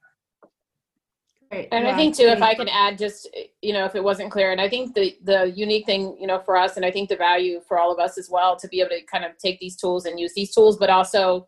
Great. 1.56 1.70
And 1.72 1.86
yeah, 1.86 1.94
I 1.94 1.96
think 1.96 2.18
too, 2.18 2.26
if 2.26 2.42
I 2.42 2.54
can 2.54 2.68
add 2.68 2.98
just 2.98 3.30
you 3.62 3.72
know, 3.72 3.86
if 3.86 3.96
it 3.96 4.04
wasn't 4.04 4.30
clear, 4.30 4.52
and 4.52 4.60
I 4.60 4.68
think 4.68 4.94
the 4.94 5.16
the 5.24 5.54
unique 5.56 5.86
thing 5.86 6.18
you 6.20 6.28
know 6.28 6.40
for 6.40 6.58
us, 6.58 6.76
and 6.76 6.86
I 6.86 6.92
think 6.92 7.08
the 7.08 7.16
value 7.16 7.62
for 7.66 7.80
all 7.80 7.94
of 7.94 8.00
us 8.00 8.18
as 8.18 8.30
well 8.30 8.58
to 8.58 8.68
be 8.68 8.82
able 8.82 8.90
to 8.90 9.02
kind 9.06 9.24
of 9.24 9.38
take 9.38 9.60
these 9.60 9.78
tools 9.78 10.06
and 10.06 10.20
use 10.20 10.34
these 10.36 10.54
tools, 10.54 10.78
but 10.78 10.90
also 10.90 11.48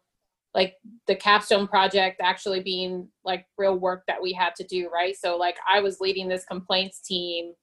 like 0.53 0.75
the 1.07 1.15
capstone 1.15 1.67
project 1.67 2.21
actually 2.23 2.61
being 2.61 3.09
like 3.25 3.45
real 3.57 3.77
work 3.77 4.03
that 4.07 4.21
we 4.21 4.31
had 4.31 4.55
to 4.55 4.63
do, 4.63 4.89
right? 4.89 5.15
So 5.15 5.35
like 5.35 5.57
I 5.69 5.81
was 5.81 5.99
leading 5.99 6.29
this 6.29 6.45
complaints 6.45 7.01
team 7.01 7.53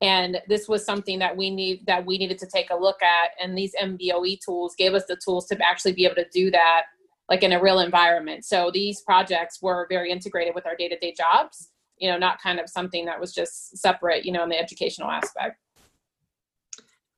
and 0.00 0.40
this 0.48 0.68
was 0.68 0.84
something 0.84 1.18
that 1.18 1.36
we 1.36 1.50
need 1.50 1.84
that 1.86 2.06
we 2.06 2.16
needed 2.16 2.38
to 2.38 2.46
take 2.46 2.70
a 2.70 2.76
look 2.76 3.00
at 3.02 3.30
and 3.40 3.56
these 3.56 3.72
mboe 3.80 4.36
tools 4.44 4.74
gave 4.76 4.94
us 4.94 5.04
the 5.06 5.16
tools 5.24 5.46
to 5.46 5.56
actually 5.64 5.92
be 5.92 6.04
able 6.04 6.16
to 6.16 6.26
do 6.32 6.50
that 6.50 6.82
like 7.28 7.44
in 7.44 7.52
a 7.52 7.62
real 7.62 7.78
environment 7.78 8.44
so 8.44 8.70
these 8.74 9.00
projects 9.02 9.62
were 9.62 9.86
very 9.88 10.10
integrated 10.10 10.54
with 10.54 10.66
our 10.66 10.74
day-to-day 10.74 11.14
jobs 11.16 11.68
you 12.02 12.10
know 12.10 12.18
not 12.18 12.42
kind 12.42 12.58
of 12.58 12.68
something 12.68 13.06
that 13.06 13.20
was 13.20 13.32
just 13.32 13.78
separate 13.78 14.24
you 14.24 14.32
know 14.32 14.42
in 14.42 14.48
the 14.48 14.58
educational 14.58 15.10
aspect. 15.10 15.56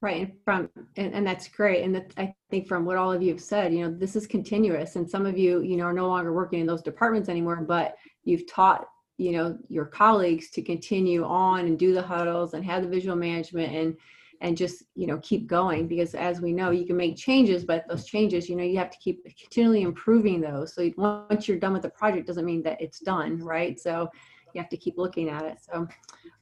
Right 0.02 0.20
And 0.20 0.32
from 0.44 0.70
and, 0.96 1.14
and 1.14 1.26
that's 1.26 1.48
great 1.48 1.82
and 1.82 1.94
that, 1.94 2.12
i 2.18 2.34
think 2.50 2.68
from 2.68 2.84
what 2.84 2.98
all 2.98 3.10
of 3.10 3.22
you 3.22 3.30
have 3.30 3.40
said 3.40 3.72
you 3.72 3.82
know 3.82 3.90
this 3.90 4.14
is 4.14 4.26
continuous 4.26 4.96
and 4.96 5.08
some 5.08 5.24
of 5.24 5.38
you 5.38 5.62
you 5.62 5.78
know 5.78 5.84
are 5.84 5.94
no 5.94 6.08
longer 6.08 6.34
working 6.34 6.60
in 6.60 6.66
those 6.66 6.82
departments 6.82 7.30
anymore 7.30 7.56
but 7.56 7.94
you've 8.24 8.46
taught 8.46 8.86
you 9.16 9.32
know 9.32 9.56
your 9.68 9.86
colleagues 9.86 10.50
to 10.50 10.60
continue 10.60 11.24
on 11.24 11.60
and 11.60 11.78
do 11.78 11.94
the 11.94 12.02
huddles 12.02 12.52
and 12.52 12.62
have 12.62 12.82
the 12.82 12.88
visual 12.88 13.16
management 13.16 13.74
and 13.74 13.96
and 14.40 14.58
just 14.58 14.82
you 14.94 15.06
know 15.06 15.18
keep 15.18 15.46
going 15.46 15.88
because 15.88 16.14
as 16.14 16.40
we 16.40 16.52
know 16.52 16.70
you 16.70 16.86
can 16.86 16.96
make 16.96 17.16
changes 17.16 17.64
but 17.64 17.86
those 17.88 18.04
changes 18.04 18.48
you 18.48 18.56
know 18.56 18.62
you 18.62 18.76
have 18.76 18.90
to 18.90 18.98
keep 18.98 19.24
continually 19.38 19.82
improving 19.82 20.40
those. 20.40 20.74
So 20.74 20.90
once 20.96 21.48
you're 21.48 21.58
done 21.58 21.72
with 21.72 21.82
the 21.82 21.88
project 21.90 22.26
doesn't 22.26 22.44
mean 22.44 22.62
that 22.64 22.80
it's 22.80 23.00
done 23.00 23.42
right? 23.42 23.80
So 23.80 24.10
you 24.54 24.60
have 24.60 24.70
to 24.70 24.76
keep 24.76 24.96
looking 24.96 25.28
at 25.28 25.44
it 25.44 25.58
so. 25.60 25.86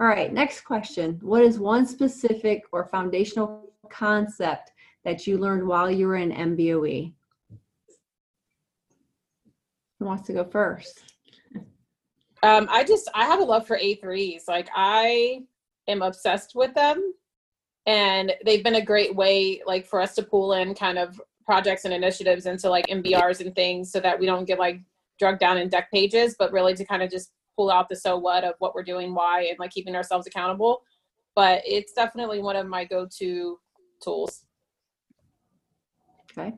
All 0.00 0.06
right 0.06 0.32
next 0.32 0.62
question. 0.62 1.18
What 1.22 1.42
is 1.42 1.58
one 1.58 1.86
specific 1.86 2.64
or 2.72 2.84
foundational 2.84 3.70
concept 3.90 4.72
that 5.04 5.26
you 5.26 5.38
learned 5.38 5.66
while 5.66 5.90
you 5.90 6.06
were 6.06 6.16
in 6.16 6.30
mboe 6.30 7.12
who 9.98 10.04
wants 10.06 10.26
to 10.26 10.32
go 10.32 10.44
first? 10.44 11.04
Um, 12.42 12.66
I 12.70 12.82
just 12.82 13.08
I 13.14 13.24
have 13.24 13.40
a 13.40 13.44
love 13.44 13.66
for 13.66 13.78
A3s. 13.78 14.48
Like 14.48 14.68
I 14.74 15.42
am 15.86 16.02
obsessed 16.02 16.54
with 16.54 16.74
them, 16.74 17.14
and 17.86 18.32
they've 18.44 18.64
been 18.64 18.74
a 18.76 18.84
great 18.84 19.14
way 19.14 19.62
like 19.64 19.86
for 19.86 20.00
us 20.00 20.14
to 20.16 20.22
pull 20.22 20.54
in 20.54 20.74
kind 20.74 20.98
of 20.98 21.20
projects 21.44 21.84
and 21.84 21.94
initiatives 21.94 22.46
into 22.46 22.68
like 22.68 22.86
MBRs 22.88 23.40
and 23.40 23.54
things, 23.54 23.92
so 23.92 24.00
that 24.00 24.18
we 24.18 24.26
don't 24.26 24.44
get 24.44 24.58
like 24.58 24.80
drugged 25.20 25.38
down 25.38 25.58
in 25.58 25.68
deck 25.68 25.90
pages, 25.92 26.34
but 26.36 26.50
really 26.52 26.74
to 26.74 26.84
kind 26.84 27.02
of 27.02 27.10
just 27.10 27.30
pull 27.56 27.70
out 27.70 27.88
the 27.88 27.96
so 27.96 28.16
what 28.16 28.44
of 28.44 28.54
what 28.58 28.74
we're 28.74 28.82
doing, 28.82 29.14
why, 29.14 29.42
and 29.42 29.58
like 29.58 29.70
keeping 29.70 29.96
ourselves 29.96 30.26
accountable. 30.26 30.82
But 31.34 31.62
it's 31.64 31.92
definitely 31.92 32.40
one 32.40 32.56
of 32.56 32.66
my 32.66 32.84
go-to 32.84 33.58
tools. 34.02 34.44
Okay. 36.36 36.52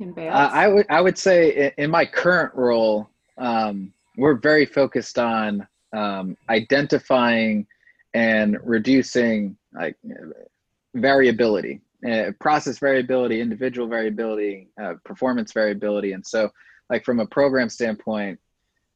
Uh, 0.00 0.50
I 0.52 0.66
would 0.68 0.86
I 0.90 1.00
would 1.00 1.16
say 1.16 1.72
in 1.78 1.90
my 1.90 2.04
current 2.04 2.54
role, 2.54 3.08
um, 3.38 3.92
we're 4.16 4.34
very 4.34 4.66
focused 4.66 5.18
on 5.18 5.66
um, 5.92 6.36
identifying 6.48 7.66
and 8.14 8.58
reducing 8.64 9.56
like 9.72 9.96
variability 10.94 11.80
uh, 12.08 12.32
process 12.40 12.78
variability 12.78 13.40
individual 13.40 13.88
variability 13.88 14.68
uh, 14.82 14.94
performance 15.04 15.52
variability 15.52 16.12
and 16.12 16.26
so 16.26 16.50
like 16.90 17.04
from 17.04 17.20
a 17.20 17.26
program 17.26 17.68
standpoint 17.68 18.38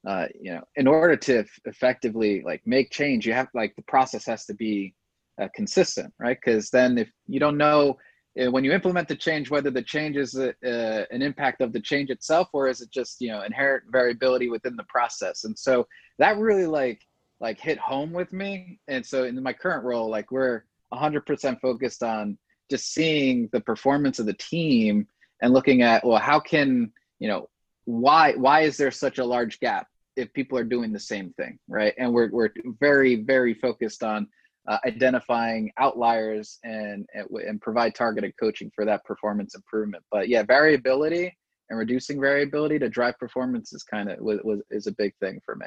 uh, 0.07 0.27
you 0.41 0.53
know 0.53 0.63
in 0.77 0.87
order 0.87 1.17
to 1.17 1.39
f- 1.41 1.61
effectively 1.65 2.43
like 2.43 2.63
make 2.67 2.91
change 2.91 3.27
you 3.27 3.33
have 3.33 3.49
like 3.55 3.75
the 3.77 3.83
process 3.83 4.25
has 4.25 4.45
to 4.47 4.55
be 4.55 4.95
uh, 5.41 5.49
consistent 5.55 6.13
right 6.19 6.39
because 6.43 6.71
then 6.71 6.99
if 6.99 7.11
you 7.27 7.41
don't 7.41 7.57
know 7.57 7.97
uh, 8.39 8.51
when 8.51 8.65
you 8.65 8.73
implement 8.73 9.09
the 9.09 9.17
change, 9.17 9.51
whether 9.51 9.71
the 9.71 9.83
change 9.83 10.17
is 10.17 10.37
a, 10.37 10.51
uh, 10.65 11.05
an 11.11 11.23
impact 11.23 11.61
of 11.63 11.73
the 11.73 11.81
change 11.81 12.11
itself 12.11 12.49
or 12.53 12.69
is 12.69 12.81
it 12.81 12.91
just 12.91 13.21
you 13.21 13.29
know 13.29 13.43
inherent 13.43 13.85
variability 13.91 14.49
within 14.49 14.77
the 14.77 14.85
process. 14.85 15.45
And 15.45 15.59
so 15.59 15.87
that 16.19 16.37
really 16.37 16.67
like 16.67 17.01
like 17.41 17.61
hit 17.61 17.79
home 17.79 18.13
with 18.13 18.33
me. 18.33 18.81
And 18.89 19.05
so 19.05 19.25
in 19.25 19.43
my 19.43 19.53
current 19.53 19.85
role, 19.85 20.09
like 20.09 20.31
we're 20.31 20.65
100% 20.93 21.61
focused 21.61 22.03
on 22.03 22.39
just 22.71 22.93
seeing 22.93 23.49
the 23.53 23.61
performance 23.61 24.19
of 24.19 24.27
the 24.27 24.35
team 24.35 25.07
and 25.43 25.53
looking 25.53 25.83
at 25.83 26.05
well 26.05 26.19
how 26.19 26.41
can 26.41 26.91
you 27.19 27.29
know 27.29 27.49
why 27.87 28.35
why 28.35 28.61
is 28.61 28.77
there 28.77 28.91
such 28.91 29.19
a 29.19 29.25
large 29.25 29.59
gap 29.59 29.87
if 30.17 30.33
people 30.33 30.59
are 30.59 30.65
doing 30.65 30.93
the 30.93 31.01
same 31.01 31.33
thing 31.35 31.59
right 31.69 31.95
and 31.99 32.13
we're, 32.13 32.31
we're 32.31 32.51
very 32.81 33.17
very 33.17 33.55
focused 33.55 34.03
on 34.03 34.29
uh, 34.69 34.79
identifying 34.85 35.71
outliers 35.79 36.59
and, 36.65 37.07
and 37.15 37.61
provide 37.61 37.95
targeted 37.95 38.33
coaching 38.39 38.71
for 38.75 38.85
that 38.85 39.05
performance 39.05 39.55
improvement. 39.55 40.03
But 40.11 40.29
yeah, 40.29 40.43
variability 40.43 41.37
and 41.71 41.79
reducing 41.79 42.21
variability 42.21 42.79
to 42.81 42.89
drive 42.89 43.19
performance 43.19 43.73
is 43.73 43.83
kind 43.83 44.11
of 44.11 44.19
was, 44.21 44.41
was 44.45 44.61
is 44.71 44.87
a 44.87 44.93
big 44.93 45.15
thing 45.21 45.41
for 45.45 45.57
me. 45.57 45.67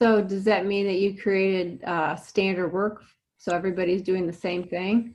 So 0.00 0.22
does 0.22 0.44
that 0.44 0.66
mean 0.66 0.86
that 0.86 0.98
you 0.98 1.16
created 1.16 1.82
uh, 1.84 2.16
standard 2.16 2.68
work 2.68 3.02
so 3.38 3.54
everybody's 3.54 4.02
doing 4.02 4.26
the 4.26 4.32
same 4.32 4.64
thing? 4.64 5.14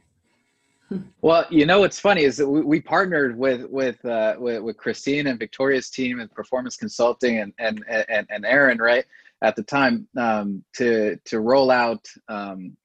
Well, 1.21 1.45
you 1.49 1.65
know 1.65 1.79
what's 1.79 1.99
funny 1.99 2.23
is 2.23 2.37
that 2.37 2.47
we, 2.47 2.61
we 2.61 2.81
partnered 2.81 3.37
with 3.37 3.65
with, 3.69 4.03
uh, 4.05 4.35
with 4.37 4.61
with 4.61 4.77
Christine 4.77 5.27
and 5.27 5.39
Victoria's 5.39 5.89
team 5.89 6.19
and 6.19 6.31
Performance 6.31 6.75
Consulting 6.75 7.39
and 7.39 7.53
and 7.59 7.83
and, 7.87 8.27
and 8.29 8.45
Erin, 8.45 8.77
right? 8.77 9.05
at 9.43 9.55
the 9.55 9.63
time 9.63 10.07
um, 10.17 10.63
to 10.75 11.17
to 11.25 11.39
roll 11.39 11.71
out 11.71 12.05
um, 12.29 12.77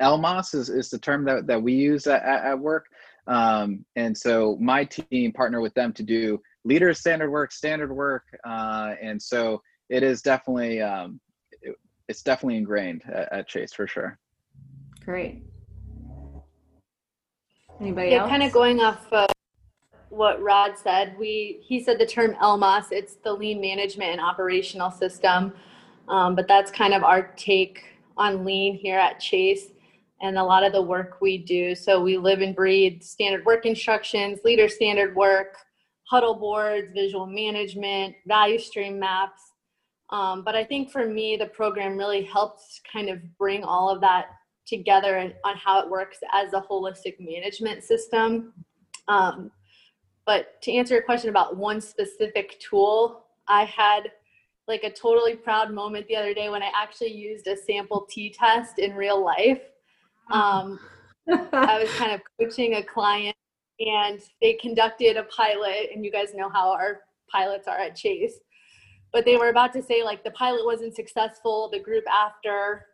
LMOS 0.00 0.54
is, 0.54 0.68
is 0.68 0.90
the 0.90 0.98
term 0.98 1.24
that, 1.24 1.46
that 1.46 1.62
we 1.62 1.72
use 1.72 2.06
at, 2.06 2.22
at 2.22 2.58
work. 2.58 2.86
Um, 3.28 3.84
and 3.94 4.16
so 4.16 4.58
my 4.60 4.84
team 4.84 5.32
partner 5.32 5.60
with 5.60 5.74
them 5.74 5.92
to 5.92 6.02
do 6.02 6.40
leader 6.64 6.92
standard 6.92 7.30
work, 7.30 7.52
standard 7.52 7.92
work. 7.92 8.24
Uh, 8.44 8.94
and 9.00 9.22
so 9.22 9.62
it 9.88 10.02
is 10.02 10.20
definitely, 10.20 10.82
um, 10.82 11.20
it, 11.62 11.76
it's 12.08 12.22
definitely 12.22 12.56
ingrained 12.56 13.02
at, 13.06 13.32
at, 13.32 13.48
Chase 13.48 13.72
for 13.72 13.86
sure. 13.86 14.18
Great. 15.04 15.44
Anybody 17.80 18.10
yeah, 18.10 18.22
else? 18.22 18.30
kind 18.30 18.42
of 18.42 18.52
going 18.52 18.80
off 18.80 19.12
uh, 19.12 19.26
what 20.08 20.42
Rod 20.42 20.76
said. 20.76 21.16
We 21.18 21.60
he 21.62 21.82
said 21.82 21.98
the 21.98 22.06
term 22.06 22.34
LMOS. 22.34 22.92
It's 22.92 23.16
the 23.16 23.32
Lean 23.32 23.60
Management 23.60 24.12
and 24.12 24.20
Operational 24.20 24.90
System, 24.90 25.52
um, 26.08 26.34
but 26.34 26.46
that's 26.46 26.70
kind 26.70 26.94
of 26.94 27.02
our 27.02 27.32
take 27.36 27.84
on 28.16 28.44
Lean 28.44 28.74
here 28.74 28.98
at 28.98 29.18
Chase 29.20 29.68
and 30.22 30.38
a 30.38 30.44
lot 30.44 30.62
of 30.64 30.72
the 30.72 30.80
work 30.80 31.18
we 31.20 31.36
do. 31.36 31.74
So 31.74 32.00
we 32.00 32.16
live 32.16 32.40
and 32.40 32.54
breathe 32.54 33.02
standard 33.02 33.44
work 33.44 33.66
instructions, 33.66 34.38
leader 34.44 34.68
standard 34.68 35.16
work, 35.16 35.56
huddle 36.04 36.34
boards, 36.34 36.92
visual 36.94 37.26
management, 37.26 38.14
value 38.26 38.58
stream 38.58 38.98
maps. 39.00 39.40
Um, 40.10 40.44
but 40.44 40.54
I 40.54 40.62
think 40.62 40.90
for 40.90 41.06
me, 41.06 41.36
the 41.36 41.46
program 41.46 41.96
really 41.96 42.22
helps 42.22 42.80
kind 42.90 43.08
of 43.08 43.18
bring 43.36 43.64
all 43.64 43.88
of 43.88 44.00
that 44.02 44.26
together 44.66 45.16
and 45.16 45.34
on 45.44 45.56
how 45.56 45.80
it 45.80 45.90
works 45.90 46.18
as 46.32 46.52
a 46.52 46.60
holistic 46.60 47.16
management 47.18 47.82
system. 47.82 48.52
Um, 49.08 49.50
but 50.24 50.60
to 50.62 50.72
answer 50.72 50.94
your 50.94 51.02
question 51.02 51.30
about 51.30 51.56
one 51.56 51.80
specific 51.80 52.60
tool, 52.60 53.24
I 53.48 53.64
had 53.64 54.12
like 54.68 54.84
a 54.84 54.90
totally 54.90 55.34
proud 55.34 55.72
moment 55.72 56.06
the 56.06 56.16
other 56.16 56.32
day 56.32 56.48
when 56.48 56.62
I 56.62 56.70
actually 56.74 57.12
used 57.12 57.46
a 57.48 57.56
sample 57.56 58.06
T 58.08 58.30
test 58.30 58.78
in 58.78 58.94
real 58.94 59.22
life. 59.22 59.60
Um, 60.30 60.78
I 61.28 61.78
was 61.80 61.92
kind 61.98 62.12
of 62.12 62.20
coaching 62.40 62.74
a 62.76 62.82
client 62.82 63.36
and 63.80 64.20
they 64.40 64.54
conducted 64.54 65.16
a 65.16 65.24
pilot, 65.24 65.90
and 65.92 66.04
you 66.04 66.10
guys 66.10 66.32
know 66.32 66.48
how 66.48 66.70
our 66.70 67.00
pilots 67.30 67.66
are 67.68 67.78
at 67.78 67.96
Chase. 67.96 68.38
But 69.12 69.24
they 69.24 69.36
were 69.36 69.48
about 69.48 69.72
to 69.74 69.82
say, 69.82 70.02
like, 70.02 70.24
the 70.24 70.30
pilot 70.30 70.64
wasn't 70.64 70.94
successful, 70.94 71.68
the 71.70 71.80
group 71.80 72.04
after 72.08 72.86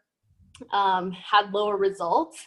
um, 0.73 1.11
had 1.13 1.53
lower 1.53 1.77
results. 1.77 2.47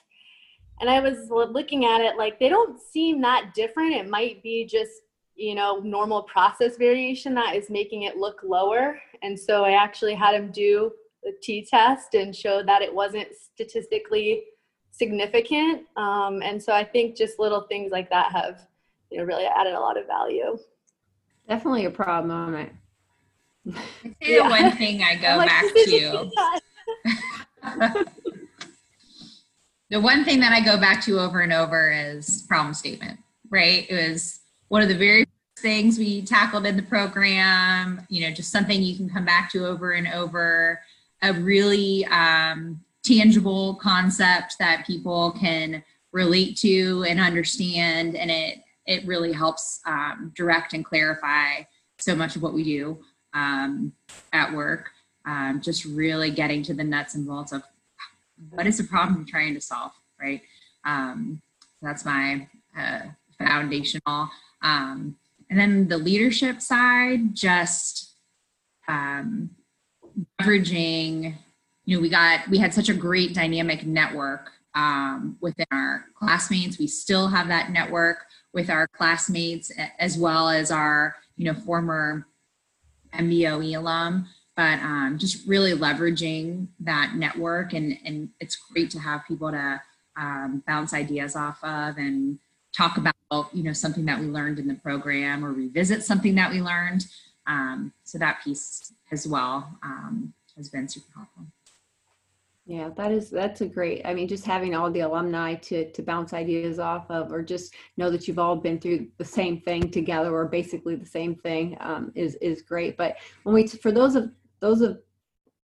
And 0.80 0.90
I 0.90 1.00
was 1.00 1.30
looking 1.30 1.86
at 1.86 2.02
it 2.02 2.18
like 2.18 2.40
they 2.40 2.50
don't 2.50 2.80
seem 2.82 3.22
that 3.22 3.54
different. 3.54 3.94
It 3.94 4.10
might 4.10 4.42
be 4.42 4.66
just, 4.66 4.92
you 5.36 5.54
know, 5.54 5.80
normal 5.80 6.24
process 6.24 6.76
variation 6.78 7.36
that 7.36 7.56
is 7.56 7.70
making 7.70 8.04
it 8.04 8.18
look 8.18 8.42
lower. 8.44 9.00
And 9.22 9.40
so 9.40 9.64
I 9.64 9.72
actually 9.72 10.16
had 10.16 10.34
him 10.34 10.52
do 10.52 10.92
the 11.24 11.34
t 11.42 11.66
test 11.70 12.16
and 12.16 12.36
showed 12.36 12.68
that 12.68 12.82
it 12.82 12.94
wasn't 12.94 13.28
statistically 13.36 14.46
significant. 14.90 15.84
Um, 15.98 16.42
and 16.42 16.62
so 16.62 16.74
I 16.74 16.84
think 16.84 17.16
just 17.16 17.40
little 17.40 17.62
things 17.62 17.92
like 17.92 18.10
that 18.10 18.32
have, 18.32 18.68
you 19.12 19.20
know, 19.20 19.24
really 19.24 19.46
added 19.46 19.74
a 19.74 19.80
lot 19.80 19.98
of 19.98 20.08
value. 20.08 20.58
Definitely 21.48 21.86
a 21.86 21.92
proud 21.92 22.26
moment. 22.26 22.72
yeah. 24.22 24.50
one 24.50 24.72
thing 24.78 25.04
I 25.04 25.16
go 25.16 25.38
like, 25.38 25.48
back 25.48 25.66
to. 25.74 26.32
the 29.90 30.00
one 30.00 30.24
thing 30.24 30.40
that 30.40 30.54
I 30.54 30.64
go 30.64 30.80
back 30.80 31.04
to 31.06 31.20
over 31.20 31.42
and 31.42 31.54
over 31.54 31.92
is 31.92 32.44
problem 32.48 32.74
statement, 32.74 33.20
right? 33.50 33.86
It 33.90 34.10
was 34.10 34.40
one 34.70 34.82
of 34.82 34.90
the 34.90 34.98
very 34.98 35.26
things 35.58 35.98
we 35.98 36.24
tackled 36.24 36.66
in 36.66 36.76
the 36.76 36.84
program, 36.84 38.06
you 38.10 38.28
know, 38.28 38.34
just 38.34 38.52
something 38.52 38.82
you 38.82 38.96
can 38.96 39.10
come 39.10 39.26
back 39.26 39.52
to 39.52 39.66
over 39.66 39.92
and 39.92 40.08
over, 40.08 40.82
a 41.22 41.34
really 41.34 42.06
um, 42.06 42.82
tangible 43.04 43.76
concept 43.76 44.56
that 44.60 44.86
people 44.88 45.32
can 45.40 45.84
relate 46.12 46.58
to 46.58 47.06
and 47.08 47.20
understand, 47.20 48.16
and 48.16 48.32
it 48.32 48.60
it 48.88 49.06
really 49.06 49.32
helps 49.32 49.80
um, 49.86 50.32
direct 50.36 50.74
and 50.74 50.84
clarify 50.84 51.62
so 52.00 52.16
much 52.16 52.36
of 52.36 52.42
what 52.42 52.54
we 52.54 52.64
do 52.64 53.00
um, 53.34 53.94
at 54.34 54.52
work. 54.52 54.90
Um, 55.26 55.62
just 55.62 55.86
really 55.86 56.32
getting 56.32 56.64
to 56.64 56.74
the 56.74 56.84
nuts 56.84 57.16
and 57.16 57.28
bolts 57.28 57.52
of 57.52 57.64
what 58.50 58.66
is 58.66 58.78
the 58.78 58.84
problem 58.84 59.18
you're 59.18 59.28
trying 59.28 59.54
to 59.54 59.62
solve, 59.62 59.92
right? 60.20 60.42
Um, 60.84 61.42
that's 61.82 62.06
my 62.06 62.48
uh, 62.78 63.02
foundational. 63.38 64.30
Um, 64.62 65.16
and 65.50 65.60
then 65.60 65.88
the 65.88 65.98
leadership 65.98 66.62
side, 66.62 67.36
just 67.36 68.16
um, 68.88 69.52
leveraging, 70.42 71.36
you 71.86 71.98
know, 71.98 72.02
we 72.02 72.10
got, 72.10 72.48
we 72.50 72.58
had 72.58 72.74
such 72.74 72.90
a 72.90 72.94
great 72.94 73.34
dynamic 73.34 73.86
network 73.86 74.52
um, 74.76 75.38
within 75.42 75.66
our 75.72 76.06
classmates. 76.16 76.80
We 76.80 76.88
still 76.88 77.28
have 77.28 77.48
that 77.50 77.72
network 77.72 78.20
with 78.54 78.70
our 78.70 78.88
classmates 78.88 79.72
as 80.00 80.18
well 80.18 80.50
as 80.50 80.72
our, 80.72 81.16
you 81.36 81.52
know, 81.52 81.60
former 81.60 82.28
MBOE 83.14 83.78
alum 83.78 84.28
but 84.56 84.80
um, 84.80 85.18
just 85.18 85.48
really 85.48 85.74
leveraging 85.74 86.68
that 86.80 87.14
network 87.16 87.74
and 87.74 87.98
and 88.06 88.30
it's 88.40 88.56
great 88.56 88.90
to 88.92 89.00
have 89.00 89.22
people 89.28 89.52
to 89.52 89.82
um, 90.18 90.64
bounce 90.68 90.94
ideas 90.94 91.36
off 91.36 91.64
of 91.64 91.98
and 91.98 92.38
talk 92.76 92.98
about 92.98 93.16
you 93.54 93.64
know 93.64 93.74
something 93.74 94.06
that 94.06 94.20
we 94.20 94.28
learned 94.28 94.60
in 94.60 94.68
the 94.68 94.76
program 94.76 95.44
or 95.44 95.52
revisit 95.54 96.04
something 96.04 96.36
that 96.36 96.52
we 96.52 96.62
learned. 96.62 97.06
Um, 97.48 97.94
so 98.04 98.18
that 98.18 98.44
piece 98.44 98.94
as 99.12 99.28
well 99.28 99.78
um, 99.84 100.34
has 100.56 100.70
been 100.70 100.88
super 100.88 101.12
helpful. 101.16 101.46
Yeah 102.68 102.90
that 102.96 103.12
is 103.12 103.32
that's 103.32 103.62
a 103.62 103.66
great 103.66 104.02
i 104.06 104.14
mean 104.14 104.28
just 104.28 104.46
having 104.46 104.76
all 104.76 104.92
the 104.92 105.00
alumni 105.00 105.56
to 105.56 105.92
to 105.92 106.02
bounce 106.04 106.32
ideas 106.32 106.78
off 106.78 107.10
of 107.10 107.34
or 107.34 107.42
just 107.42 107.74
know 107.98 108.12
that 108.12 108.28
you've 108.28 108.38
all 108.38 108.56
been 108.56 108.80
through 108.80 109.08
the 109.18 109.26
same 109.26 109.60
thing 109.60 109.90
together 109.90 110.34
or 110.34 110.46
basically 110.46 110.96
the 110.96 111.06
same 111.06 111.36
thing 111.36 111.76
um, 111.80 112.12
is 112.14 112.36
is 112.36 112.62
great. 112.62 112.98
But 112.98 113.18
when 113.44 113.56
we 113.56 113.68
for 113.68 113.92
those 113.92 114.16
of 114.16 114.32
those 114.62 114.82
of 114.82 115.00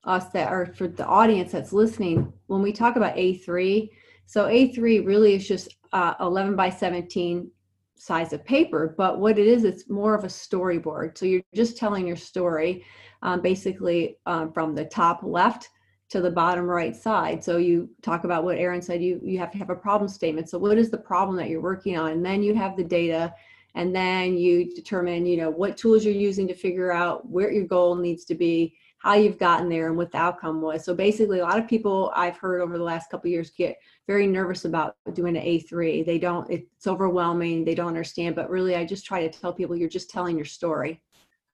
us 0.04 0.26
that 0.30 0.48
are 0.48 0.66
for 0.66 0.88
the 0.88 1.06
audience 1.06 1.52
that's 1.52 1.72
listening, 1.72 2.32
when 2.48 2.60
we 2.60 2.72
talk 2.72 2.96
about 2.96 3.16
A3, 3.16 3.88
so 4.26 4.46
A3 4.46 5.06
really 5.06 5.34
is 5.34 5.48
just 5.48 5.76
uh, 5.92 6.14
11 6.20 6.54
by 6.54 6.70
17 6.70 7.50
size 7.96 8.32
of 8.32 8.44
paper, 8.44 8.94
but 8.96 9.18
what 9.18 9.38
it 9.38 9.46
is, 9.46 9.64
it's 9.64 9.90
more 9.90 10.14
of 10.14 10.24
a 10.24 10.28
storyboard. 10.28 11.16
So 11.18 11.26
you're 11.26 11.42
just 11.54 11.76
telling 11.76 12.06
your 12.06 12.16
story 12.16 12.84
um, 13.22 13.40
basically 13.42 14.18
um, 14.26 14.52
from 14.52 14.74
the 14.74 14.84
top 14.86 15.20
left 15.22 15.68
to 16.08 16.20
the 16.20 16.30
bottom 16.30 16.64
right 16.64 16.96
side. 16.96 17.44
So 17.44 17.58
you 17.58 17.90
talk 18.02 18.24
about 18.24 18.42
what 18.42 18.58
Erin 18.58 18.82
said, 18.82 19.02
you, 19.02 19.20
you 19.22 19.38
have 19.38 19.50
to 19.52 19.58
have 19.58 19.70
a 19.70 19.76
problem 19.76 20.08
statement. 20.08 20.48
So 20.48 20.58
what 20.58 20.78
is 20.78 20.90
the 20.90 20.98
problem 20.98 21.36
that 21.36 21.48
you're 21.48 21.60
working 21.60 21.98
on? 21.98 22.12
And 22.12 22.24
then 22.24 22.42
you 22.42 22.54
have 22.54 22.76
the 22.76 22.84
data 22.84 23.34
and 23.74 23.94
then 23.94 24.36
you 24.36 24.72
determine 24.74 25.26
you 25.26 25.36
know 25.36 25.50
what 25.50 25.76
tools 25.76 26.04
you're 26.04 26.14
using 26.14 26.48
to 26.48 26.54
figure 26.54 26.92
out 26.92 27.28
where 27.28 27.52
your 27.52 27.66
goal 27.66 27.94
needs 27.94 28.24
to 28.26 28.34
be 28.34 28.76
how 29.00 29.14
you've 29.14 29.38
gotten 29.38 29.68
there 29.68 29.88
and 29.88 29.96
what 29.96 30.12
the 30.12 30.18
outcome 30.18 30.60
was. 30.60 30.84
So 30.84 30.94
basically 30.94 31.40
a 31.40 31.44
lot 31.44 31.58
of 31.58 31.66
people 31.66 32.12
i've 32.14 32.36
heard 32.36 32.60
over 32.60 32.78
the 32.78 32.84
last 32.84 33.10
couple 33.10 33.30
years 33.30 33.50
get 33.50 33.76
very 34.06 34.26
nervous 34.26 34.64
about 34.64 34.94
doing 35.14 35.36
an 35.36 35.42
a3 35.42 36.04
they 36.06 36.18
don't 36.18 36.48
it's 36.50 36.86
overwhelming 36.86 37.64
they 37.64 37.74
don't 37.74 37.88
understand 37.88 38.36
but 38.36 38.50
really 38.50 38.76
i 38.76 38.84
just 38.84 39.06
try 39.06 39.26
to 39.26 39.38
tell 39.38 39.52
people 39.52 39.76
you're 39.76 39.88
just 39.88 40.10
telling 40.10 40.36
your 40.36 40.44
story. 40.44 41.02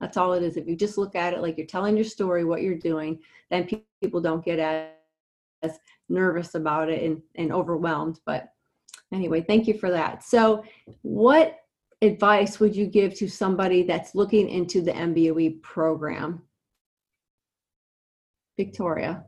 That's 0.00 0.18
all 0.18 0.34
it 0.34 0.42
is. 0.42 0.58
If 0.58 0.66
you 0.68 0.76
just 0.76 0.98
look 0.98 1.14
at 1.14 1.32
it 1.32 1.40
like 1.40 1.56
you're 1.56 1.66
telling 1.66 1.96
your 1.96 2.04
story 2.04 2.44
what 2.44 2.62
you're 2.62 2.78
doing 2.78 3.20
then 3.50 3.68
people 4.02 4.20
don't 4.20 4.44
get 4.44 4.58
as 5.62 5.78
nervous 6.08 6.54
about 6.54 6.90
it 6.90 7.02
and, 7.02 7.22
and 7.36 7.52
overwhelmed 7.52 8.20
but 8.26 8.52
anyway 9.12 9.40
thank 9.40 9.68
you 9.68 9.78
for 9.78 9.90
that. 9.90 10.24
So 10.24 10.64
what 11.02 11.60
advice 12.02 12.60
would 12.60 12.74
you 12.74 12.86
give 12.86 13.14
to 13.14 13.28
somebody 13.28 13.82
that's 13.84 14.14
looking 14.14 14.48
into 14.48 14.82
the 14.82 14.92
MBOE 14.92 15.62
program? 15.62 16.42
Victoria. 18.56 19.24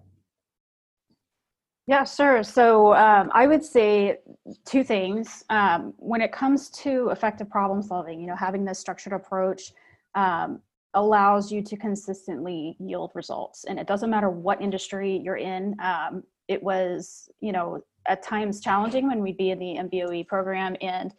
Yeah, 1.87 2.05
sure. 2.05 2.43
So 2.43 2.95
um, 2.95 3.31
I 3.33 3.47
would 3.47 3.65
say 3.65 4.19
two 4.67 4.85
things. 4.85 5.43
Um, 5.49 5.95
when 5.97 6.21
it 6.21 6.33
comes 6.33 6.69
to 6.83 7.09
effective 7.09 7.49
problem 7.49 7.83
solving, 7.83 8.21
you 8.21 8.27
know, 8.27 8.37
having 8.37 8.65
this 8.65 8.79
structured 8.79 9.15
approach 9.15 9.73
um, 10.15 10.61
allows 10.93 11.51
you 11.51 11.63
to 11.63 11.77
consistently 11.79 12.77
yield 12.79 13.13
results. 13.15 13.65
And 13.65 13.79
it 13.79 13.87
doesn't 13.87 14.11
matter 14.11 14.29
what 14.29 14.61
industry 14.61 15.19
you're 15.25 15.37
in. 15.37 15.75
Um, 15.83 16.25
it 16.49 16.63
was, 16.63 17.31
you 17.41 17.53
know, 17.53 17.81
at 18.07 18.23
times 18.23 18.61
challenging 18.61 19.07
when 19.09 19.21
we'd 19.21 19.37
be 19.39 19.51
in 19.51 19.59
the 19.59 19.77
MBOE 19.79 20.27
program 20.27 20.77
and 20.83 21.15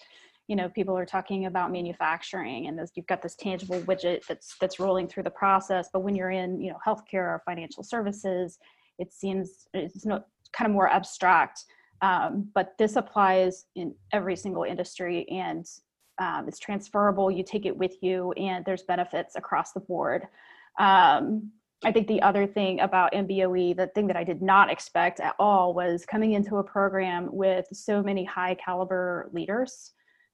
you 0.49 0.55
know 0.55 0.67
people 0.67 0.97
are 0.97 1.05
talking 1.05 1.45
about 1.45 1.71
manufacturing 1.71 2.67
and 2.67 2.77
this, 2.77 2.91
you've 2.95 3.07
got 3.07 3.21
this 3.21 3.35
tangible 3.35 3.79
widget 3.81 4.25
that's 4.27 4.55
that's 4.59 4.79
rolling 4.79 5.07
through 5.07 5.23
the 5.23 5.29
process 5.29 5.89
but 5.93 6.01
when 6.01 6.15
you're 6.15 6.31
in 6.31 6.59
you 6.59 6.71
know 6.71 6.77
healthcare 6.85 7.27
or 7.35 7.41
financial 7.45 7.83
services 7.83 8.59
it 8.99 9.13
seems 9.13 9.67
it's 9.73 10.05
no, 10.05 10.23
kind 10.51 10.69
of 10.69 10.73
more 10.73 10.89
abstract. 10.89 11.65
Um, 12.01 12.49
but 12.53 12.75
this 12.77 12.95
applies 12.95 13.65
in 13.75 13.95
every 14.13 14.35
single 14.35 14.63
industry 14.63 15.27
and 15.29 15.65
um, 16.19 16.47
it's 16.47 16.59
transferable 16.59 17.31
you 17.31 17.43
take 17.43 17.65
it 17.65 17.75
with 17.75 17.95
you 18.01 18.31
and 18.33 18.63
there's 18.65 18.83
benefits 18.83 19.35
across 19.35 19.71
the 19.71 19.79
board. 19.79 20.27
Um, 20.79 21.51
I 21.83 21.93
think 21.93 22.07
the 22.07 22.21
other 22.21 22.45
thing 22.45 22.81
about 22.81 23.13
MBOE, 23.13 23.75
the 23.75 23.87
thing 23.87 24.07
that 24.07 24.17
I 24.17 24.25
did 24.25 24.41
not 24.41 24.69
expect 24.69 25.21
at 25.21 25.35
all 25.39 25.73
was 25.73 26.05
coming 26.05 26.33
into 26.33 26.57
a 26.57 26.63
program 26.63 27.29
with 27.31 27.65
so 27.71 28.03
many 28.03 28.25
high 28.25 28.55
caliber 28.55 29.29
leaders 29.33 29.93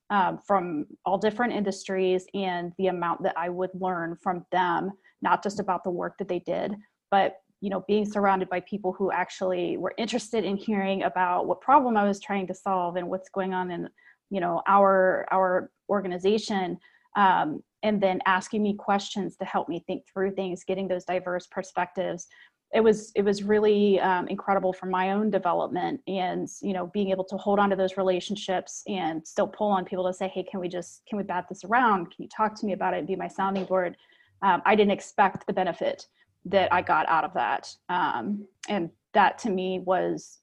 um, 0.09 0.37
from 0.37 0.85
all 1.05 1.17
different 1.17 1.53
industries 1.53 2.25
and 2.33 2.71
the 2.77 2.87
amount 2.87 3.23
that 3.23 3.37
I 3.37 3.49
would 3.49 3.71
learn 3.73 4.17
from 4.21 4.45
them, 4.51 4.91
not 5.21 5.43
just 5.43 5.59
about 5.59 5.83
the 5.83 5.89
work 5.89 6.17
that 6.19 6.27
they 6.27 6.39
did, 6.39 6.75
but 7.11 7.37
you 7.61 7.69
know, 7.69 7.83
being 7.87 8.05
surrounded 8.05 8.49
by 8.49 8.59
people 8.61 8.91
who 8.91 9.11
actually 9.11 9.77
were 9.77 9.93
interested 9.97 10.43
in 10.43 10.57
hearing 10.57 11.03
about 11.03 11.47
what 11.47 11.61
problem 11.61 11.97
I 11.97 12.03
was 12.03 12.19
trying 12.19 12.45
to 12.47 12.53
solve 12.53 12.95
and 12.95 13.07
what's 13.07 13.29
going 13.29 13.53
on 13.53 13.71
in, 13.71 13.89
you 14.29 14.39
know, 14.39 14.61
our 14.67 15.25
our 15.31 15.71
organization, 15.89 16.77
um, 17.15 17.63
and 17.81 18.01
then 18.01 18.19
asking 18.25 18.61
me 18.61 18.75
questions 18.75 19.37
to 19.37 19.45
help 19.45 19.69
me 19.69 19.83
think 19.87 20.03
through 20.11 20.31
things, 20.31 20.63
getting 20.63 20.87
those 20.87 21.05
diverse 21.05 21.47
perspectives 21.47 22.27
it 22.75 22.83
was 22.83 23.13
it 23.15 23.23
was 23.23 23.41
really 23.41 23.99
um, 24.01 24.27
incredible 24.27 24.73
for 24.73 24.85
my 24.85 25.11
own 25.11 25.29
development 25.29 26.01
and 26.07 26.49
you 26.61 26.73
know 26.73 26.87
being 26.87 27.09
able 27.09 27.23
to 27.23 27.37
hold 27.37 27.57
on 27.57 27.69
to 27.69 27.75
those 27.75 27.95
relationships 27.95 28.83
and 28.87 29.25
still 29.25 29.47
pull 29.47 29.69
on 29.69 29.85
people 29.85 30.05
to 30.05 30.13
say 30.13 30.27
hey 30.27 30.43
can 30.43 30.59
we 30.59 30.67
just 30.67 31.01
can 31.07 31.17
we 31.17 31.23
bat 31.23 31.45
this 31.47 31.63
around? 31.63 32.07
Can 32.11 32.23
you 32.23 32.29
talk 32.29 32.53
to 32.59 32.65
me 32.65 32.73
about 32.73 32.93
it 32.93 32.97
and 32.97 33.07
be 33.07 33.15
my 33.15 33.29
sounding 33.29 33.63
board? 33.63 33.95
Um, 34.41 34.61
i 34.65 34.75
didn't 34.75 34.91
expect 34.91 35.47
the 35.47 35.53
benefit 35.53 36.07
that 36.43 36.71
i 36.73 36.81
got 36.81 37.07
out 37.07 37.23
of 37.23 37.33
that. 37.33 37.73
Um, 37.87 38.45
and 38.67 38.89
that 39.13 39.37
to 39.39 39.49
me 39.49 39.79
was 39.79 40.41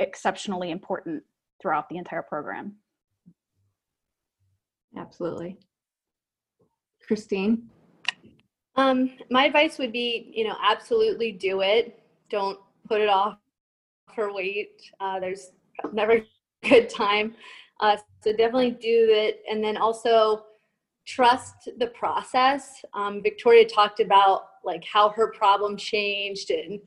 exceptionally 0.00 0.72
important 0.72 1.22
throughout 1.62 1.88
the 1.88 1.96
entire 1.96 2.22
program. 2.22 2.74
Absolutely. 4.96 5.56
Christine 7.06 7.68
um, 8.78 9.10
my 9.28 9.44
advice 9.46 9.76
would 9.78 9.92
be, 9.92 10.30
you 10.32 10.44
know, 10.44 10.56
absolutely 10.62 11.32
do 11.32 11.62
it. 11.62 12.00
Don't 12.30 12.60
put 12.86 13.00
it 13.00 13.08
off 13.08 13.38
for 14.14 14.32
wait. 14.32 14.80
Uh, 15.00 15.18
there's 15.18 15.50
never 15.92 16.12
a 16.12 16.24
good 16.68 16.88
time. 16.88 17.34
Uh, 17.80 17.96
so 18.22 18.30
definitely 18.30 18.70
do 18.70 19.08
it. 19.10 19.42
And 19.50 19.62
then 19.62 19.76
also 19.76 20.44
trust 21.08 21.70
the 21.78 21.88
process. 21.88 22.84
Um, 22.94 23.20
Victoria 23.20 23.66
talked 23.66 23.98
about 23.98 24.42
like 24.64 24.84
how 24.84 25.08
her 25.10 25.32
problem 25.32 25.76
changed. 25.76 26.50
And 26.50 26.78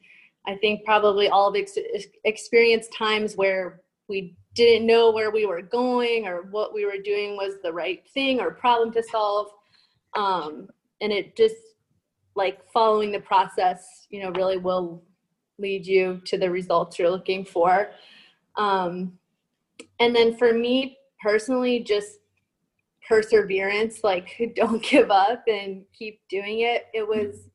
I 0.48 0.56
think 0.56 0.86
probably 0.86 1.28
all 1.28 1.50
of 1.50 1.56
ex- 1.58 1.78
experienced 2.24 2.94
times 2.94 3.36
where 3.36 3.82
we 4.08 4.38
didn't 4.56 4.88
know 4.88 5.12
where 5.12 5.32
we 5.32 5.46
were 5.46 5.62
going 5.62 6.26
or 6.26 6.44
what 6.52 6.74
we 6.74 6.86
were 6.86 7.02
doing 7.04 7.36
was 7.36 7.56
the 7.64 7.74
right 7.74 8.02
thing 8.14 8.40
or 8.40 8.52
problem 8.52 8.94
to 8.94 9.04
solve. 9.04 9.48
Um, 10.16 10.70
and 11.02 11.12
it 11.12 11.36
just 11.36 11.56
like 12.36 12.60
following 12.72 13.12
the 13.12 13.20
process, 13.20 14.08
you 14.10 14.22
know, 14.22 14.32
really 14.32 14.58
will 14.58 15.04
lead 15.58 15.86
you 15.86 16.22
to 16.26 16.38
the 16.38 16.50
results 16.50 16.98
you're 16.98 17.10
looking 17.10 17.46
for. 17.46 17.92
Um, 18.56 19.14
and 20.00 20.16
then 20.16 20.38
for 20.38 20.54
me 20.54 20.98
personally, 21.22 21.82
just 21.82 22.20
perseverance, 23.08 24.04
like 24.04 24.54
don't 24.56 24.84
give 24.84 25.12
up 25.12 25.44
and 25.48 25.84
keep 25.98 26.22
doing 26.30 26.62
it. 26.62 26.86
It 26.94 27.08
was 27.08 27.50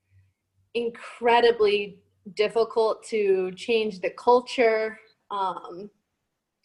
incredibly 0.75 1.99
difficult 2.35 3.03
to 3.05 3.53
change 3.53 4.01
the 4.01 4.11
culture, 4.11 4.99
um, 5.31 5.91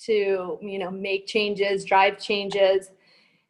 to, 0.05 0.57
you 0.61 0.79
know, 0.79 0.91
make 0.91 1.27
changes, 1.27 1.85
drive 1.85 2.19
changes. 2.19 2.89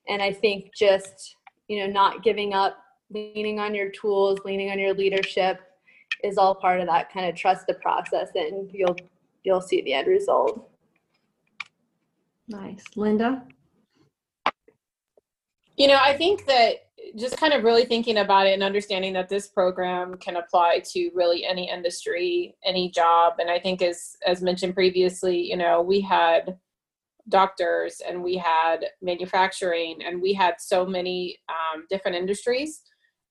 And 0.08 0.22
I 0.22 0.34
think 0.34 0.74
just, 0.76 1.36
you 1.68 1.80
know, 1.80 1.92
not 1.92 2.24
giving 2.24 2.54
up, 2.54 2.78
leaning 3.12 3.60
on 3.60 3.76
your 3.76 3.90
tools, 3.90 4.40
leaning 4.46 4.72
on 4.72 4.80
your 4.80 4.94
leadership 4.94 5.60
is 6.24 6.38
all 6.38 6.56
part 6.56 6.80
of 6.80 6.88
that 6.88 7.12
kind 7.12 7.28
of 7.28 7.36
trust 7.36 7.68
the 7.68 7.74
process 7.76 8.30
and 8.36 8.70
you'll 8.74 8.96
you'll 9.44 9.62
see 9.62 9.82
the 9.82 9.94
end 9.94 10.08
result. 10.08 10.70
Nice. 12.48 12.84
Linda? 12.96 13.44
You 15.78 15.88
know, 15.88 15.98
I 16.00 16.16
think 16.16 16.46
that 16.46 16.90
just 17.18 17.38
kind 17.38 17.54
of 17.54 17.64
really 17.64 17.86
thinking 17.86 18.18
about 18.18 18.46
it 18.46 18.54
and 18.54 18.62
understanding 18.62 19.14
that 19.14 19.30
this 19.30 19.48
program 19.48 20.16
can 20.18 20.36
apply 20.36 20.84
to 20.92 21.10
really 21.16 21.46
any 21.46 21.70
industry, 21.70 22.56
any 22.64 22.92
job. 22.92 23.34
And 23.40 23.50
I 23.50 23.60
think 23.60 23.82
as 23.82 24.16
as 24.28 24.42
mentioned 24.42 24.76
previously, 24.76 25.40
you 25.40 25.58
know, 25.58 25.82
we 25.82 26.02
had 26.02 26.58
doctors 27.30 28.02
and 28.08 28.24
we 28.24 28.36
had 28.36 28.86
manufacturing 29.02 30.00
and 30.06 30.22
we 30.22 30.34
had 30.34 30.56
so 30.60 30.86
many 30.86 31.38
um, 31.50 31.86
different 31.90 32.18
industries 32.18 32.82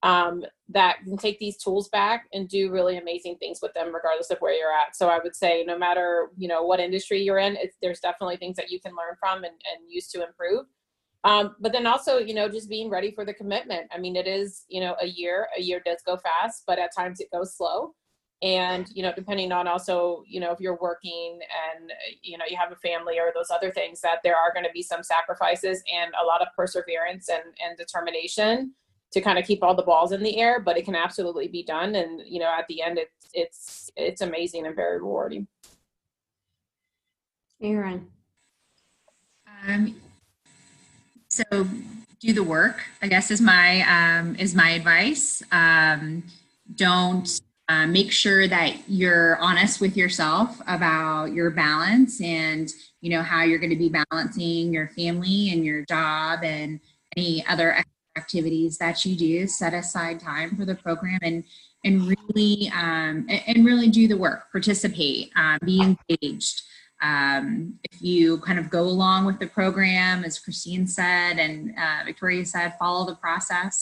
um, 0.02 0.44
that 0.68 0.98
can 1.04 1.16
take 1.16 1.38
these 1.38 1.58
tools 1.58 1.88
back 1.88 2.26
and 2.32 2.48
do 2.48 2.70
really 2.70 2.96
amazing 2.96 3.36
things 3.36 3.58
with 3.60 3.74
them 3.74 3.94
regardless 3.94 4.30
of 4.30 4.38
where 4.38 4.54
you're 4.54 4.72
at. 4.72 4.96
So 4.96 5.08
i 5.08 5.18
would 5.22 5.36
say 5.36 5.64
no 5.66 5.78
matter 5.78 6.30
you 6.36 6.48
know 6.48 6.62
what 6.62 6.80
industry 6.80 7.20
you're 7.22 7.38
in 7.38 7.56
there's 7.82 8.00
definitely 8.00 8.36
things 8.36 8.56
that 8.56 8.70
you 8.70 8.80
can 8.80 8.92
learn 8.92 9.16
from 9.18 9.44
and, 9.44 9.46
and 9.46 9.88
use 9.90 10.08
to 10.08 10.24
improve. 10.24 10.66
Um, 11.22 11.56
but 11.60 11.72
then 11.72 11.86
also 11.86 12.18
you 12.18 12.34
know 12.34 12.48
just 12.48 12.68
being 12.68 12.88
ready 12.88 13.10
for 13.10 13.24
the 13.24 13.34
commitment. 13.34 13.90
I 13.92 13.98
mean 13.98 14.16
it 14.16 14.26
is 14.26 14.64
you 14.68 14.80
know 14.80 14.96
a 15.00 15.06
year 15.06 15.48
a 15.56 15.60
year 15.60 15.82
does 15.84 16.02
go 16.06 16.16
fast 16.16 16.64
but 16.66 16.78
at 16.78 16.94
times 16.96 17.20
it 17.20 17.30
goes 17.30 17.54
slow. 17.54 17.94
And 18.42 18.88
you 18.94 19.02
know 19.02 19.12
depending 19.14 19.52
on 19.52 19.68
also 19.68 20.22
you 20.26 20.40
know 20.40 20.50
if 20.50 20.60
you're 20.60 20.78
working 20.80 21.40
and 21.74 21.92
you 22.22 22.38
know 22.38 22.44
you 22.48 22.56
have 22.56 22.72
a 22.72 22.76
family 22.76 23.18
or 23.18 23.32
those 23.34 23.50
other 23.50 23.70
things 23.70 24.00
that 24.00 24.20
there 24.24 24.36
are 24.36 24.50
going 24.54 24.64
to 24.64 24.72
be 24.72 24.82
some 24.82 25.02
sacrifices 25.02 25.82
and 25.92 26.14
a 26.22 26.24
lot 26.24 26.40
of 26.40 26.48
perseverance 26.56 27.28
and, 27.28 27.42
and 27.62 27.76
determination 27.76 28.72
to 29.12 29.20
kind 29.20 29.38
of 29.38 29.44
keep 29.44 29.62
all 29.62 29.74
the 29.74 29.82
balls 29.82 30.12
in 30.12 30.22
the 30.22 30.38
air, 30.38 30.60
but 30.60 30.76
it 30.76 30.84
can 30.84 30.94
absolutely 30.94 31.48
be 31.48 31.62
done. 31.62 31.94
And 31.94 32.22
you 32.26 32.40
know, 32.40 32.52
at 32.56 32.66
the 32.68 32.82
end, 32.82 32.98
it's 32.98 33.30
it's 33.32 33.90
it's 33.96 34.20
amazing 34.20 34.66
and 34.66 34.76
very 34.76 34.98
rewarding. 34.98 35.46
Erin. 37.62 38.08
Um, 39.66 39.94
so 41.28 41.44
do 42.20 42.32
the 42.32 42.42
work. 42.42 42.84
I 43.02 43.08
guess 43.08 43.30
is 43.30 43.40
my 43.40 43.82
um, 43.82 44.36
is 44.36 44.54
my 44.54 44.70
advice. 44.70 45.42
Um, 45.52 46.22
don't 46.74 47.40
uh, 47.68 47.86
make 47.86 48.10
sure 48.12 48.48
that 48.48 48.76
you're 48.88 49.36
honest 49.38 49.80
with 49.80 49.96
yourself 49.96 50.60
about 50.66 51.26
your 51.26 51.50
balance 51.50 52.20
and 52.20 52.72
you 53.00 53.10
know 53.10 53.22
how 53.22 53.42
you're 53.42 53.58
going 53.58 53.70
to 53.70 53.76
be 53.76 53.92
balancing 54.10 54.72
your 54.72 54.88
family 54.88 55.50
and 55.50 55.64
your 55.64 55.84
job 55.86 56.40
and 56.42 56.80
any 57.16 57.44
other 57.46 57.76
activities 58.20 58.78
that 58.78 59.04
you 59.04 59.16
do 59.16 59.46
set 59.46 59.72
aside 59.74 60.20
time 60.20 60.56
for 60.56 60.64
the 60.64 60.74
program 60.74 61.20
and 61.22 61.44
and 61.84 61.96
really 62.12 62.70
um, 62.74 63.26
and 63.46 63.64
really 63.64 63.88
do 63.88 64.06
the 64.06 64.16
work 64.16 64.50
participate 64.52 65.30
um, 65.36 65.58
be 65.64 65.78
engaged. 65.80 66.62
Um, 67.02 67.78
if 67.90 68.02
you 68.02 68.38
kind 68.38 68.58
of 68.58 68.68
go 68.68 68.82
along 68.82 69.24
with 69.24 69.38
the 69.38 69.46
program 69.46 70.22
as 70.22 70.38
christine 70.38 70.86
said 70.86 71.38
and 71.44 71.72
uh, 71.84 72.00
victoria 72.04 72.44
said 72.44 72.74
follow 72.78 73.06
the 73.06 73.16
process. 73.16 73.72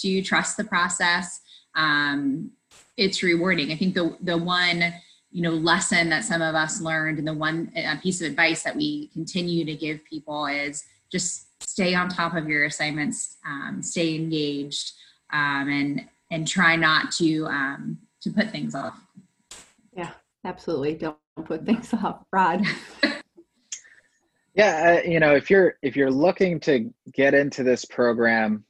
Do 0.00 0.10
you 0.10 0.22
trust 0.22 0.58
the 0.58 0.64
process? 0.64 1.40
Um, 1.74 2.50
it's 2.96 3.22
rewarding. 3.22 3.72
I 3.72 3.76
think 3.76 3.94
the 3.94 4.16
the 4.20 4.36
one 4.36 4.92
you 5.36 5.42
know 5.42 5.52
lesson 5.52 6.08
that 6.10 6.24
some 6.24 6.42
of 6.42 6.54
us 6.54 6.80
learned 6.80 7.18
and 7.18 7.28
the 7.28 7.34
one 7.34 7.72
uh, 7.76 7.96
piece 8.02 8.20
of 8.20 8.28
advice 8.28 8.62
that 8.62 8.76
we 8.76 9.08
continue 9.08 9.64
to 9.64 9.74
give 9.74 10.04
people 10.04 10.46
is 10.46 10.84
just 11.10 11.45
stay 11.60 11.94
on 11.94 12.08
top 12.08 12.34
of 12.34 12.48
your 12.48 12.64
assignments, 12.64 13.36
um, 13.46 13.82
stay 13.82 14.14
engaged, 14.14 14.92
um, 15.32 15.68
and 15.68 16.06
and 16.30 16.46
try 16.46 16.76
not 16.76 17.12
to 17.12 17.46
um, 17.46 17.98
to 18.22 18.30
put 18.30 18.50
things 18.50 18.74
off. 18.74 18.98
Yeah, 19.92 20.10
absolutely. 20.44 20.94
Don't 20.94 21.16
put 21.44 21.64
things 21.64 21.92
off, 22.02 22.24
Rod. 22.32 22.64
yeah, 24.54 25.00
uh, 25.04 25.08
you 25.08 25.20
know, 25.20 25.34
if 25.34 25.50
you're 25.50 25.76
if 25.82 25.96
you're 25.96 26.10
looking 26.10 26.60
to 26.60 26.92
get 27.12 27.34
into 27.34 27.62
this 27.62 27.84
program, 27.84 28.64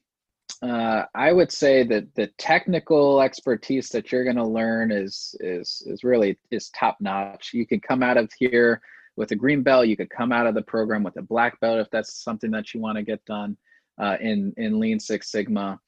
uh, 0.63 1.05
I 1.15 1.33
would 1.33 1.53
say 1.53 1.83
that 1.85 2.15
the 2.15 2.29
technical 2.39 3.21
expertise 3.21 3.89
that 3.91 4.13
you're 4.13 4.25
going 4.25 4.37
to 4.37 4.45
learn 4.45 4.91
is 4.91 5.35
is 5.41 5.83
is 5.87 6.05
really 6.05 6.39
is 6.51 6.71
top 6.71 6.97
notch. 7.01 7.51
You 7.53 7.67
can 7.67 7.81
come 7.81 8.03
out 8.03 8.17
of 8.17 8.31
here 8.39 8.81
with 9.17 9.31
a 9.33 9.37
green 9.37 9.63
belt. 9.63 9.87
You 9.87 9.97
could 9.97 10.11
come 10.11 10.33
out 10.33 10.47
of 10.47 10.55
the 10.55 10.63
program 10.63 11.03
with 11.03 11.17
a 11.17 11.23
black 11.23 11.59
belt 11.61 11.81
if 11.81 11.91
that's 11.91 12.23
something 12.23 12.51
that 12.53 12.75
you 12.75 12.81
want 12.81 12.97
to 12.97 13.03
get 13.03 13.25
done 13.25 13.57
uh, 14.01 14.17
in 14.21 14.53
in 14.57 14.79
Lean 14.79 15.01
Six 15.01 15.31
Sigma. 15.31 15.81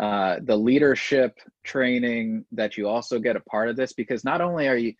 Uh, 0.00 0.36
the 0.42 0.56
leadership 0.56 1.38
training 1.62 2.44
that 2.50 2.76
you 2.76 2.88
also 2.88 3.18
get 3.18 3.36
a 3.36 3.40
part 3.40 3.68
of 3.68 3.76
this 3.76 3.92
because 3.92 4.24
not 4.24 4.40
only 4.40 4.66
are 4.66 4.76
you 4.76 4.92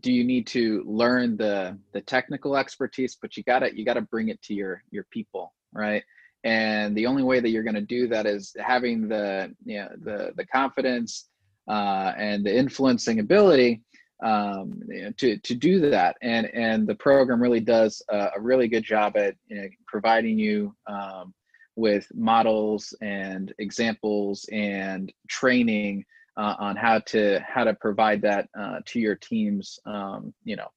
do 0.00 0.12
you 0.12 0.24
need 0.24 0.48
to 0.48 0.82
learn 0.84 1.36
the 1.36 1.78
the 1.92 2.00
technical 2.00 2.56
expertise 2.56 3.16
but 3.22 3.36
you 3.36 3.44
gotta 3.44 3.70
you 3.76 3.84
gotta 3.84 4.00
bring 4.00 4.28
it 4.28 4.42
to 4.42 4.52
your 4.52 4.82
your 4.90 5.04
people 5.12 5.54
right 5.72 6.02
and 6.46 6.96
the 6.96 7.06
only 7.06 7.24
way 7.24 7.40
that 7.40 7.50
you're 7.50 7.64
going 7.64 7.74
to 7.74 7.80
do 7.80 8.06
that 8.06 8.24
is 8.24 8.54
having 8.58 9.08
the 9.08 9.52
you 9.64 9.78
know 9.78 9.88
the 10.02 10.32
the 10.36 10.46
confidence 10.46 11.28
uh, 11.68 12.12
and 12.16 12.46
the 12.46 12.56
influencing 12.56 13.18
ability 13.18 13.82
um, 14.22 14.80
to 15.18 15.38
to 15.38 15.54
do 15.54 15.90
that. 15.90 16.16
And 16.22 16.46
and 16.54 16.86
the 16.86 16.94
program 16.94 17.40
really 17.40 17.60
does 17.60 18.02
a, 18.08 18.30
a 18.36 18.40
really 18.40 18.68
good 18.68 18.84
job 18.84 19.16
at 19.16 19.34
you 19.48 19.56
know, 19.56 19.68
providing 19.86 20.38
you 20.38 20.74
um, 20.86 21.34
with 21.76 22.06
models 22.14 22.94
and 23.02 23.52
examples 23.58 24.48
and 24.52 25.12
training 25.28 26.04
uh, 26.36 26.54
on 26.58 26.76
how 26.76 27.00
to 27.00 27.40
how 27.46 27.64
to 27.64 27.74
provide 27.74 28.22
that 28.22 28.48
uh, 28.58 28.78
to 28.86 29.00
your 29.00 29.14
teams. 29.14 29.78
Um, 29.84 30.32
you 30.44 30.56
know, 30.56 30.68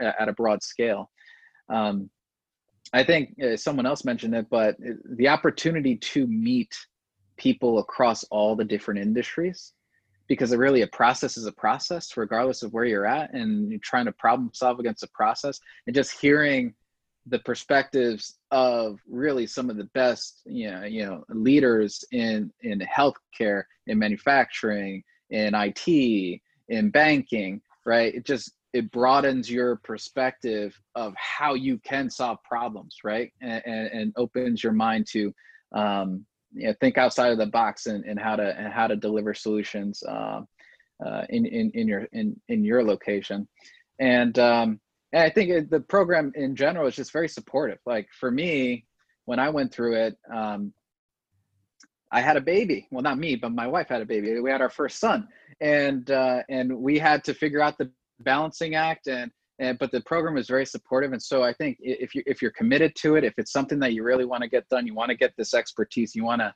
at 0.00 0.28
a 0.28 0.32
broad 0.32 0.62
scale. 0.62 1.10
Um, 1.68 2.08
I 2.94 3.04
think 3.04 3.34
uh, 3.42 3.56
someone 3.56 3.84
else 3.84 4.04
mentioned 4.04 4.34
it, 4.34 4.46
but 4.48 4.76
the 5.04 5.28
opportunity 5.28 5.96
to 5.96 6.26
meet 6.26 6.74
people 7.36 7.78
across 7.78 8.24
all 8.24 8.56
the 8.56 8.64
different 8.64 9.00
industries 9.00 9.74
because 10.28 10.52
it 10.52 10.58
really 10.58 10.82
a 10.82 10.86
process 10.88 11.36
is 11.36 11.46
a 11.46 11.52
process 11.52 12.16
regardless 12.16 12.62
of 12.62 12.72
where 12.72 12.84
you're 12.84 13.06
at 13.06 13.32
and 13.32 13.70
you're 13.70 13.80
trying 13.82 14.04
to 14.06 14.12
problem 14.12 14.50
solve 14.54 14.78
against 14.78 15.02
a 15.02 15.08
process 15.14 15.58
and 15.86 15.94
just 15.94 16.20
hearing 16.20 16.74
the 17.26 17.38
perspectives 17.40 18.38
of 18.50 18.98
really 19.08 19.46
some 19.46 19.68
of 19.68 19.76
the 19.76 19.88
best 19.94 20.40
you 20.46 20.70
know 20.70 20.84
you 20.84 21.04
know 21.04 21.24
leaders 21.28 22.04
in 22.12 22.50
in 22.62 22.78
healthcare 22.80 23.64
in 23.86 23.98
manufacturing 23.98 25.02
in 25.30 25.54
IT 25.54 26.40
in 26.68 26.90
banking 26.90 27.60
right? 27.88 28.14
It 28.14 28.26
just 28.26 28.52
it 28.74 28.90
broadens 28.92 29.50
your 29.50 29.76
perspective 29.76 30.78
of 30.94 31.14
how 31.16 31.54
you 31.54 31.78
can 31.78 32.10
solve 32.10 32.38
problems 32.44 32.96
right? 33.02 33.32
And, 33.40 33.62
and, 33.64 33.86
and 33.88 34.12
opens 34.16 34.62
your 34.62 34.74
mind 34.74 35.06
to 35.12 35.32
um, 35.74 36.26
you 36.52 36.68
know, 36.68 36.74
think 36.80 36.98
outside 36.98 37.32
of 37.32 37.38
the 37.38 37.46
box 37.46 37.86
and, 37.86 38.04
and 38.04 38.18
how 38.18 38.36
to 38.36 38.58
and 38.58 38.72
how 38.72 38.86
to 38.86 38.96
deliver 38.96 39.34
solutions 39.34 40.02
uh, 40.08 40.40
uh, 41.04 41.22
in, 41.28 41.46
in 41.46 41.70
in 41.74 41.88
your 41.88 42.06
in 42.12 42.40
in 42.48 42.64
your 42.64 42.82
location, 42.82 43.46
and 43.98 44.38
um, 44.38 44.80
and 45.12 45.22
I 45.22 45.30
think 45.30 45.70
the 45.70 45.80
program 45.80 46.32
in 46.34 46.56
general 46.56 46.86
is 46.86 46.96
just 46.96 47.12
very 47.12 47.28
supportive. 47.28 47.78
Like 47.86 48.08
for 48.18 48.30
me, 48.30 48.84
when 49.24 49.38
I 49.38 49.50
went 49.50 49.72
through 49.72 49.94
it, 49.94 50.16
um, 50.32 50.72
I 52.10 52.20
had 52.20 52.36
a 52.36 52.40
baby. 52.40 52.88
Well, 52.90 53.02
not 53.02 53.18
me, 53.18 53.36
but 53.36 53.52
my 53.52 53.66
wife 53.66 53.88
had 53.88 54.02
a 54.02 54.06
baby. 54.06 54.40
We 54.40 54.50
had 54.50 54.62
our 54.62 54.70
first 54.70 54.98
son, 54.98 55.28
and 55.60 56.10
uh, 56.10 56.42
and 56.48 56.78
we 56.78 56.98
had 56.98 57.24
to 57.24 57.34
figure 57.34 57.60
out 57.60 57.78
the 57.78 57.90
balancing 58.20 58.74
act 58.74 59.06
and 59.06 59.30
and 59.58 59.78
but 59.78 59.90
the 59.90 60.00
program 60.02 60.36
is 60.36 60.46
very 60.46 60.66
supportive 60.66 61.12
and 61.12 61.22
so 61.22 61.42
i 61.42 61.52
think 61.52 61.76
if 61.80 62.14
you 62.14 62.22
if 62.26 62.40
you're 62.40 62.50
committed 62.52 62.94
to 62.94 63.16
it 63.16 63.24
if 63.24 63.34
it's 63.38 63.52
something 63.52 63.78
that 63.78 63.92
you 63.92 64.02
really 64.02 64.24
want 64.24 64.42
to 64.42 64.48
get 64.48 64.68
done 64.68 64.86
you 64.86 64.94
want 64.94 65.10
to 65.10 65.16
get 65.16 65.32
this 65.36 65.54
expertise 65.54 66.14
you 66.14 66.24
want 66.24 66.40
to 66.40 66.54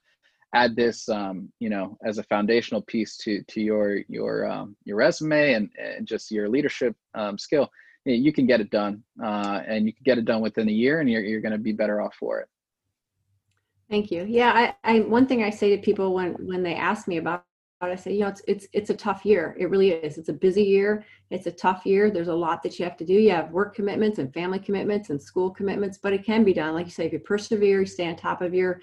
add 0.54 0.76
this 0.76 1.08
um, 1.08 1.50
you 1.60 1.70
know 1.70 1.96
as 2.04 2.18
a 2.18 2.22
foundational 2.24 2.82
piece 2.82 3.16
to 3.16 3.42
to 3.44 3.60
your 3.60 3.98
your 4.08 4.50
um, 4.50 4.76
your 4.84 4.96
resume 4.96 5.54
and, 5.54 5.70
and 5.78 6.06
just 6.06 6.30
your 6.30 6.48
leadership 6.48 6.94
um, 7.14 7.38
skill 7.38 7.70
you 8.04 8.32
can 8.32 8.46
get 8.46 8.60
it 8.60 8.70
done, 8.70 9.02
uh, 9.22 9.60
and 9.66 9.86
you 9.86 9.92
can 9.92 10.02
get 10.04 10.18
it 10.18 10.24
done 10.24 10.40
within 10.40 10.68
a 10.68 10.72
year, 10.72 11.00
and 11.00 11.10
you're 11.10 11.22
you're 11.22 11.40
going 11.40 11.52
to 11.52 11.58
be 11.58 11.72
better 11.72 12.00
off 12.00 12.14
for 12.18 12.40
it. 12.40 12.48
Thank 13.88 14.10
you. 14.10 14.24
Yeah, 14.24 14.74
I, 14.82 14.96
I 14.96 15.00
one 15.00 15.26
thing 15.26 15.42
I 15.42 15.50
say 15.50 15.76
to 15.76 15.82
people 15.82 16.14
when 16.14 16.32
when 16.34 16.62
they 16.62 16.74
ask 16.74 17.06
me 17.06 17.18
about 17.18 17.44
I 17.90 17.96
say, 17.96 18.12
you 18.12 18.20
know, 18.20 18.28
it's 18.28 18.42
it's 18.46 18.66
it's 18.72 18.90
a 18.90 18.94
tough 18.94 19.24
year. 19.24 19.56
It 19.58 19.70
really 19.70 19.90
is. 19.90 20.18
It's 20.18 20.28
a 20.28 20.32
busy 20.32 20.62
year. 20.62 21.04
It's 21.30 21.46
a 21.46 21.52
tough 21.52 21.84
year. 21.84 22.10
There's 22.10 22.28
a 22.28 22.34
lot 22.34 22.62
that 22.62 22.78
you 22.78 22.84
have 22.84 22.96
to 22.98 23.04
do. 23.04 23.14
You 23.14 23.30
have 23.30 23.50
work 23.50 23.74
commitments 23.74 24.18
and 24.18 24.32
family 24.32 24.58
commitments 24.58 25.10
and 25.10 25.20
school 25.20 25.50
commitments, 25.50 25.98
but 25.98 26.12
it 26.12 26.24
can 26.24 26.44
be 26.44 26.52
done. 26.52 26.74
Like 26.74 26.86
you 26.86 26.92
say, 26.92 27.06
if 27.06 27.12
you 27.12 27.18
persevere, 27.18 27.80
you 27.80 27.86
stay 27.86 28.08
on 28.08 28.16
top 28.16 28.40
of 28.40 28.54
your 28.54 28.80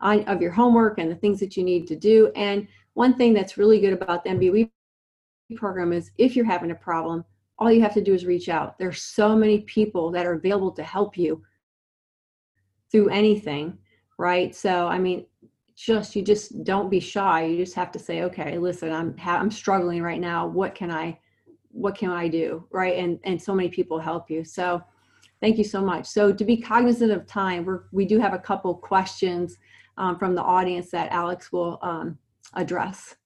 of 0.00 0.40
your 0.40 0.50
homework 0.50 0.98
and 0.98 1.10
the 1.10 1.16
things 1.16 1.38
that 1.40 1.56
you 1.56 1.62
need 1.62 1.86
to 1.86 1.96
do. 1.96 2.32
And 2.34 2.66
one 2.94 3.16
thing 3.16 3.34
that's 3.34 3.58
really 3.58 3.80
good 3.80 3.92
about 3.92 4.24
the 4.24 4.30
MBOE 4.30 4.70
program 5.56 5.92
is 5.92 6.10
if 6.18 6.34
you're 6.34 6.44
having 6.44 6.70
a 6.70 6.74
problem, 6.74 7.24
all 7.58 7.70
you 7.70 7.82
have 7.82 7.94
to 7.94 8.02
do 8.02 8.14
is 8.14 8.24
reach 8.24 8.48
out. 8.48 8.78
There's 8.78 9.02
so 9.02 9.36
many 9.36 9.60
people 9.60 10.10
that 10.12 10.26
are 10.26 10.32
available 10.32 10.72
to 10.72 10.82
help 10.82 11.18
you 11.18 11.42
through 12.90 13.10
anything, 13.10 13.78
right? 14.18 14.54
So, 14.54 14.88
I 14.88 14.98
mean, 14.98 15.26
just 15.86 16.14
you 16.14 16.22
just 16.22 16.62
don't 16.64 16.90
be 16.90 17.00
shy. 17.00 17.44
You 17.44 17.56
just 17.56 17.74
have 17.74 17.90
to 17.92 17.98
say, 17.98 18.22
okay, 18.22 18.58
listen, 18.58 18.92
I'm 18.92 19.14
I'm 19.24 19.50
struggling 19.50 20.02
right 20.02 20.20
now. 20.20 20.46
What 20.46 20.74
can 20.74 20.90
I 20.90 21.18
what 21.70 21.96
can 21.96 22.10
I 22.10 22.28
do, 22.28 22.66
right? 22.70 22.96
And 22.96 23.18
and 23.24 23.40
so 23.40 23.54
many 23.54 23.68
people 23.68 23.98
help 23.98 24.30
you. 24.30 24.44
So, 24.44 24.82
thank 25.40 25.56
you 25.58 25.64
so 25.64 25.80
much. 25.80 26.06
So, 26.06 26.32
to 26.32 26.44
be 26.44 26.56
cognizant 26.56 27.12
of 27.12 27.26
time, 27.26 27.64
we 27.64 27.74
we 27.92 28.04
do 28.04 28.18
have 28.18 28.34
a 28.34 28.38
couple 28.38 28.74
questions 28.74 29.56
um, 29.96 30.18
from 30.18 30.34
the 30.34 30.42
audience 30.42 30.90
that 30.90 31.10
Alex 31.12 31.52
will 31.52 31.78
um, 31.82 32.18
address. 32.54 33.16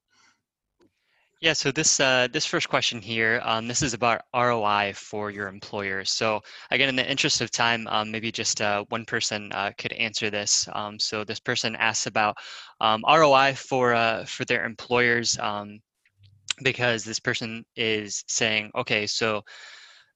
Yeah, 1.44 1.52
so 1.52 1.70
this 1.70 2.00
uh, 2.00 2.26
this 2.32 2.46
first 2.46 2.70
question 2.70 3.02
here, 3.02 3.42
um, 3.44 3.68
this 3.68 3.82
is 3.82 3.92
about 3.92 4.22
ROI 4.34 4.94
for 4.96 5.30
your 5.30 5.46
employers. 5.46 6.10
So 6.10 6.40
again, 6.70 6.88
in 6.88 6.96
the 6.96 7.06
interest 7.06 7.42
of 7.42 7.50
time, 7.50 7.86
um, 7.88 8.10
maybe 8.10 8.32
just 8.32 8.62
uh, 8.62 8.86
one 8.88 9.04
person 9.04 9.52
uh, 9.52 9.72
could 9.76 9.92
answer 9.92 10.30
this. 10.30 10.66
Um, 10.72 10.98
so 10.98 11.22
this 11.22 11.40
person 11.40 11.76
asks 11.76 12.06
about 12.06 12.38
um, 12.80 13.04
ROI 13.06 13.56
for 13.56 13.92
uh, 13.92 14.24
for 14.24 14.46
their 14.46 14.64
employers 14.64 15.38
um, 15.38 15.80
because 16.62 17.04
this 17.04 17.20
person 17.20 17.62
is 17.76 18.24
saying, 18.26 18.70
okay, 18.74 19.06
so 19.06 19.42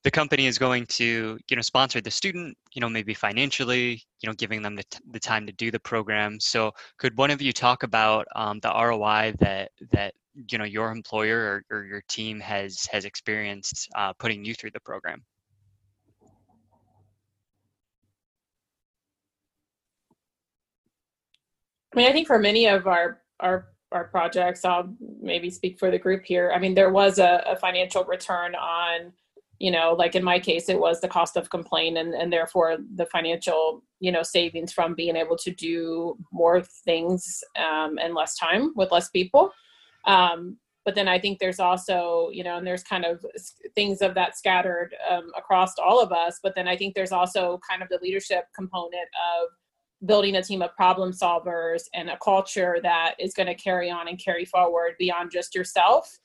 the 0.05 0.11
company 0.11 0.47
is 0.47 0.57
going 0.57 0.87
to 0.87 1.39
you 1.51 1.57
know 1.57 1.63
sponsor 1.63 2.01
the 2.01 2.11
student 2.11 2.57
you 2.73 2.81
know 2.81 2.89
maybe 2.89 3.13
financially 3.13 4.03
you 4.21 4.27
know 4.27 4.33
giving 4.35 4.63
them 4.63 4.77
the, 4.77 4.85
t- 4.85 5.01
the 5.11 5.21
time 5.21 5.45
to 5.45 5.53
do 5.53 5.71
the 5.71 5.81
program 5.81 6.39
so 6.41 6.71
could 6.99 7.19
one 7.19 7.31
of 7.31 7.43
you 7.43 7.53
talk 7.53 7.83
about 7.83 8.27
um, 8.37 8.61
the 8.61 8.71
roi 8.71 9.35
that 9.41 9.71
that 9.91 10.15
you 10.51 10.59
know 10.59 10.65
your 10.65 10.91
employer 10.91 11.63
or, 11.71 11.77
or 11.77 11.85
your 11.85 12.03
team 12.09 12.41
has 12.41 12.87
has 12.91 13.05
experienced 13.05 13.89
uh, 13.97 14.13
putting 14.15 14.45
you 14.45 14.55
through 14.55 14.71
the 14.73 14.81
program? 14.81 15.23
I 21.93 21.97
mean 21.97 22.09
i 22.09 22.13
think 22.13 22.27
for 22.27 22.39
many 22.39 22.67
of 22.67 22.87
our 22.87 23.23
our 23.41 23.69
our 23.93 24.05
projects 24.05 24.65
i'll 24.65 24.95
maybe 25.21 25.51
speak 25.51 25.79
for 25.79 25.91
the 25.91 25.99
group 25.99 26.23
here 26.25 26.53
i 26.55 26.59
mean 26.59 26.75
there 26.75 26.93
was 26.93 27.19
a, 27.19 27.43
a 27.47 27.57
financial 27.57 28.05
return 28.05 28.55
on 28.55 29.13
you 29.59 29.71
know 29.71 29.95
like 29.99 30.15
in 30.15 30.23
my 30.23 30.39
case 30.39 30.69
it 30.69 30.79
was 30.79 31.01
the 31.01 31.09
cost 31.09 31.37
of 31.37 31.51
complaint 31.51 31.97
and, 31.97 32.15
and 32.15 32.33
therefore 32.33 32.77
the 32.95 33.07
financial 33.07 33.83
you 34.01 34.13
know 34.13 34.23
savings 34.23 34.73
from 34.73 34.95
being 34.95 35.17
able 35.17 35.37
to 35.37 35.51
do 35.51 36.17
more 36.33 36.61
things 36.61 37.43
um, 37.57 37.99
and 37.99 38.15
less 38.15 38.37
time 38.37 38.73
with 38.77 38.93
less 38.93 39.09
people 39.09 39.51
um, 40.09 40.57
but 40.85 40.95
then 40.95 41.07
i 41.07 41.19
think 41.19 41.39
there's 41.39 41.61
also 41.61 42.31
you 42.33 42.43
know 42.43 42.57
and 42.57 42.67
there's 42.67 42.83
kind 42.83 43.05
of 43.05 43.25
things 43.75 44.03
of 44.03 44.15
that 44.15 44.37
scattered 44.37 44.95
um, 45.09 45.31
across 45.37 45.75
all 45.79 46.01
of 46.01 46.11
us 46.11 46.41
but 46.43 46.55
then 46.57 46.67
i 46.67 46.77
think 46.77 46.95
there's 46.95 47.13
also 47.13 47.61
kind 47.69 47.83
of 47.83 47.89
the 47.89 47.99
leadership 48.03 48.45
component 48.57 48.95
of 48.95 49.49
building 50.07 50.37
a 50.37 50.43
team 50.43 50.63
of 50.63 50.75
problem 50.75 51.13
solvers 51.13 51.83
and 51.95 52.09
a 52.09 52.19
culture 52.23 52.79
that 52.83 53.15
is 53.19 53.35
going 53.35 53.49
to 53.49 53.55
carry 53.55 53.91
on 53.91 54.09
and 54.09 54.23
carry 54.23 54.45
forward 54.45 54.93
beyond 54.99 55.31
just 55.31 55.55
yourself 55.55 56.19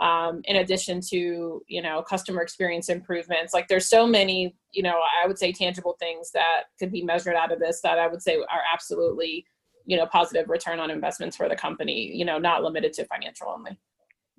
um, 0.00 0.40
in 0.44 0.56
addition 0.56 1.00
to 1.10 1.62
you 1.68 1.82
know 1.82 2.02
customer 2.02 2.42
experience 2.42 2.88
improvements. 2.88 3.52
Like 3.52 3.68
there's 3.68 3.88
so 3.88 4.06
many 4.06 4.56
you 4.72 4.82
know 4.82 4.98
i 5.22 5.26
would 5.26 5.38
say 5.38 5.52
tangible 5.52 5.96
things 5.98 6.30
that 6.32 6.64
could 6.78 6.92
be 6.92 7.02
measured 7.02 7.34
out 7.34 7.52
of 7.52 7.58
this 7.58 7.80
that 7.82 7.98
i 7.98 8.06
would 8.06 8.22
say 8.22 8.36
are 8.36 8.62
absolutely 8.72 9.44
you 9.90 9.96
know 9.96 10.06
positive 10.06 10.48
return 10.48 10.78
on 10.78 10.90
investments 10.90 11.36
for 11.36 11.48
the 11.48 11.56
company 11.56 12.14
you 12.14 12.24
know 12.24 12.38
not 12.38 12.62
limited 12.62 12.92
to 12.94 13.04
financial 13.06 13.48
only. 13.48 13.72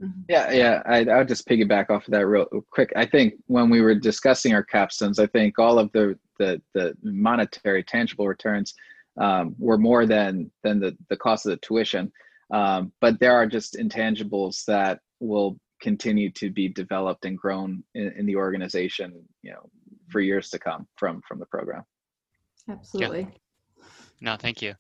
Mm-hmm. 0.01 0.21
yeah 0.29 0.51
yeah 0.51 0.81
I, 0.85 1.03
I 1.03 1.17
would 1.19 1.27
just 1.27 1.47
piggyback 1.47 1.89
off 1.89 2.07
of 2.07 2.11
that 2.11 2.25
real 2.25 2.47
quick. 2.71 2.91
I 2.95 3.05
think 3.05 3.33
when 3.47 3.69
we 3.69 3.81
were 3.81 3.93
discussing 3.93 4.53
our 4.55 4.65
capstones 4.65 5.19
i 5.19 5.27
think 5.27 5.59
all 5.59 5.77
of 5.77 5.91
the 5.91 6.17
the, 6.39 6.61
the 6.73 6.95
monetary 7.03 7.83
tangible 7.83 8.27
returns 8.27 8.73
um, 9.19 9.55
were 9.59 9.77
more 9.77 10.05
than 10.05 10.49
than 10.63 10.79
the, 10.79 10.97
the 11.09 11.17
cost 11.17 11.45
of 11.45 11.51
the 11.51 11.57
tuition. 11.57 12.11
Um, 12.51 12.91
but 13.01 13.19
there 13.19 13.33
are 13.33 13.45
just 13.45 13.75
intangibles 13.75 14.65
that 14.65 14.99
will 15.19 15.57
continue 15.81 16.31
to 16.31 16.49
be 16.49 16.67
developed 16.67 17.25
and 17.25 17.37
grown 17.37 17.83
in, 17.95 18.11
in 18.17 18.25
the 18.25 18.35
organization 18.35 19.23
you 19.41 19.51
know 19.51 19.69
for 20.09 20.21
years 20.21 20.49
to 20.51 20.59
come 20.59 20.87
from 20.95 21.21
from 21.27 21.39
the 21.39 21.45
program. 21.45 21.83
Absolutely. 22.69 23.21
Yeah. 23.21 23.83
no 24.21 24.35
thank 24.35 24.61
you 24.61 24.73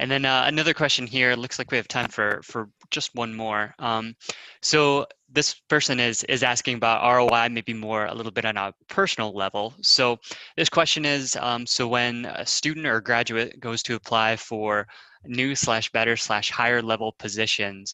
and 0.00 0.10
then 0.10 0.24
uh, 0.24 0.44
another 0.46 0.72
question 0.72 1.06
here. 1.06 1.36
Looks 1.36 1.58
like 1.58 1.70
we 1.70 1.76
have 1.76 1.86
time 1.86 2.08
for 2.08 2.40
for 2.42 2.70
just 2.90 3.14
one 3.14 3.34
more. 3.34 3.74
Um, 3.78 4.16
so 4.62 5.06
this 5.30 5.54
person 5.68 6.00
is 6.00 6.24
is 6.24 6.42
asking 6.42 6.76
about 6.76 7.04
ROI, 7.04 7.50
maybe 7.50 7.74
more 7.74 8.06
a 8.06 8.14
little 8.14 8.32
bit 8.32 8.46
on 8.46 8.56
a 8.56 8.72
personal 8.88 9.32
level. 9.34 9.74
So 9.82 10.18
this 10.56 10.70
question 10.70 11.04
is: 11.04 11.36
um, 11.36 11.66
so 11.66 11.86
when 11.86 12.24
a 12.24 12.46
student 12.46 12.86
or 12.86 13.02
graduate 13.02 13.60
goes 13.60 13.82
to 13.84 13.94
apply 13.94 14.36
for 14.36 14.88
new 15.26 15.54
slash 15.54 15.92
better 15.92 16.16
slash 16.16 16.50
higher 16.50 16.80
level 16.80 17.12
positions, 17.12 17.92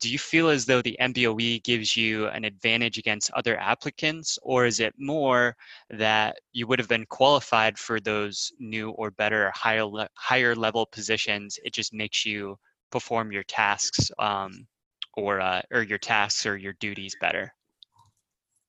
do 0.00 0.10
you 0.10 0.18
feel 0.18 0.48
as 0.48 0.66
though 0.66 0.82
the 0.82 0.96
MBOE 1.00 1.62
gives 1.64 1.96
you 1.96 2.26
an 2.28 2.44
advantage 2.44 2.98
against 2.98 3.30
other 3.32 3.58
applicants, 3.58 4.38
or 4.42 4.66
is 4.66 4.78
it 4.80 4.94
more 4.98 5.56
that 5.90 6.36
you 6.52 6.66
would 6.66 6.78
have 6.78 6.88
been 6.88 7.06
qualified 7.06 7.78
for 7.78 7.98
those 7.98 8.52
new 8.58 8.90
or 8.90 9.10
better 9.10 9.50
higher 9.54 9.84
le- 9.84 10.08
higher 10.14 10.54
level 10.54 10.84
positions? 10.86 11.58
It 11.64 11.72
just 11.72 11.94
makes 11.94 12.26
you 12.26 12.58
perform 12.90 13.32
your 13.32 13.44
tasks 13.44 14.10
um, 14.18 14.66
or 15.14 15.40
uh, 15.40 15.62
or 15.72 15.82
your 15.82 15.98
tasks 15.98 16.44
or 16.44 16.58
your 16.58 16.74
duties 16.74 17.16
better. 17.20 17.52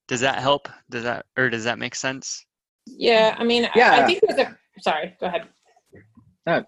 Does 0.06 0.20
that 0.20 0.38
help? 0.38 0.68
Does 0.88 1.04
that 1.04 1.26
or 1.36 1.50
does 1.50 1.64
that 1.64 1.78
make 1.78 1.94
sense? 1.94 2.46
Yeah, 2.86 3.36
I 3.38 3.44
mean, 3.44 3.68
yeah. 3.74 3.92
I, 3.92 4.02
I 4.02 4.06
think 4.06 4.20
there's 4.26 4.40
a. 4.40 4.58
Sorry, 4.80 5.14
go 5.20 5.26
ahead. 5.26 5.46
No, 6.46 6.64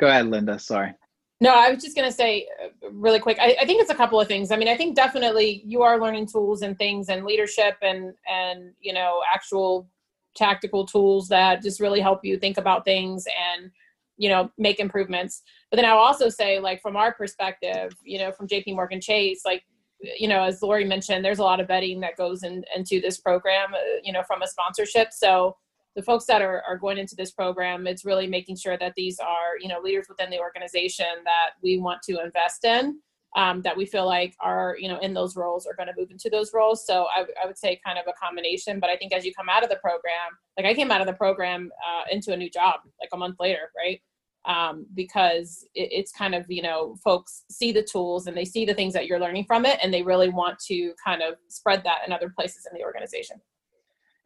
go 0.00 0.08
ahead, 0.08 0.26
Linda. 0.26 0.58
Sorry. 0.58 0.92
No, 1.40 1.54
I 1.54 1.70
was 1.70 1.82
just 1.82 1.96
going 1.96 2.08
to 2.08 2.14
say 2.14 2.48
uh, 2.62 2.90
really 2.90 3.20
quick. 3.20 3.38
I, 3.40 3.56
I, 3.60 3.64
think 3.64 3.80
it's 3.80 3.90
a 3.90 3.94
couple 3.94 4.20
of 4.20 4.26
things. 4.26 4.50
I 4.50 4.56
mean, 4.56 4.66
I 4.68 4.76
think 4.76 4.96
definitely 4.96 5.62
you 5.64 5.82
are 5.82 6.00
learning 6.00 6.26
tools 6.26 6.62
and 6.62 6.76
things 6.76 7.08
and 7.08 7.24
leadership 7.24 7.76
and 7.80 8.14
and 8.28 8.72
you 8.80 8.92
know 8.92 9.22
actual 9.32 9.88
tactical 10.34 10.84
tools 10.84 11.28
that 11.28 11.62
just 11.62 11.80
really 11.80 12.00
help 12.00 12.24
you 12.24 12.38
think 12.38 12.58
about 12.58 12.84
things 12.84 13.24
and 13.26 13.70
you 14.16 14.28
know 14.28 14.50
make 14.58 14.80
improvements. 14.80 15.42
But 15.70 15.76
then 15.76 15.84
I'll 15.84 15.98
also 15.98 16.28
say, 16.28 16.58
like 16.58 16.82
from 16.82 16.96
our 16.96 17.14
perspective, 17.14 17.92
you 18.02 18.18
know, 18.18 18.32
from 18.32 18.48
J.P. 18.48 18.74
Morgan 18.74 19.00
Chase, 19.00 19.42
like 19.44 19.62
you 20.00 20.28
know, 20.28 20.42
as 20.42 20.60
Laurie 20.60 20.84
mentioned, 20.84 21.24
there's 21.24 21.38
a 21.38 21.44
lot 21.44 21.60
of 21.60 21.68
vetting 21.68 22.00
that 22.00 22.16
goes 22.16 22.42
in, 22.42 22.64
into 22.74 23.00
this 23.00 23.18
program, 23.18 23.74
uh, 23.74 23.78
you 24.02 24.12
know, 24.12 24.22
from 24.22 24.42
a 24.42 24.46
sponsorship. 24.46 25.12
So 25.12 25.56
the 25.98 26.02
folks 26.04 26.26
that 26.26 26.40
are, 26.40 26.62
are 26.62 26.78
going 26.78 26.96
into 26.96 27.16
this 27.16 27.32
program 27.32 27.88
it's 27.88 28.04
really 28.04 28.28
making 28.28 28.56
sure 28.56 28.78
that 28.78 28.92
these 28.96 29.18
are 29.18 29.58
you 29.60 29.66
know 29.66 29.80
leaders 29.80 30.06
within 30.08 30.30
the 30.30 30.38
organization 30.38 31.06
that 31.24 31.50
we 31.60 31.76
want 31.76 32.00
to 32.00 32.22
invest 32.22 32.64
in 32.64 33.00
um, 33.36 33.60
that 33.62 33.76
we 33.76 33.84
feel 33.84 34.06
like 34.06 34.36
are 34.40 34.76
you 34.78 34.86
know 34.86 34.98
in 35.00 35.12
those 35.12 35.34
roles 35.34 35.66
are 35.66 35.74
going 35.74 35.88
to 35.88 35.94
move 35.98 36.12
into 36.12 36.30
those 36.30 36.54
roles. 36.54 36.86
So 36.86 37.06
I, 37.14 37.24
I, 37.42 37.46
would 37.46 37.58
say 37.58 37.80
kind 37.84 37.98
of 37.98 38.04
a 38.06 38.12
combination 38.12 38.78
but 38.78 38.90
i 38.90 38.96
think 38.96 39.12
as 39.12 39.24
you 39.24 39.34
come 39.34 39.48
out 39.48 39.64
of 39.64 39.70
the 39.70 39.76
program 39.76 40.30
like 40.56 40.66
i 40.66 40.72
came 40.72 40.92
out 40.92 41.00
of 41.00 41.08
the 41.08 41.12
program 41.14 41.70
uh, 41.84 42.04
into 42.12 42.32
a 42.32 42.36
new 42.36 42.48
job 42.48 42.76
like 43.00 43.10
a 43.12 43.16
month 43.16 43.36
later 43.40 43.72
right? 43.76 44.00
Um, 44.44 44.86
because 44.94 45.66
it, 45.74 45.88
it's 45.90 46.12
kind 46.12 46.34
of 46.36 46.46
you 46.48 46.62
know 46.62 46.96
folks 47.02 47.42
see 47.50 47.72
the 47.72 47.82
tools 47.82 48.28
and 48.28 48.36
they 48.36 48.44
see 48.44 48.64
the 48.64 48.74
things 48.74 48.94
that 48.94 49.08
you're 49.08 49.18
learning 49.18 49.46
from 49.46 49.66
it 49.66 49.80
and 49.82 49.92
they 49.92 50.02
really 50.02 50.28
want 50.28 50.60
to 50.68 50.94
kind 51.04 51.22
of 51.22 51.34
spread 51.48 51.82
that 51.82 52.02
in 52.06 52.12
other 52.12 52.30
places 52.30 52.68
in 52.70 52.78
the 52.78 52.84
organization 52.84 53.40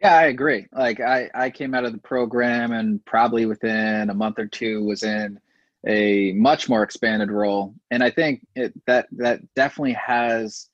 yeah, 0.02 0.16
I 0.16 0.24
agree. 0.24 0.66
Like 0.72 1.00
I, 1.00 1.30
I 1.32 1.50
came 1.50 1.74
out 1.74 1.84
of 1.84 1.92
the 1.92 1.98
program 1.98 2.72
and 2.72 3.04
probably 3.04 3.46
within 3.46 4.10
a 4.10 4.14
month 4.14 4.38
or 4.40 4.46
two 4.46 4.84
was 4.84 5.04
in 5.04 5.38
a 5.86 6.32
much 6.32 6.68
more 6.68 6.82
expanded 6.82 7.30
role. 7.30 7.74
And 7.92 8.02
I 8.02 8.10
think 8.10 8.44
it, 8.56 8.72
that 8.86 9.06
that 9.12 9.40
definitely 9.54 9.92
has 9.92 10.68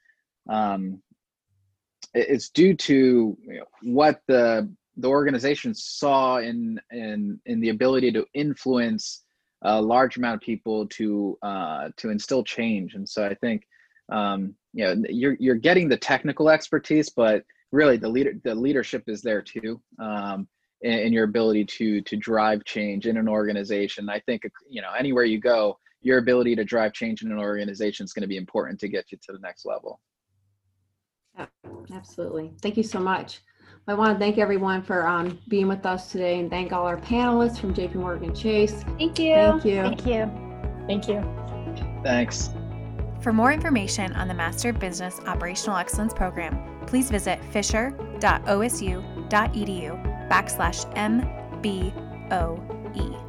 um, 0.49 1.03
it's 2.14 2.49
due 2.49 2.74
to 2.74 3.37
you 3.43 3.59
know, 3.59 3.64
what 3.83 4.22
the 4.29 4.72
the 4.97 5.09
organization 5.09 5.74
saw 5.74 6.39
in 6.39 6.81
in 6.91 7.39
in 7.45 7.61
the 7.61 7.68
ability 7.68 8.12
to 8.12 8.24
influence 8.33 9.24
a 9.62 9.81
large 9.81 10.16
amount 10.16 10.37
of 10.37 10.41
people 10.41 10.87
to 10.87 11.37
uh, 11.43 11.91
to 11.99 12.09
instill 12.09 12.45
change. 12.45 12.95
And 12.95 13.07
so 13.07 13.26
I 13.26 13.35
think 13.35 13.66
um, 14.09 14.55
you 14.72 14.85
know 14.87 15.03
you're 15.11 15.37
you're 15.39 15.55
getting 15.55 15.89
the 15.91 15.99
technical 15.99 16.49
expertise, 16.49 17.11
but 17.11 17.45
really 17.72 17.96
the 17.96 18.08
leader 18.08 18.32
the 18.44 18.54
leadership 18.54 19.04
is 19.08 19.22
there 19.22 19.42
too 19.42 19.80
um, 19.98 20.48
in, 20.82 21.12
your 21.12 21.24
ability 21.24 21.64
to 21.64 22.00
to 22.02 22.16
drive 22.16 22.64
change 22.64 23.06
in 23.06 23.16
an 23.16 23.28
organization 23.28 24.08
i 24.08 24.18
think 24.20 24.42
you 24.68 24.80
know 24.80 24.92
anywhere 24.98 25.24
you 25.24 25.38
go 25.38 25.78
your 26.00 26.18
ability 26.18 26.54
to 26.54 26.64
drive 26.64 26.92
change 26.92 27.22
in 27.22 27.32
an 27.32 27.38
organization 27.38 28.04
is 28.04 28.12
going 28.12 28.22
to 28.22 28.28
be 28.28 28.36
important 28.36 28.78
to 28.78 28.88
get 28.88 29.10
you 29.10 29.18
to 29.22 29.32
the 29.32 29.38
next 29.40 29.66
level 29.66 30.00
yeah, 31.36 31.46
absolutely 31.92 32.52
thank 32.62 32.76
you 32.76 32.82
so 32.82 32.98
much 32.98 33.40
I 33.86 33.94
want 33.94 34.12
to 34.14 34.18
thank 34.18 34.36
everyone 34.36 34.82
for 34.82 35.06
um, 35.06 35.38
being 35.48 35.66
with 35.66 35.86
us 35.86 36.12
today 36.12 36.40
and 36.40 36.50
thank 36.50 36.74
all 36.74 36.86
our 36.86 36.98
panelists 36.98 37.58
from 37.58 37.72
JP 37.72 37.94
Morgan 37.94 38.34
Chase. 38.34 38.84
Thank 38.98 39.18
you. 39.18 39.34
Thank 39.34 39.64
you. 39.64 39.82
Thank 39.82 40.06
you. 40.06 40.30
Thank 40.86 41.08
you. 41.08 42.00
Thanks. 42.02 42.50
For 43.22 43.32
more 43.32 43.50
information 43.50 44.12
on 44.12 44.28
the 44.28 44.34
Master 44.34 44.68
of 44.68 44.78
Business 44.78 45.20
Operational 45.20 45.78
Excellence 45.78 46.12
Program, 46.12 46.78
please 46.89 47.11
visit 47.11 47.39
fisher.osu.edu 47.53 48.28
backslash 50.30 50.86
MBOE. 50.97 53.28